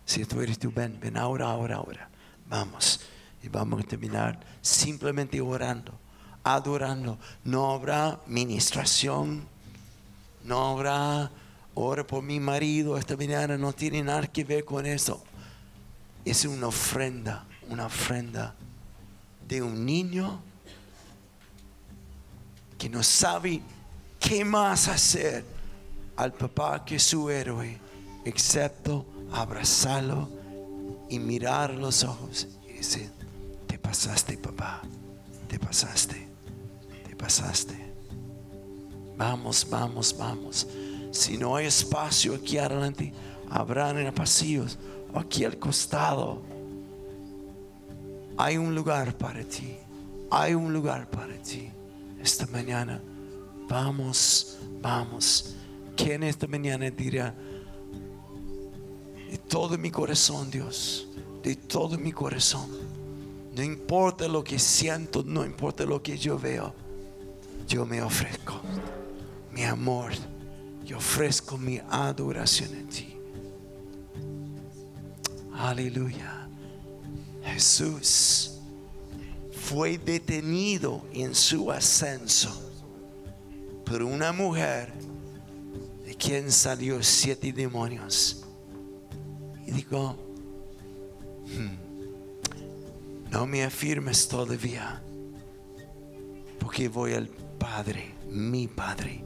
Si 0.07 0.25
tú 0.25 0.41
eres 0.41 0.59
tú, 0.59 0.71
ven, 0.75 0.99
ven 1.01 1.17
ahora, 1.17 1.51
ahora, 1.51 1.77
ahora. 1.77 2.09
Vamos. 2.49 3.01
Y 3.47 3.49
vamos 3.49 3.81
a 3.81 3.85
terminar 3.85 4.39
simplemente 4.61 5.41
orando 5.41 5.99
adorando. 6.47 7.19
No 7.43 7.73
habrá 7.73 8.21
ministración, 8.29 9.45
no 10.45 10.71
habrá 10.71 11.31
ora 11.75 12.07
por 12.07 12.23
mi 12.23 12.39
marido 12.39 12.97
esta 12.97 13.17
mañana, 13.17 13.59
no 13.59 13.73
tiene 13.73 14.03
nada 14.03 14.29
que 14.29 14.45
ver 14.45 14.65
con 14.65 14.87
eso. 14.87 15.23
Es 16.25 16.45
una 16.45 16.69
ofrenda, 16.69 17.45
una 17.69 17.87
ofrenda 17.87 18.55
de 19.47 19.61
un 19.61 19.85
niño 19.85 20.41
que 22.79 22.89
no 22.89 23.03
sabe 23.03 23.61
qué 24.21 24.45
más 24.45 24.87
hacer 24.87 25.45
al 26.17 26.33
papá 26.33 26.85
que 26.85 26.97
es 26.97 27.03
su 27.03 27.29
héroe, 27.29 27.79
excepto 28.25 29.05
abrazarlo 29.33 30.29
y 31.09 31.19
mirar 31.19 31.75
los 31.75 32.05
ojos 32.05 32.47
y 32.69 32.75
decir, 32.75 33.16
pasaste 33.87 34.37
papá, 34.39 34.83
te 35.49 35.59
pasaste 35.59 36.27
pasaste. 37.17 37.75
Vamos, 39.17 39.67
vamos, 39.69 40.15
vamos. 40.17 40.67
Si 41.11 41.39
no 41.39 41.57
hay 41.57 41.67
espacio 41.67 42.35
aquí 42.35 42.59
adelante, 42.59 43.13
habrán 43.51 43.99
en 43.99 44.13
pasillos 44.15 44.79
o 45.13 45.19
aquí 45.19 45.45
al 45.45 45.59
costado. 45.59 46.43
Hay 48.37 48.59
un 48.59 48.75
lugar 48.75 49.17
para 49.17 49.43
ti. 49.43 49.77
Hay 50.31 50.55
un 50.55 50.73
lugar 50.73 51.09
para 51.09 51.35
ti. 51.43 51.71
Esta 52.21 52.47
mañana, 52.47 53.01
vamos, 53.69 54.59
vamos. 54.83 55.57
¿Quién 55.97 56.23
esta 56.23 56.47
mañana 56.47 56.91
dirá, 56.91 57.35
de 59.31 59.39
todo 59.39 59.79
mi 59.79 59.91
corazón, 59.91 60.51
Dios, 60.51 61.09
de 61.43 61.57
todo 61.57 61.97
mi 61.97 62.13
corazón, 62.13 62.69
no 63.57 63.63
importa 63.63 64.29
lo 64.29 64.45
que 64.45 64.59
siento, 64.59 65.25
no 65.25 65.45
importa 65.45 65.85
lo 65.85 66.01
que 66.03 66.17
yo 66.17 66.39
veo 66.39 66.87
yo 67.67 67.85
me 67.85 68.01
ofrezco 68.01 68.61
mi 69.53 69.65
amor, 69.65 70.13
yo 70.85 70.99
ofrezco 70.99 71.57
mi 71.59 71.81
adoración 71.89 72.75
en 72.75 72.89
ti. 72.89 73.17
Aleluya. 75.55 76.49
Jesús 77.43 78.59
fue 79.53 79.97
detenido 79.99 81.07
en 81.13 81.35
su 81.35 81.73
ascenso 81.73 82.51
por 83.85 84.03
una 84.03 84.33
mujer 84.33 84.93
de 86.05 86.15
quien 86.15 86.53
salió 86.53 87.03
siete 87.03 87.53
demonios. 87.53 88.45
Y 89.67 89.71
dijo, 89.71 90.17
hmm, 91.47 91.86
no 93.37 93.47
me 93.47 93.63
afirmes 93.63 94.29
todavía, 94.29 95.03
porque 96.59 96.89
voy 96.89 97.13
al 97.13 97.29
Padre, 97.59 98.15
mi 98.31 98.67
Padre, 98.67 99.23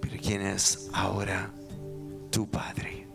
pero 0.00 0.16
quien 0.20 0.44
es 0.44 0.90
ahora 0.92 1.52
tu 2.32 2.50
Padre, 2.50 3.06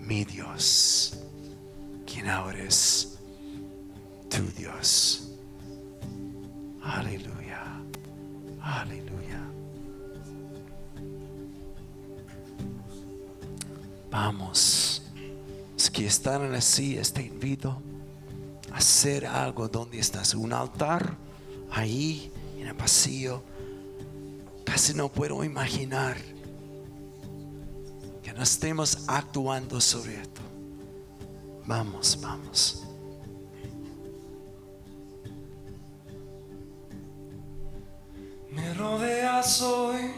mi 0.00 0.24
Dios, 0.24 1.18
quien 2.06 2.30
ahora 2.30 2.62
es 2.62 3.18
tu 4.30 4.50
Dios. 4.56 5.28
Aleluya, 6.82 7.62
aleluya. 8.62 9.42
Vamos, 14.10 15.02
los 15.78 15.92
que 15.92 16.06
están 16.06 16.42
en 16.42 16.50
la 16.50 16.60
silla, 16.60 17.00
te 17.02 17.22
invito 17.22 17.80
a 18.72 18.78
hacer 18.78 19.24
algo 19.24 19.68
donde 19.68 20.00
estás, 20.00 20.34
un 20.34 20.52
altar 20.52 21.16
ahí 21.70 22.32
en 22.58 22.66
el 22.66 22.74
pasillo, 22.74 23.44
casi 24.64 24.92
no 24.92 25.08
puedo 25.08 25.44
imaginar 25.44 26.16
que 28.24 28.32
no 28.32 28.42
estemos 28.42 29.04
actuando 29.06 29.80
sobre 29.80 30.20
esto. 30.20 30.40
Vamos, 31.64 32.18
vamos. 32.20 32.84
Me 38.50 38.74
rodeas 38.74 39.62
hoy 39.62 40.10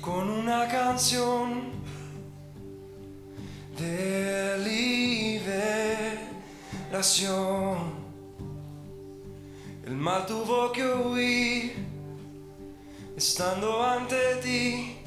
con 0.00 0.30
una 0.30 0.68
canción 0.68 1.69
el 9.86 9.96
mal 9.96 10.26
tuvo 10.26 10.70
que 10.70 10.84
huir 10.84 11.74
estando 13.16 13.82
ante 13.82 14.36
ti. 14.42 14.98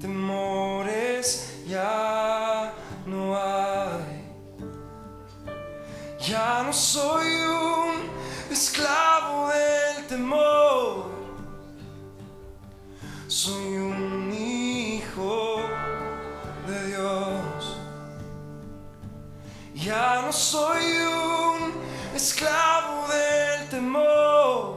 Temores 0.00 1.62
ya 1.66 2.72
no 3.04 3.36
hay. 3.36 4.24
Ya 6.26 6.62
no 6.62 6.72
soy 6.72 7.26
un 7.26 8.08
esclavo 8.50 9.50
del 9.50 10.06
temor. 10.06 10.61
Soy 20.32 20.84
un 20.84 21.72
esclavo 22.14 23.06
del 23.08 23.68
temor. 23.68 24.76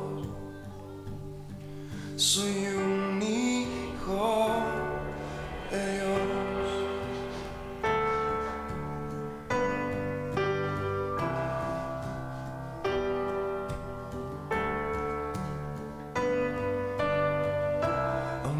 Soy 2.18 2.68
un 2.76 3.22
hijo 3.22 4.50
de 5.72 5.94
Dios. 5.94 6.36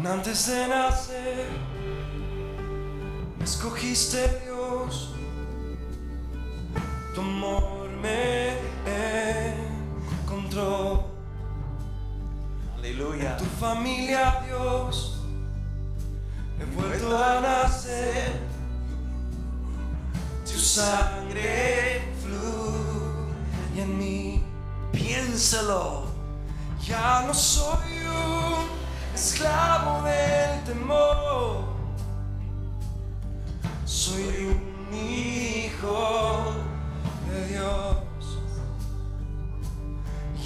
Antes 0.08 0.46
de 0.46 0.68
nacer, 0.68 1.46
me 3.38 3.44
escogiste. 3.44 4.45
Tu 7.16 7.22
amor 7.22 7.88
me 8.02 8.58
encontró. 10.20 11.06
Aleluya. 12.76 13.38
Tu 13.38 13.46
familia, 13.58 14.42
Dios, 14.46 15.22
he 16.60 16.64
vuelto 16.76 17.16
a 17.16 17.40
nacer. 17.40 18.38
Tu 20.44 20.58
sangre 20.58 22.02
fluye 22.22 23.82
en 23.82 23.98
mí. 23.98 24.44
Piénsalo. 24.92 26.08
Ya 26.86 27.24
no 27.26 27.32
soy 27.32 27.96
un 28.08 28.68
esclavo 29.14 30.02
del 30.02 30.64
temor. 30.64 31.64
Soy 33.86 34.54
un 34.54 34.94
hijo 34.94 36.55
Dios. 37.46 37.96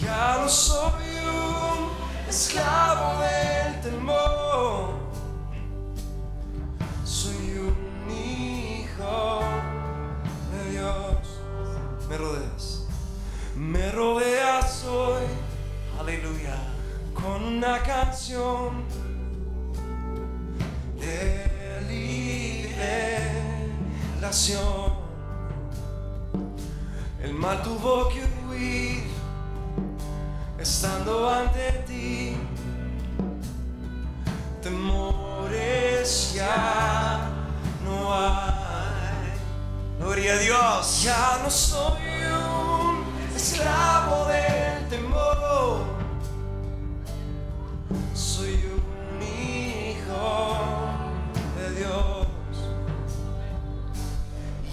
Ya 0.00 0.38
no 0.40 0.48
soy 0.48 1.08
un 1.26 1.90
esclavo 2.28 3.20
del 3.20 3.80
temor. 3.80 4.94
Soy 7.04 7.58
un 7.58 8.10
hijo 8.10 9.40
de 10.52 10.70
Dios. 10.70 11.16
Me 12.08 12.16
rodeas. 12.16 12.86
Me 13.56 13.90
rodeas 13.92 14.84
hoy 14.84 15.24
Aleluya. 15.98 16.56
con 17.14 17.42
una 17.42 17.82
canción 17.82 18.84
de 20.98 21.46
liberación. 24.12 24.89
El 27.22 27.34
mal 27.34 27.62
tuvo 27.62 28.08
que 28.08 28.24
huir 28.48 29.04
estando 30.58 31.28
ante 31.28 31.70
ti. 31.86 32.36
Temores 34.62 36.32
ya 36.34 37.28
no 37.84 38.14
hay. 38.14 39.32
Gloria 39.98 40.32
a 40.32 40.38
Dios. 40.38 41.02
Ya 41.02 41.40
no 41.42 41.50
soy 41.50 42.00
un 42.24 43.04
esclavo 43.36 44.26
del 44.26 44.88
temor. 44.88 45.84
Soy 48.14 48.54
un 48.54 49.22
hijo 49.22 50.56
de 51.58 51.74
Dios. 51.76 52.26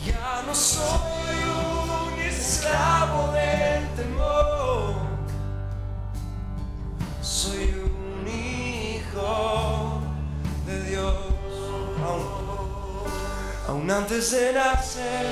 Ya 0.06 0.44
no 0.48 0.56
soy 0.56 1.47
aún 13.88 13.92
antes 13.92 14.32
de 14.32 14.54
nacer. 14.54 15.26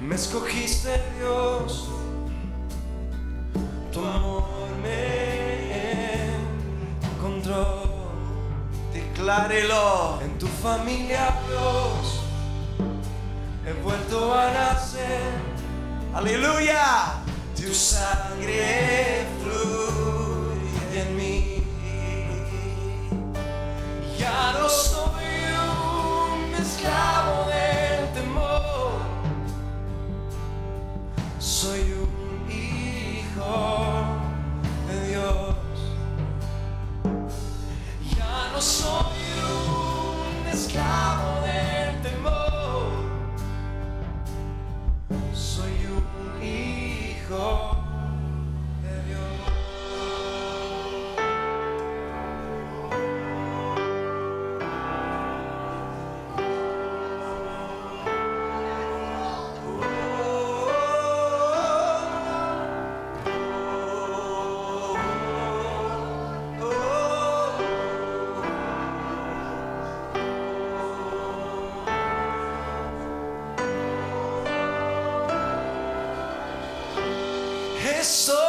Me 0.00 0.14
escogiste 0.14 1.02
Dios, 1.18 1.88
tu 3.92 4.00
amor 4.04 4.44
me 4.82 6.34
encontró. 7.16 7.84
Declárelo. 8.92 10.20
En 10.22 10.38
tu 10.38 10.46
familia 10.46 11.40
Dios, 11.48 12.20
he 13.66 13.72
vuelto 13.82 14.34
a 14.34 14.50
nacer. 14.50 15.32
Aleluya. 16.14 17.20
Tu 17.56 17.72
sangre 17.72 19.26
fluye 19.40 21.00
en 21.00 21.16
mí. 21.16 21.64
Ya 24.18 24.52
no 24.58 24.68
esclavo 26.84 27.48
del 27.48 28.12
temor. 28.12 29.00
Soy 31.38 31.80
un 31.80 32.50
hijo 32.50 34.04
de 34.88 35.08
Dios. 35.08 35.56
Ya 38.16 38.50
no 38.52 38.60
soy 38.60 39.16
un 39.62 40.46
esclavo 40.46 41.40
del 41.46 42.02
temor. 42.02 42.92
Soy 45.32 45.86
un 45.86 46.42
hijo 46.42 47.73
Estoy 78.04 78.43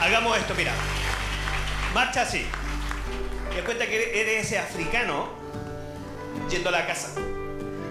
hagamos 0.00 0.36
esto, 0.38 0.54
mira. 0.54 0.72
Marcha 1.94 2.22
así. 2.22 2.46
Das 3.54 3.64
cuenta 3.64 3.86
que 3.86 4.20
eres 4.20 4.46
ese 4.46 4.58
africano 4.58 5.28
yendo 6.48 6.70
a 6.70 6.72
la 6.72 6.86
casa. 6.86 7.08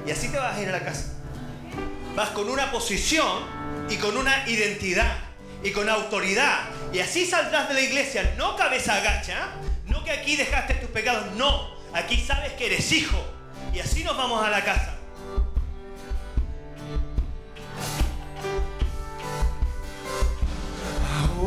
Y 0.08 0.12
así 0.12 0.30
te 0.30 0.38
vas 0.38 0.58
a 0.58 0.62
ir 0.62 0.70
a 0.70 0.72
la 0.72 0.84
casa. 0.84 1.14
Vas 2.16 2.30
con 2.30 2.50
una 2.50 2.72
posición 2.72 3.44
y 3.88 3.98
con 3.98 4.18
una 4.18 4.50
identidad 4.50 5.18
y 5.64 5.72
con 5.72 5.88
autoridad. 5.90 6.62
Y 6.92 7.00
así 7.00 7.26
saldrás 7.26 7.68
de 7.68 7.76
la 7.76 7.82
iglesia, 7.82 8.34
no 8.38 8.56
cabeza 8.56 8.96
agacha, 8.96 9.50
no 9.86 10.04
que 10.04 10.12
aquí 10.12 10.36
dejaste 10.36 10.74
tus 10.76 10.90
pecados, 10.90 11.32
no. 11.36 11.78
Aquí 11.94 12.18
sabes 12.18 12.54
que 12.54 12.66
eres 12.66 12.92
hijo. 12.92 13.18
Y 13.74 13.80
así 13.80 14.04
nos 14.04 14.18
vamos 14.18 14.44
a 14.44 14.50
la 14.50 14.64
casa. 14.64 14.89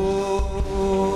Oh 0.04 1.11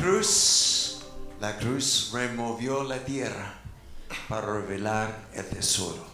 cruz, 0.00 1.00
la 1.40 1.58
cruz 1.58 2.10
removió 2.12 2.82
la 2.84 3.04
tierra 3.04 3.54
para 4.28 4.46
revelar 4.46 5.28
el 5.34 5.44
tesoro. 5.46 6.09